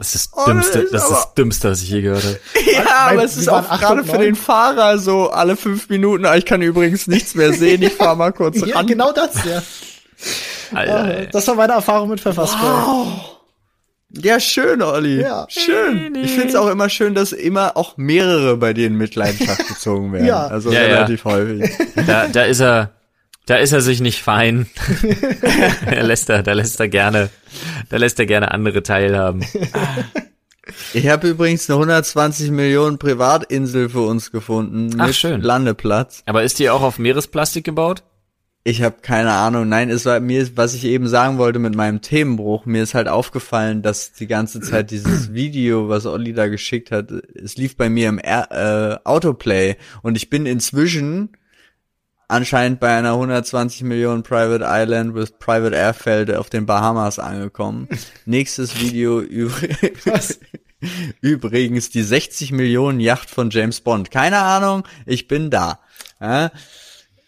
Das 0.00 0.14
ist 0.14 0.30
Oh, 0.32 0.42
das 0.46 0.46
Dümmste, 0.46 0.82
das 0.82 0.90
das 0.92 1.02
ist 1.04 1.10
das 1.10 1.34
Dümmste, 1.34 1.70
was 1.72 1.82
ich 1.82 1.90
je 1.90 2.02
gehört 2.02 2.22
habe. 2.22 2.38
ja, 2.72 2.78
weil 3.08 3.14
aber 3.14 3.24
es 3.24 3.36
ist 3.36 3.48
auch 3.48 3.68
gerade 3.80 4.04
für 4.04 4.18
den 4.18 4.36
Fahrer 4.36 4.96
so 4.98 5.30
alle 5.30 5.56
fünf 5.56 5.88
Minuten. 5.88 6.24
ah, 6.24 6.36
Ich 6.36 6.44
kann 6.44 6.62
übrigens 6.62 7.08
nichts 7.08 7.34
mehr 7.34 7.52
sehen. 7.52 7.82
Ich 7.82 7.94
fahr 7.94 8.14
mal 8.14 8.32
kurz 8.32 8.60
Ja, 8.64 8.76
ran. 8.76 8.86
genau 8.86 9.10
das, 9.10 9.30
ja. 9.44 9.60
Alter. 10.72 11.26
Das 11.32 11.46
war 11.48 11.54
meine 11.54 11.74
Erfahrung 11.74 12.10
mit 12.10 12.20
Pfefferspray. 12.20 13.06
Ja, 14.10 14.40
schön, 14.40 14.80
Olli. 14.80 15.20
Ja. 15.20 15.46
Schön. 15.50 16.14
Ich 16.14 16.32
find's 16.32 16.54
auch 16.54 16.68
immer 16.68 16.88
schön, 16.88 17.14
dass 17.14 17.32
immer 17.32 17.76
auch 17.76 17.96
mehrere 17.98 18.56
bei 18.56 18.72
denen 18.72 18.96
Mitleidenschaft 18.96 19.68
gezogen 19.68 20.12
werden. 20.12 20.26
Ja. 20.28 20.46
Also 20.46 20.72
Ja, 20.72 20.80
ja. 20.82 20.86
relativ 20.96 21.24
häufig. 21.24 21.70
Da, 22.06 22.26
da 22.28 22.42
ist 22.44 22.60
er, 22.60 22.92
da 23.46 23.56
ist 23.56 23.72
er 23.72 23.82
sich 23.82 24.00
nicht 24.00 24.22
fein. 24.22 24.66
er 25.86 26.04
lässt 26.04 26.30
er, 26.30 26.42
da 26.42 26.54
lässt 26.54 26.80
er 26.80 26.88
gerne, 26.88 27.28
da 27.90 27.98
lässt 27.98 28.18
er 28.18 28.26
gerne 28.26 28.50
andere 28.50 28.82
teilhaben. 28.82 29.44
Ich 30.92 31.08
habe 31.08 31.28
übrigens 31.28 31.68
eine 31.68 31.76
120 31.78 32.50
Millionen 32.50 32.98
Privatinsel 32.98 33.88
für 33.88 34.00
uns 34.06 34.32
gefunden 34.32 34.98
Ach, 35.00 35.06
mit 35.06 35.16
schön. 35.16 35.40
Landeplatz. 35.40 36.22
Aber 36.26 36.42
ist 36.42 36.58
die 36.58 36.70
auch 36.70 36.82
auf 36.82 36.98
Meeresplastik 36.98 37.64
gebaut? 37.64 38.02
Ich 38.68 38.82
habe 38.82 38.96
keine 39.00 39.32
Ahnung. 39.32 39.66
Nein, 39.66 39.88
es 39.88 40.04
war 40.04 40.20
mir, 40.20 40.46
was 40.58 40.74
ich 40.74 40.84
eben 40.84 41.08
sagen 41.08 41.38
wollte 41.38 41.58
mit 41.58 41.74
meinem 41.74 42.02
Themenbruch. 42.02 42.66
Mir 42.66 42.82
ist 42.82 42.92
halt 42.92 43.08
aufgefallen, 43.08 43.80
dass 43.80 44.12
die 44.12 44.26
ganze 44.26 44.60
Zeit 44.60 44.90
dieses 44.90 45.32
Video, 45.32 45.88
was 45.88 46.04
Olli 46.04 46.34
da 46.34 46.48
geschickt 46.48 46.90
hat, 46.90 47.10
es 47.10 47.56
lief 47.56 47.78
bei 47.78 47.88
mir 47.88 48.10
im 48.10 48.20
Air, 48.22 49.00
äh, 49.04 49.08
Autoplay 49.08 49.76
und 50.02 50.18
ich 50.18 50.28
bin 50.28 50.44
inzwischen 50.44 51.30
anscheinend 52.28 52.78
bei 52.78 52.94
einer 52.94 53.12
120 53.12 53.84
Millionen 53.84 54.22
Private 54.22 54.66
Island 54.68 55.14
with 55.14 55.38
Private 55.38 55.74
Airfeld 55.74 56.34
auf 56.34 56.50
den 56.50 56.66
Bahamas 56.66 57.18
angekommen. 57.18 57.88
Nächstes 58.26 58.78
Video 58.82 59.20
übr- 59.20 59.92
Was? 60.04 60.40
übrigens 61.22 61.88
die 61.88 62.02
60 62.02 62.52
Millionen 62.52 63.00
Yacht 63.00 63.30
von 63.30 63.48
James 63.48 63.80
Bond. 63.80 64.10
Keine 64.10 64.40
Ahnung, 64.40 64.82
ich 65.06 65.26
bin 65.26 65.48
da. 65.48 65.80
Ja? 66.20 66.50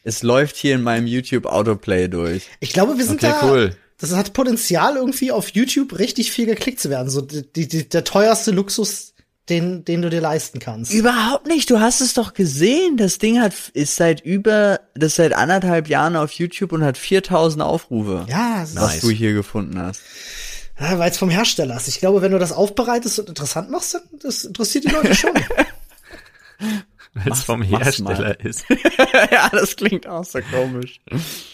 Es 0.02 0.22
läuft 0.22 0.56
hier 0.56 0.74
in 0.74 0.82
meinem 0.82 1.06
YouTube 1.06 1.46
Autoplay 1.46 2.08
durch. 2.08 2.44
Ich 2.60 2.72
glaube, 2.72 2.96
wir 2.98 3.04
sind 3.04 3.22
Okay, 3.22 3.34
da. 3.40 3.48
cool. 3.50 3.76
Das 3.98 4.12
hat 4.14 4.32
Potenzial, 4.32 4.96
irgendwie 4.96 5.30
auf 5.30 5.50
YouTube 5.50 5.98
richtig 5.98 6.32
viel 6.32 6.46
geklickt 6.46 6.80
zu 6.80 6.88
werden. 6.88 7.10
So 7.10 7.20
die, 7.20 7.68
die, 7.68 7.86
der 7.88 8.02
teuerste 8.04 8.50
Luxus, 8.50 9.12
den, 9.50 9.84
den 9.84 10.00
du 10.00 10.08
dir 10.08 10.22
leisten 10.22 10.58
kannst. 10.58 10.90
Überhaupt 10.94 11.46
nicht. 11.46 11.68
Du 11.68 11.80
hast 11.80 12.00
es 12.00 12.14
doch 12.14 12.32
gesehen. 12.32 12.96
Das 12.96 13.18
Ding 13.18 13.40
hat 13.40 13.52
ist 13.74 13.96
seit 13.96 14.22
über, 14.24 14.80
das 14.94 15.08
ist 15.12 15.16
seit 15.16 15.34
anderthalb 15.34 15.86
Jahren 15.88 16.16
auf 16.16 16.32
YouTube 16.32 16.72
und 16.72 16.82
hat 16.82 16.96
4000 16.96 17.62
Aufrufe. 17.62 18.24
Ja, 18.28 18.60
das 18.60 18.74
Was 18.76 18.94
ist, 18.94 19.02
du 19.02 19.10
hier 19.10 19.34
gefunden 19.34 19.78
hast. 19.78 20.00
ja 20.80 20.98
weil 20.98 21.10
es 21.10 21.18
vom 21.18 21.28
Hersteller 21.28 21.76
ist. 21.76 21.88
Ich 21.88 21.98
glaube, 21.98 22.22
wenn 22.22 22.32
du 22.32 22.38
das 22.38 22.52
aufbereitest 22.52 23.18
und 23.18 23.28
interessant 23.28 23.70
machst, 23.70 23.92
dann 23.92 24.02
das 24.22 24.44
interessiert 24.44 24.84
die 24.84 24.92
Leute 24.92 25.14
schon. 25.14 25.32
Weil 27.14 27.32
es 27.32 27.42
vom 27.42 27.62
Hersteller 27.62 28.38
ist. 28.40 28.64
ja, 29.32 29.48
das 29.50 29.74
klingt 29.74 30.06
auch 30.06 30.24
so 30.24 30.38
komisch. 30.52 31.00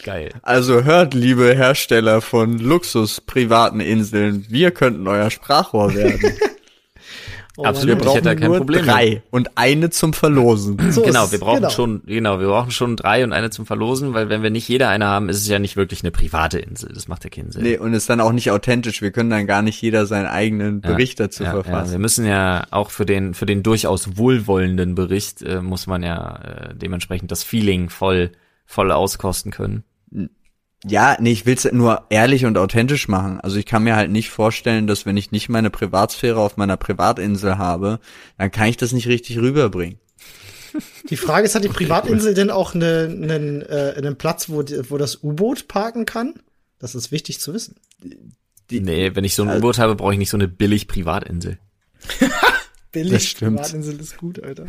Geil. 0.05 0.31
Also 0.43 0.85
hört, 0.85 1.15
liebe 1.15 1.55
Hersteller 1.55 2.21
von 2.21 2.59
Luxus 2.59 3.23
privaten 3.23 3.81
Inseln, 3.81 4.47
wir 4.51 4.71
könnten 4.71 5.09
euer 5.09 5.31
Sprachrohr 5.31 5.95
werden. 5.95 6.21
Oh, 7.59 7.65
Absolut. 7.65 8.03
Ich 8.05 8.09
hätte 8.15 8.23
da 8.23 8.35
kein 8.35 8.49
nur 8.49 8.59
Problem 8.59 8.85
mit. 8.85 8.91
drei 8.95 9.23
und 9.31 9.57
eine 9.57 9.89
zum 9.91 10.13
Verlosen. 10.13 10.77
So 10.93 11.03
Genau, 11.03 11.33
wir 11.33 11.39
brauchen 11.41 11.57
Genau. 11.57 11.71
schon, 11.71 12.03
genau, 12.07 12.39
wir 12.39 12.49
brauchen 12.49 12.71
schon 12.71 12.97
drei 12.97 13.25
und 13.25 13.33
eine 13.33 13.51
zum 13.51 13.65
Verlosen, 13.65 14.13
weil 14.15 14.29
wenn 14.29 14.43
wir 14.43 14.51
nicht 14.51 14.69
jeder 14.69 14.89
eine 14.91 15.07
haben, 15.07 15.29
ist 15.29 15.39
es 15.39 15.49
ja 15.49 15.59
nicht 15.59 15.77
wirklich 15.77 16.03
eine 16.03 16.11
private 16.11 16.59
Insel. 16.59 16.91
Das 16.93 17.09
macht 17.09 17.25
ja 17.25 17.31
keinen 17.31 17.51
Sinn. 17.53 17.63
Nee, 17.63 17.79
und 17.79 17.95
ist 17.95 18.11
dann 18.11 18.21
auch 18.21 18.33
nicht 18.33 18.51
authentisch. 18.51 19.01
Wir 19.01 19.11
können 19.11 19.31
dann 19.31 19.47
gar 19.47 19.63
nicht 19.63 19.81
jeder 19.81 20.05
seinen 20.07 20.27
eigenen 20.27 20.83
Ja, 20.85 20.91
Bericht 20.93 21.19
dazu 21.19 21.45
ja, 21.45 21.55
Ja, 21.55 21.63
verfassen. 21.63 21.93
wir 21.93 21.99
müssen 21.99 22.27
ja 22.27 22.67
auch 22.71 22.91
für 22.91 23.07
den, 23.07 23.33
für 23.35 23.47
den 23.47 23.63
durchaus 23.63 24.17
wohlwollenden 24.19 24.95
Bericht, 24.95 25.43
äh, 25.43 25.63
muss 25.63 25.87
man 25.87 26.03
ja 26.03 26.37
äh, 26.37 26.75
dementsprechend 26.75 27.31
das 27.33 27.43
Feeling 27.43 27.89
voll, 27.89 28.33
voll 28.67 28.93
auskosten 28.93 29.51
können. 29.51 29.83
Ja, 30.85 31.17
nee, 31.21 31.33
ich 31.33 31.47
will's 31.47 31.65
nur 31.73 32.05
ehrlich 32.11 32.45
und 32.45 32.59
authentisch 32.59 33.09
machen. 33.09 33.41
Also 33.41 33.57
ich 33.57 33.67
kann 33.67 33.83
mir 33.83 33.97
halt 33.97 34.11
nicht 34.11 34.31
vorstellen, 34.31 34.87
dass 34.87 35.07
wenn 35.07 35.17
ich 35.17 35.33
nicht 35.33 35.49
meine 35.49 35.71
Privatsphäre 35.71 36.39
auf 36.39 36.57
meiner 36.57 36.77
Privatinsel 36.77 37.59
habe, 37.59 37.99
dann 38.39 38.51
kann 38.51 38.69
ich 38.69 38.77
das 38.77 38.93
nicht 38.93 39.09
richtig 39.09 39.39
rüberbringen. 39.39 39.99
Die 41.09 41.17
Frage 41.17 41.47
ist, 41.47 41.55
hat 41.55 41.65
die 41.65 41.69
Privatinsel 41.69 42.35
denn 42.35 42.51
auch 42.51 42.75
einen 42.75 43.25
einen 43.31 43.63
äh, 43.63 43.95
einen 43.97 44.17
Platz, 44.17 44.49
wo, 44.51 44.63
die- 44.63 44.91
wo 44.91 44.99
das 44.99 45.23
U-Boot 45.25 45.69
parken 45.69 46.05
kann? 46.05 46.35
Das 46.79 46.95
ist 46.95 47.11
wichtig 47.11 47.41
zu 47.41 47.55
wissen. 47.55 47.77
nee, 48.71 49.11
wenn 49.15 49.25
ich 49.25 49.35
so 49.35 49.43
ein 49.45 49.57
U-Boot 49.57 49.79
habe, 49.79 49.95
brauche 49.97 50.13
ich 50.13 50.19
nicht 50.19 50.29
so 50.31 50.37
eine 50.37 50.49
billig 50.49 50.87
Privatinsel. 50.89 51.59
Billig 52.93 53.13
Das 53.13 53.25
stimmt. 53.25 53.57
Privatinsel 53.57 53.99
ist 54.01 54.19
gut, 54.19 54.43
Alter. 54.43 54.67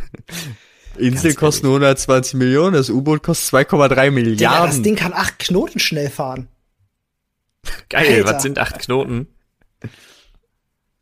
Insel 0.97 1.33
kosten 1.35 1.67
120 1.67 2.33
Millionen, 2.35 2.73
das 2.73 2.89
U-Boot 2.89 3.23
kostet 3.23 3.53
2,3 3.53 3.95
Ja, 3.95 4.05
das 4.05 4.13
Milliarden. 4.13 4.83
Ding 4.83 4.95
kann 4.95 5.13
acht 5.13 5.39
Knoten 5.39 5.79
schnell 5.79 6.09
fahren. 6.09 6.47
Geil, 7.89 8.23
Alter. 8.23 8.33
was 8.35 8.43
sind 8.43 8.59
acht 8.59 8.79
Knoten? 8.79 9.27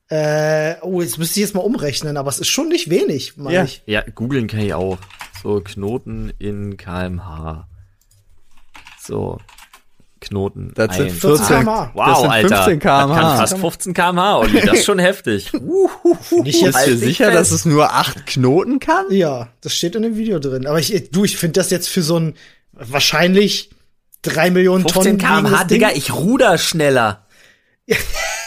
Äh, 0.07 0.75
oh, 0.81 1.01
jetzt 1.01 1.17
müsste 1.17 1.39
ich 1.39 1.45
jetzt 1.45 1.55
mal 1.55 1.61
umrechnen, 1.61 2.17
aber 2.17 2.29
es 2.29 2.39
ist 2.39 2.47
schon 2.49 2.69
nicht 2.69 2.89
wenig, 2.89 3.37
meine 3.37 3.55
Ja. 3.55 3.63
ich. 3.63 3.81
Ja, 3.87 4.01
googeln 4.01 4.47
kann 4.47 4.59
ich 4.59 4.73
auch. 4.73 4.99
So, 5.41 5.61
Knoten 5.61 6.31
in 6.37 6.77
kmh. 6.77 7.67
So, 9.01 9.39
Knoten. 10.25 10.71
Das 10.75 10.95
sind 10.95 11.05
ein. 11.07 11.11
14 11.11 11.45
14 11.45 11.57
km/h. 11.65 11.91
Wow, 11.93 12.05
das 12.07 12.19
sind 12.21 12.29
Alter. 12.29 12.47
15 12.63 12.79
Das 12.79 12.83
kann 12.83 13.09
km/h. 13.09 13.37
fast 13.37 13.57
15 13.57 13.93
kmh, 13.93 14.37
Olli. 14.37 14.61
Das 14.61 14.73
ist 14.79 14.85
schon 14.85 14.99
heftig. 14.99 15.51
Ich 16.43 16.61
jetzt 16.61 16.63
Bist 16.63 16.63
du 16.63 16.73
Halt 16.73 16.99
sicher, 16.99 17.25
fest. 17.25 17.37
dass 17.37 17.51
es 17.51 17.65
nur 17.65 17.91
acht 17.93 18.25
Knoten 18.25 18.79
kann? 18.79 19.05
Ja, 19.09 19.49
das 19.61 19.73
steht 19.75 19.95
in 19.95 20.01
dem 20.03 20.15
Video 20.17 20.39
drin. 20.39 20.65
Aber 20.67 20.79
ich, 20.79 21.09
du, 21.11 21.23
ich 21.25 21.37
finde 21.37 21.59
das 21.59 21.69
jetzt 21.69 21.87
für 21.87 22.01
so 22.01 22.17
ein 22.19 22.35
wahrscheinlich 22.73 23.69
drei 24.21 24.49
Millionen 24.51 24.83
15 24.87 25.03
Tonnen 25.03 25.17
kmh, 25.17 25.37
wiegendes 25.37 25.59
Ding. 25.67 25.79
Digga, 25.79 25.89
ich 25.95 26.13
ruder 26.13 26.57
schneller. 26.57 27.25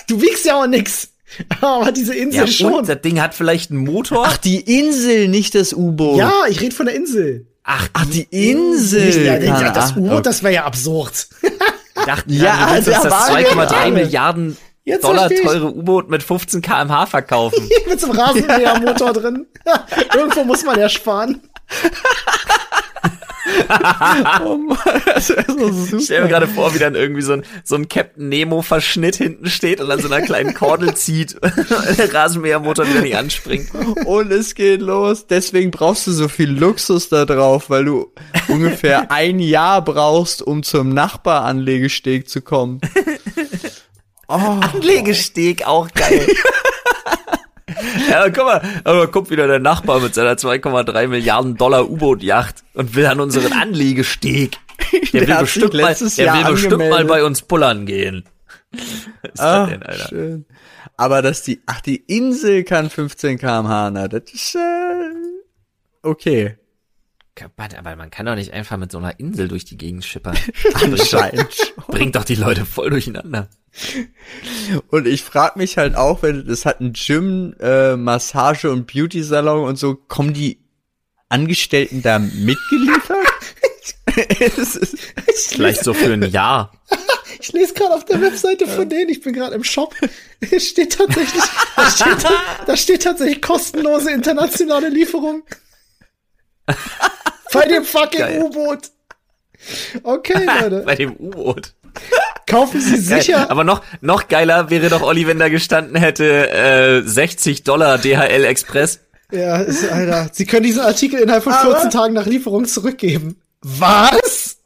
Du 0.08 0.22
wiegst 0.22 0.46
ja 0.46 0.56
auch 0.62 0.66
nix. 0.66 1.08
Aber 1.60 1.92
diese 1.92 2.14
Insel 2.14 2.40
Ja, 2.40 2.46
schon. 2.46 2.72
und 2.72 2.88
das 2.88 3.02
Ding 3.02 3.20
hat 3.20 3.34
vielleicht 3.34 3.70
einen 3.70 3.84
Motor. 3.84 4.24
Ach, 4.26 4.38
die 4.38 4.58
Insel, 4.60 5.28
nicht 5.28 5.54
das 5.54 5.74
U-Boot. 5.74 6.16
ja, 6.16 6.32
ich 6.48 6.62
rede 6.62 6.74
von 6.74 6.86
der 6.86 6.94
Insel. 6.94 7.46
Ach, 7.62 7.86
Ach, 7.92 8.06
die 8.06 8.22
Insel. 8.30 9.26
ja, 9.26 9.34
kann- 9.36 9.44
ja, 9.66 9.70
das 9.70 9.92
U-Boot, 9.92 10.10
okay. 10.12 10.22
das 10.22 10.42
wäre 10.42 10.54
ja 10.54 10.64
absurd. 10.64 11.28
Dachte, 12.08 12.32
Ja, 12.32 12.74
ja, 12.74 12.80
du 12.80 12.90
das 12.90 13.04
war 13.10 13.28
2,3 13.30 13.44
gerade. 13.54 13.90
Milliarden 13.92 14.56
Jetzt 14.84 15.04
Dollar 15.04 15.28
teure 15.28 15.70
U-Boot 15.74 16.08
mit 16.08 16.22
15 16.22 16.62
kmh 16.62 17.04
verkaufen. 17.06 17.68
Mit 17.86 18.00
so 18.00 18.10
einem 18.10 18.18
Rasenmähermotor 18.18 19.12
drin. 19.12 19.46
Irgendwo 20.14 20.44
muss 20.44 20.64
man 20.64 20.80
ja 20.80 20.88
sparen. 20.88 21.42
Oh 24.44 24.56
Mann, 24.56 25.02
das 25.06 25.30
wäre 25.30 25.44
so 25.48 25.68
Ich 25.96 26.04
stell 26.04 26.22
mir 26.22 26.26
super. 26.26 26.28
gerade 26.28 26.48
vor, 26.48 26.74
wie 26.74 26.78
dann 26.78 26.94
irgendwie 26.94 27.22
so 27.22 27.32
ein, 27.34 27.44
so 27.64 27.74
ein 27.76 27.88
Captain 27.88 28.28
Nemo-Verschnitt 28.28 29.16
hinten 29.16 29.48
steht 29.48 29.80
und 29.80 29.90
an 29.90 30.00
so 30.00 30.08
einer 30.08 30.24
kleinen 30.24 30.54
Kordel 30.54 30.94
zieht 30.94 31.34
und 31.34 31.52
der 31.98 32.12
Rasenmähermotor 32.12 32.88
wieder 32.88 33.00
nicht 33.00 33.16
anspringt. 33.16 33.70
Und 34.04 34.30
es 34.32 34.54
geht 34.54 34.80
los. 34.80 35.26
Deswegen 35.26 35.70
brauchst 35.70 36.06
du 36.06 36.12
so 36.12 36.28
viel 36.28 36.50
Luxus 36.50 37.08
da 37.08 37.24
drauf, 37.24 37.70
weil 37.70 37.84
du 37.84 38.12
ungefähr 38.48 39.10
ein 39.10 39.38
Jahr 39.40 39.82
brauchst, 39.84 40.42
um 40.42 40.62
zum 40.62 40.90
Nachbaranlegesteg 40.90 42.28
zu 42.28 42.40
kommen. 42.40 42.80
Oh, 44.30 44.34
Anlegesteg 44.34 45.66
auch 45.66 45.88
geil. 45.94 46.26
Ja, 48.10 48.28
guck 48.30 48.44
mal, 48.44 48.62
aber 48.84 49.06
kommt 49.08 49.30
wieder 49.30 49.46
der 49.46 49.58
Nachbar 49.58 50.00
mit 50.00 50.14
seiner 50.14 50.34
2,3 50.34 51.08
Milliarden 51.08 51.56
Dollar 51.56 51.88
U-Boot-Yacht 51.88 52.64
und 52.74 52.94
will 52.94 53.06
an 53.06 53.20
unseren 53.20 53.52
Anlegesteg. 53.52 54.58
Der, 55.12 55.26
Der 55.26 55.28
will 55.28 55.36
bestimmt, 55.42 55.74
mal, 55.74 55.94
der 55.94 56.24
Jahr 56.24 56.46
will 56.46 56.52
bestimmt 56.52 56.78
mal 56.78 57.04
bei 57.04 57.24
uns 57.24 57.42
pullern 57.42 57.84
gehen. 57.86 58.24
Was 58.70 59.30
ist 59.32 59.38
das 59.38 59.68
denn, 59.68 59.82
Alter? 59.82 60.08
schön. 60.08 60.46
Aber 60.96 61.22
dass 61.22 61.42
die, 61.42 61.60
ach, 61.66 61.80
die 61.80 61.96
Insel 61.96 62.64
kann 62.64 62.90
15 62.90 63.38
kmh, 63.38 63.90
na, 63.90 64.08
das 64.08 64.22
ist, 64.32 64.54
äh, 64.56 65.10
okay. 66.02 66.56
Warte, 67.56 67.78
Aber 67.78 67.96
man 67.96 68.10
kann 68.10 68.26
doch 68.26 68.34
nicht 68.34 68.52
einfach 68.52 68.76
mit 68.76 68.92
so 68.92 68.98
einer 68.98 69.18
Insel 69.18 69.48
durch 69.48 69.64
die 69.64 69.76
Gegend 69.76 70.04
schippern. 70.04 70.36
Anscheinend. 70.74 71.74
Bringt 71.88 72.16
doch 72.16 72.24
die 72.24 72.34
Leute 72.34 72.64
voll 72.64 72.90
durcheinander. 72.90 73.48
Und 74.88 75.06
ich 75.06 75.22
frag 75.22 75.56
mich 75.56 75.76
halt 75.78 75.94
auch, 75.94 76.22
wenn 76.22 76.46
das 76.46 76.64
hat 76.64 76.80
ein 76.80 76.92
Gym, 76.94 77.54
äh, 77.60 77.96
Massage 77.96 78.70
und 78.70 78.86
Beauty 78.92 79.22
Salon 79.22 79.66
und 79.68 79.76
so, 79.78 79.94
kommen 79.94 80.32
die 80.32 80.60
Angestellten 81.28 82.02
da 82.02 82.18
mitgeliefert? 82.18 83.18
Vielleicht 85.48 85.84
so 85.84 85.94
für 85.94 86.12
ein 86.12 86.22
Jahr. 86.30 86.72
Ich 87.40 87.52
lese 87.52 87.74
gerade 87.74 87.94
auf 87.94 88.04
der 88.04 88.20
Webseite 88.20 88.66
von 88.66 88.88
denen, 88.88 89.10
ich 89.10 89.20
bin 89.20 89.32
gerade 89.32 89.54
im 89.54 89.64
Shop. 89.64 89.94
Es 90.40 90.68
steht 90.68 90.96
tatsächlich, 90.96 91.42
da 91.76 91.90
steht, 91.90 92.26
da 92.66 92.76
steht 92.76 93.02
tatsächlich 93.02 93.42
kostenlose 93.42 94.10
internationale 94.10 94.88
Lieferung. 94.88 95.42
Bei 97.52 97.66
dem 97.66 97.84
fucking 97.84 98.20
Geil. 98.20 98.42
U-Boot. 98.42 98.90
Okay, 100.02 100.44
Leute. 100.60 100.82
Bei 100.86 100.94
dem 100.94 101.14
U-Boot. 101.16 101.74
Kaufen 102.46 102.80
Sie 102.80 102.92
Geil. 103.08 103.20
sicher. 103.22 103.50
Aber 103.50 103.64
noch, 103.64 103.82
noch 104.00 104.28
geiler 104.28 104.70
wäre 104.70 104.88
doch 104.88 105.02
Olli, 105.02 105.26
wenn 105.26 105.38
da 105.38 105.48
gestanden 105.48 105.96
hätte, 105.96 106.50
äh, 106.50 107.02
60 107.02 107.64
Dollar 107.64 107.98
DHL 107.98 108.44
Express. 108.44 109.00
Ja, 109.30 109.58
ist, 109.58 109.86
Alter. 109.90 110.30
Sie 110.32 110.46
können 110.46 110.62
diesen 110.62 110.80
Artikel 110.80 111.20
innerhalb 111.20 111.44
von 111.44 111.52
Aber- 111.52 111.72
14 111.72 111.90
Tagen 111.90 112.14
nach 112.14 112.26
Lieferung 112.26 112.64
zurückgeben. 112.66 113.40
Was? 113.62 114.56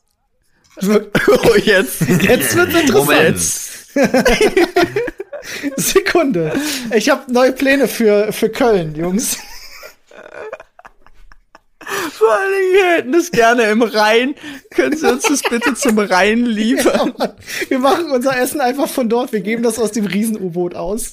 Oh, 0.84 1.54
jetzt. 1.62 2.00
Jetzt 2.00 2.56
wird's 2.56 2.74
interessant. 2.74 2.94
Moment. 2.94 3.38
Sekunde. 5.76 6.52
Ich 6.94 7.10
habe 7.10 7.30
neue 7.32 7.52
Pläne 7.52 7.88
für, 7.88 8.32
für 8.32 8.48
Köln, 8.48 8.94
Jungs. 8.94 9.38
Vor 12.24 12.38
Dingen, 12.46 12.72
wir 12.72 12.90
hätten 12.96 13.14
es 13.14 13.30
gerne 13.30 13.62
im 13.64 13.82
Rhein. 13.82 14.34
Können 14.74 14.96
Sie 14.96 15.10
uns 15.10 15.24
das 15.24 15.42
bitte 15.42 15.74
zum 15.74 15.98
Rhein 15.98 16.44
liefern? 16.46 17.14
Mann, 17.18 17.32
Wir 17.68 17.78
machen 17.78 18.10
unser 18.10 18.36
Essen 18.38 18.60
einfach 18.60 18.88
von 18.88 19.08
dort. 19.08 19.32
Wir 19.32 19.40
geben 19.40 19.62
das 19.62 19.78
aus 19.78 19.90
dem 19.92 20.06
Riesen-U-Boot 20.06 20.74
aus. 20.74 21.12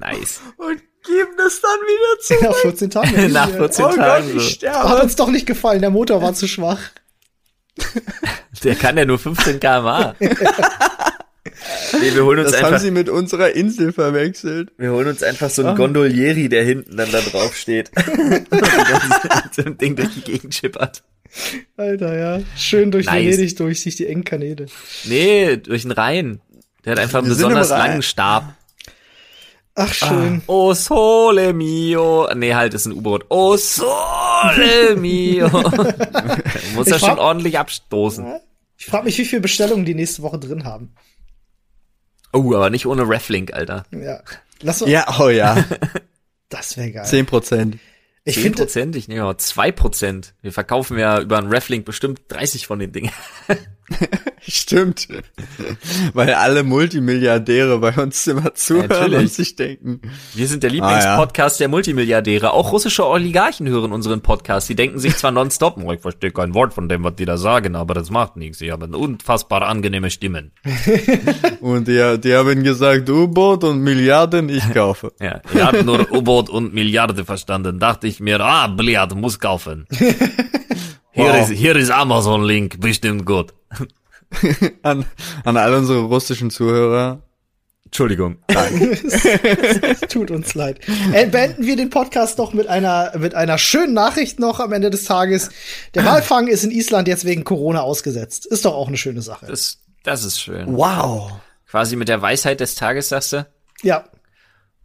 Nice. 0.00 0.40
Und 0.56 0.80
geben 1.04 1.32
das 1.36 1.60
dann 1.60 1.70
wieder 1.80 2.20
zurück. 2.20 2.42
Nach 2.42 2.54
14 2.56 2.90
Tagen. 2.90 3.32
Nach 3.32 3.50
14 3.50 3.84
Oh 3.84 3.88
Gott, 3.88 3.96
Tagen. 3.96 4.26
ich 4.28 4.32
So. 4.34 4.38
Hat 4.40 4.50
sterbe. 4.50 5.02
uns 5.02 5.16
doch 5.16 5.28
nicht 5.28 5.46
gefallen. 5.46 5.80
Der 5.80 5.90
Motor 5.90 6.22
war 6.22 6.34
zu 6.34 6.46
schwach. 6.48 6.78
Der 8.62 8.74
kann 8.76 8.96
ja 8.96 9.04
nur 9.04 9.18
15 9.18 9.58
kmh. 9.60 10.14
Nee, 12.00 12.14
wir 12.14 12.24
holen 12.24 12.38
uns 12.40 12.50
Das 12.50 12.60
haben 12.62 12.66
einfach, 12.68 12.80
Sie 12.80 12.90
mit 12.90 13.08
unserer 13.08 13.50
Insel 13.50 13.92
verwechselt. 13.92 14.72
wir 14.78 14.92
holen 14.92 15.08
uns 15.08 15.22
einfach 15.22 15.50
so 15.50 15.64
einen 15.64 15.76
Gondolieri, 15.76 16.48
der 16.48 16.64
hinten 16.64 16.96
dann 16.96 17.10
da 17.12 17.20
drauf 17.20 17.54
steht. 17.56 17.90
und 18.06 18.50
dann 18.50 19.42
so 19.52 19.62
ein 19.62 19.78
Ding 19.78 19.96
durch 19.96 20.08
die 20.14 20.22
Gegend 20.22 20.54
schippert. 20.54 21.02
Alter, 21.76 22.18
ja. 22.18 22.40
Schön 22.56 22.90
durch 22.90 23.06
Nice. 23.06 23.36
Venedig 23.36 23.56
durch 23.56 23.82
sich 23.82 23.96
die 23.96 24.06
engen 24.06 24.24
Kanäle. 24.24 24.66
Nee, 25.04 25.56
durch 25.56 25.82
den 25.82 25.90
Rhein. 25.90 26.40
Der 26.84 26.92
hat 26.92 26.98
einfach 26.98 27.18
einen 27.18 27.28
Wir 27.28 27.34
besonders 27.34 27.70
langen 27.70 28.02
Stab. 28.02 28.54
Ach, 29.74 29.92
schön. 29.92 30.42
O 30.46 30.72
sole 30.72 31.52
mio. 31.52 32.28
Nee, 32.34 32.54
halt, 32.54 32.74
ist 32.74 32.86
ein 32.86 32.92
U-Boot. 32.92 33.26
O 33.28 33.56
sole 33.56 34.96
mio. 34.96 35.48
Muss 36.74 36.88
ja 36.88 36.98
schon 36.98 37.18
ordentlich 37.18 37.58
abstoßen. 37.58 38.24
Ich 38.78 38.86
frage 38.86 39.06
mich, 39.06 39.18
wie 39.18 39.24
viele 39.24 39.42
Bestellungen 39.42 39.84
die 39.84 39.94
nächste 39.94 40.22
Woche 40.22 40.38
drin 40.38 40.64
haben. 40.64 40.94
Oh, 42.34 42.54
aber 42.54 42.68
nicht 42.70 42.86
ohne 42.86 43.08
Reflink, 43.08 43.54
Alter. 43.54 43.84
Ja. 43.92 44.20
Lass 44.60 44.82
uns, 44.82 44.90
Ja, 44.90 45.06
oh 45.20 45.28
ja. 45.28 45.64
Das 46.50 46.76
wäre 46.76 46.92
geil. 46.92 47.04
10 47.04 47.26
Prozent. 47.26 47.78
Ich 48.26 48.36
10 48.36 48.42
finde, 48.42 48.58
Prozent, 48.62 48.96
ich 48.96 49.06
nehme 49.08 49.22
mal 49.24 49.36
2 49.36 49.70
Prozent. 49.72 50.34
Wir 50.40 50.52
verkaufen 50.52 50.98
ja 50.98 51.20
über 51.20 51.36
einen 51.38 51.48
Reflink 51.48 51.84
bestimmt 51.84 52.22
30 52.28 52.66
von 52.66 52.78
den 52.78 52.90
Dingen. 52.92 53.10
Stimmt. 54.40 55.08
Weil 56.14 56.32
alle 56.34 56.62
Multimilliardäre 56.62 57.78
bei 57.78 57.92
uns 57.94 58.26
immer 58.26 58.54
zuhören 58.54 58.88
Natürlich. 58.88 59.18
und 59.18 59.30
sich 59.32 59.56
denken. 59.56 60.00
Wir 60.34 60.46
sind 60.48 60.62
der 60.62 60.70
Ah, 60.70 60.72
Lieblingspodcast 60.72 61.60
der 61.60 61.68
Multimilliardäre. 61.68 62.52
Auch 62.52 62.72
russische 62.72 63.06
Oligarchen 63.06 63.68
hören 63.68 63.92
unseren 63.92 64.22
Podcast. 64.22 64.68
Die 64.70 64.74
denken 64.74 64.98
sich 64.98 65.16
zwar 65.16 65.32
nonstop, 65.32 65.76
"Oh, 65.82 65.92
ich 65.92 66.00
verstehe 66.00 66.30
kein 66.30 66.54
Wort 66.54 66.72
von 66.72 66.88
dem, 66.88 67.04
was 67.04 67.14
die 67.16 67.26
da 67.26 67.36
sagen, 67.36 67.74
aber 67.76 67.92
das 67.92 68.10
macht 68.10 68.36
nichts. 68.36 68.58
Sie 68.58 68.72
haben 68.72 68.94
unfassbar 68.94 69.62
angenehme 69.62 70.10
Stimmen. 70.10 70.52
Und 71.60 71.86
die, 71.88 72.18
die 72.20 72.34
haben 72.34 72.62
gesagt, 72.62 73.08
U-Boot 73.10 73.64
und 73.64 73.80
Milliarden, 73.80 74.48
ich 74.48 74.72
kaufe. 74.72 75.12
Ja, 75.20 75.40
ihr 75.54 75.66
habt 75.66 75.84
nur 75.84 76.10
U-Boot 76.10 76.48
und 76.50 76.74
Milliarde 76.74 77.24
verstanden. 77.24 77.78
Dachte 77.78 78.06
ich 78.06 78.13
mir, 78.20 78.40
ah, 78.40 78.66
Bliat, 78.68 79.14
muss 79.14 79.38
kaufen. 79.38 79.86
Hier 81.12 81.26
Wow. 81.26 81.48
ist, 81.48 81.56
hier 81.56 81.76
ist 81.76 81.90
Amazon-Link, 81.92 82.80
bestimmt 82.80 83.24
gut. 83.24 83.54
An, 84.82 85.04
an 85.44 85.56
all 85.56 85.72
unsere 85.74 86.00
russischen 86.00 86.50
Zuhörer. 86.50 87.22
Entschuldigung. 87.84 88.38
tut 90.08 90.32
uns 90.32 90.54
leid. 90.56 90.80
Äh, 91.12 91.26
beenden 91.28 91.64
wir 91.64 91.76
den 91.76 91.90
Podcast 91.90 92.40
doch 92.40 92.52
mit 92.52 92.66
einer, 92.66 93.12
mit 93.16 93.36
einer 93.36 93.58
schönen 93.58 93.94
Nachricht 93.94 94.40
noch 94.40 94.58
am 94.58 94.72
Ende 94.72 94.90
des 94.90 95.04
Tages. 95.04 95.50
Der 95.94 96.04
Walfang 96.04 96.48
ist 96.48 96.64
in 96.64 96.72
Island 96.72 97.06
jetzt 97.06 97.24
wegen 97.24 97.44
Corona 97.44 97.82
ausgesetzt. 97.82 98.46
Ist 98.46 98.64
doch 98.64 98.74
auch 98.74 98.88
eine 98.88 98.96
schöne 98.96 99.22
Sache. 99.22 99.46
Das, 99.46 99.78
das 100.02 100.24
ist 100.24 100.40
schön. 100.40 100.76
Wow. 100.76 101.30
Quasi 101.70 101.94
mit 101.94 102.08
der 102.08 102.20
Weisheit 102.20 102.58
des 102.58 102.74
Tages, 102.74 103.10
sagst 103.10 103.34
du? 103.34 103.46
Ja. 103.84 104.04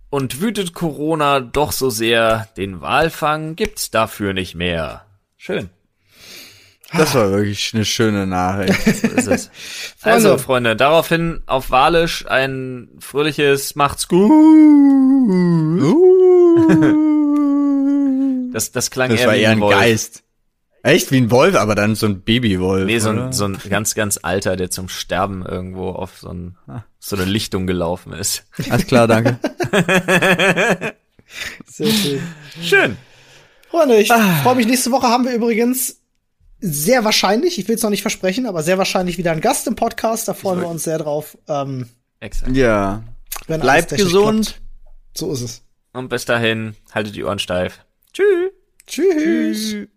Und 0.09 0.41
wütet 0.41 0.73
Corona 0.73 1.39
doch 1.39 1.71
so 1.71 1.89
sehr, 1.89 2.47
den 2.57 2.81
Walfang 2.81 3.55
gibt's 3.55 3.91
dafür 3.91 4.33
nicht 4.33 4.55
mehr. 4.55 5.05
Schön. 5.37 5.69
Das 6.91 7.13
war 7.13 7.29
wirklich 7.29 7.71
eine 7.75 7.85
schöne 7.85 8.25
Nachricht. 8.25 8.79
Also, 10.01 10.37
Freunde, 10.37 10.75
daraufhin 10.75 11.41
auf 11.45 11.71
Walisch 11.71 12.25
ein 12.25 12.89
fröhliches 12.99 13.75
Macht's 13.75 14.07
gut. 14.07 14.31
Das, 18.51 18.71
das 18.71 18.89
klang 18.89 19.11
Das 19.11 19.19
eher 19.19 19.27
war 19.27 19.35
wie 19.35 19.41
eher 19.41 19.49
ein 19.51 19.57
ein 19.57 19.61
Wolf. 19.61 19.77
Geist. 19.77 20.23
Echt? 20.83 21.11
Wie 21.11 21.17
ein 21.17 21.31
Wolf, 21.31 21.55
aber 21.55 21.75
dann 21.75 21.95
so 21.95 22.05
ein 22.05 22.21
Babywolf. 22.21 22.85
Nee, 22.85 22.99
so 22.99 23.09
ein, 23.09 23.33
so 23.33 23.45
ein 23.45 23.57
ganz, 23.69 23.95
ganz 23.95 24.19
alter, 24.21 24.55
der 24.55 24.71
zum 24.71 24.87
Sterben 24.89 25.45
irgendwo 25.45 25.89
auf 25.89 26.19
so, 26.19 26.29
ein, 26.29 26.57
so 26.99 27.15
eine 27.15 27.25
Lichtung 27.25 27.67
gelaufen 27.67 28.13
ist. 28.13 28.45
Alles 28.69 28.87
klar, 28.87 29.07
danke. 29.07 29.39
Sehr 31.65 31.91
schön. 31.91 32.21
Schön. 32.61 32.97
Freunde, 33.69 33.97
ich 33.97 34.07
freue 34.07 34.55
mich. 34.55 34.65
Nächste 34.67 34.91
Woche 34.91 35.07
haben 35.07 35.25
wir 35.25 35.33
übrigens 35.33 35.99
sehr 36.61 37.05
wahrscheinlich, 37.05 37.57
ich 37.57 37.67
will 37.67 37.75
es 37.75 37.83
noch 37.83 37.89
nicht 37.89 38.01
versprechen, 38.01 38.45
aber 38.45 38.63
sehr 38.63 38.77
wahrscheinlich 38.77 39.17
wieder 39.17 39.31
einen 39.31 39.41
Gast 39.41 39.67
im 39.67 39.75
Podcast. 39.75 40.27
Da 40.27 40.33
freuen 40.33 40.59
wir 40.59 40.67
uns 40.67 40.83
sehr 40.83 40.97
drauf. 40.97 41.37
Ähm, 41.47 41.87
Exakt. 42.19 42.55
Ja. 42.55 43.03
Bleibt 43.47 43.95
gesund. 43.95 44.45
klappt. 44.47 44.61
So 45.17 45.31
ist 45.31 45.41
es. 45.41 45.61
Und 45.93 46.09
bis 46.09 46.25
dahin, 46.25 46.75
haltet 46.91 47.15
die 47.15 47.23
Ohren 47.23 47.39
steif. 47.39 47.79
Tschüss. 48.13 48.51
Tschüss. 48.85 49.87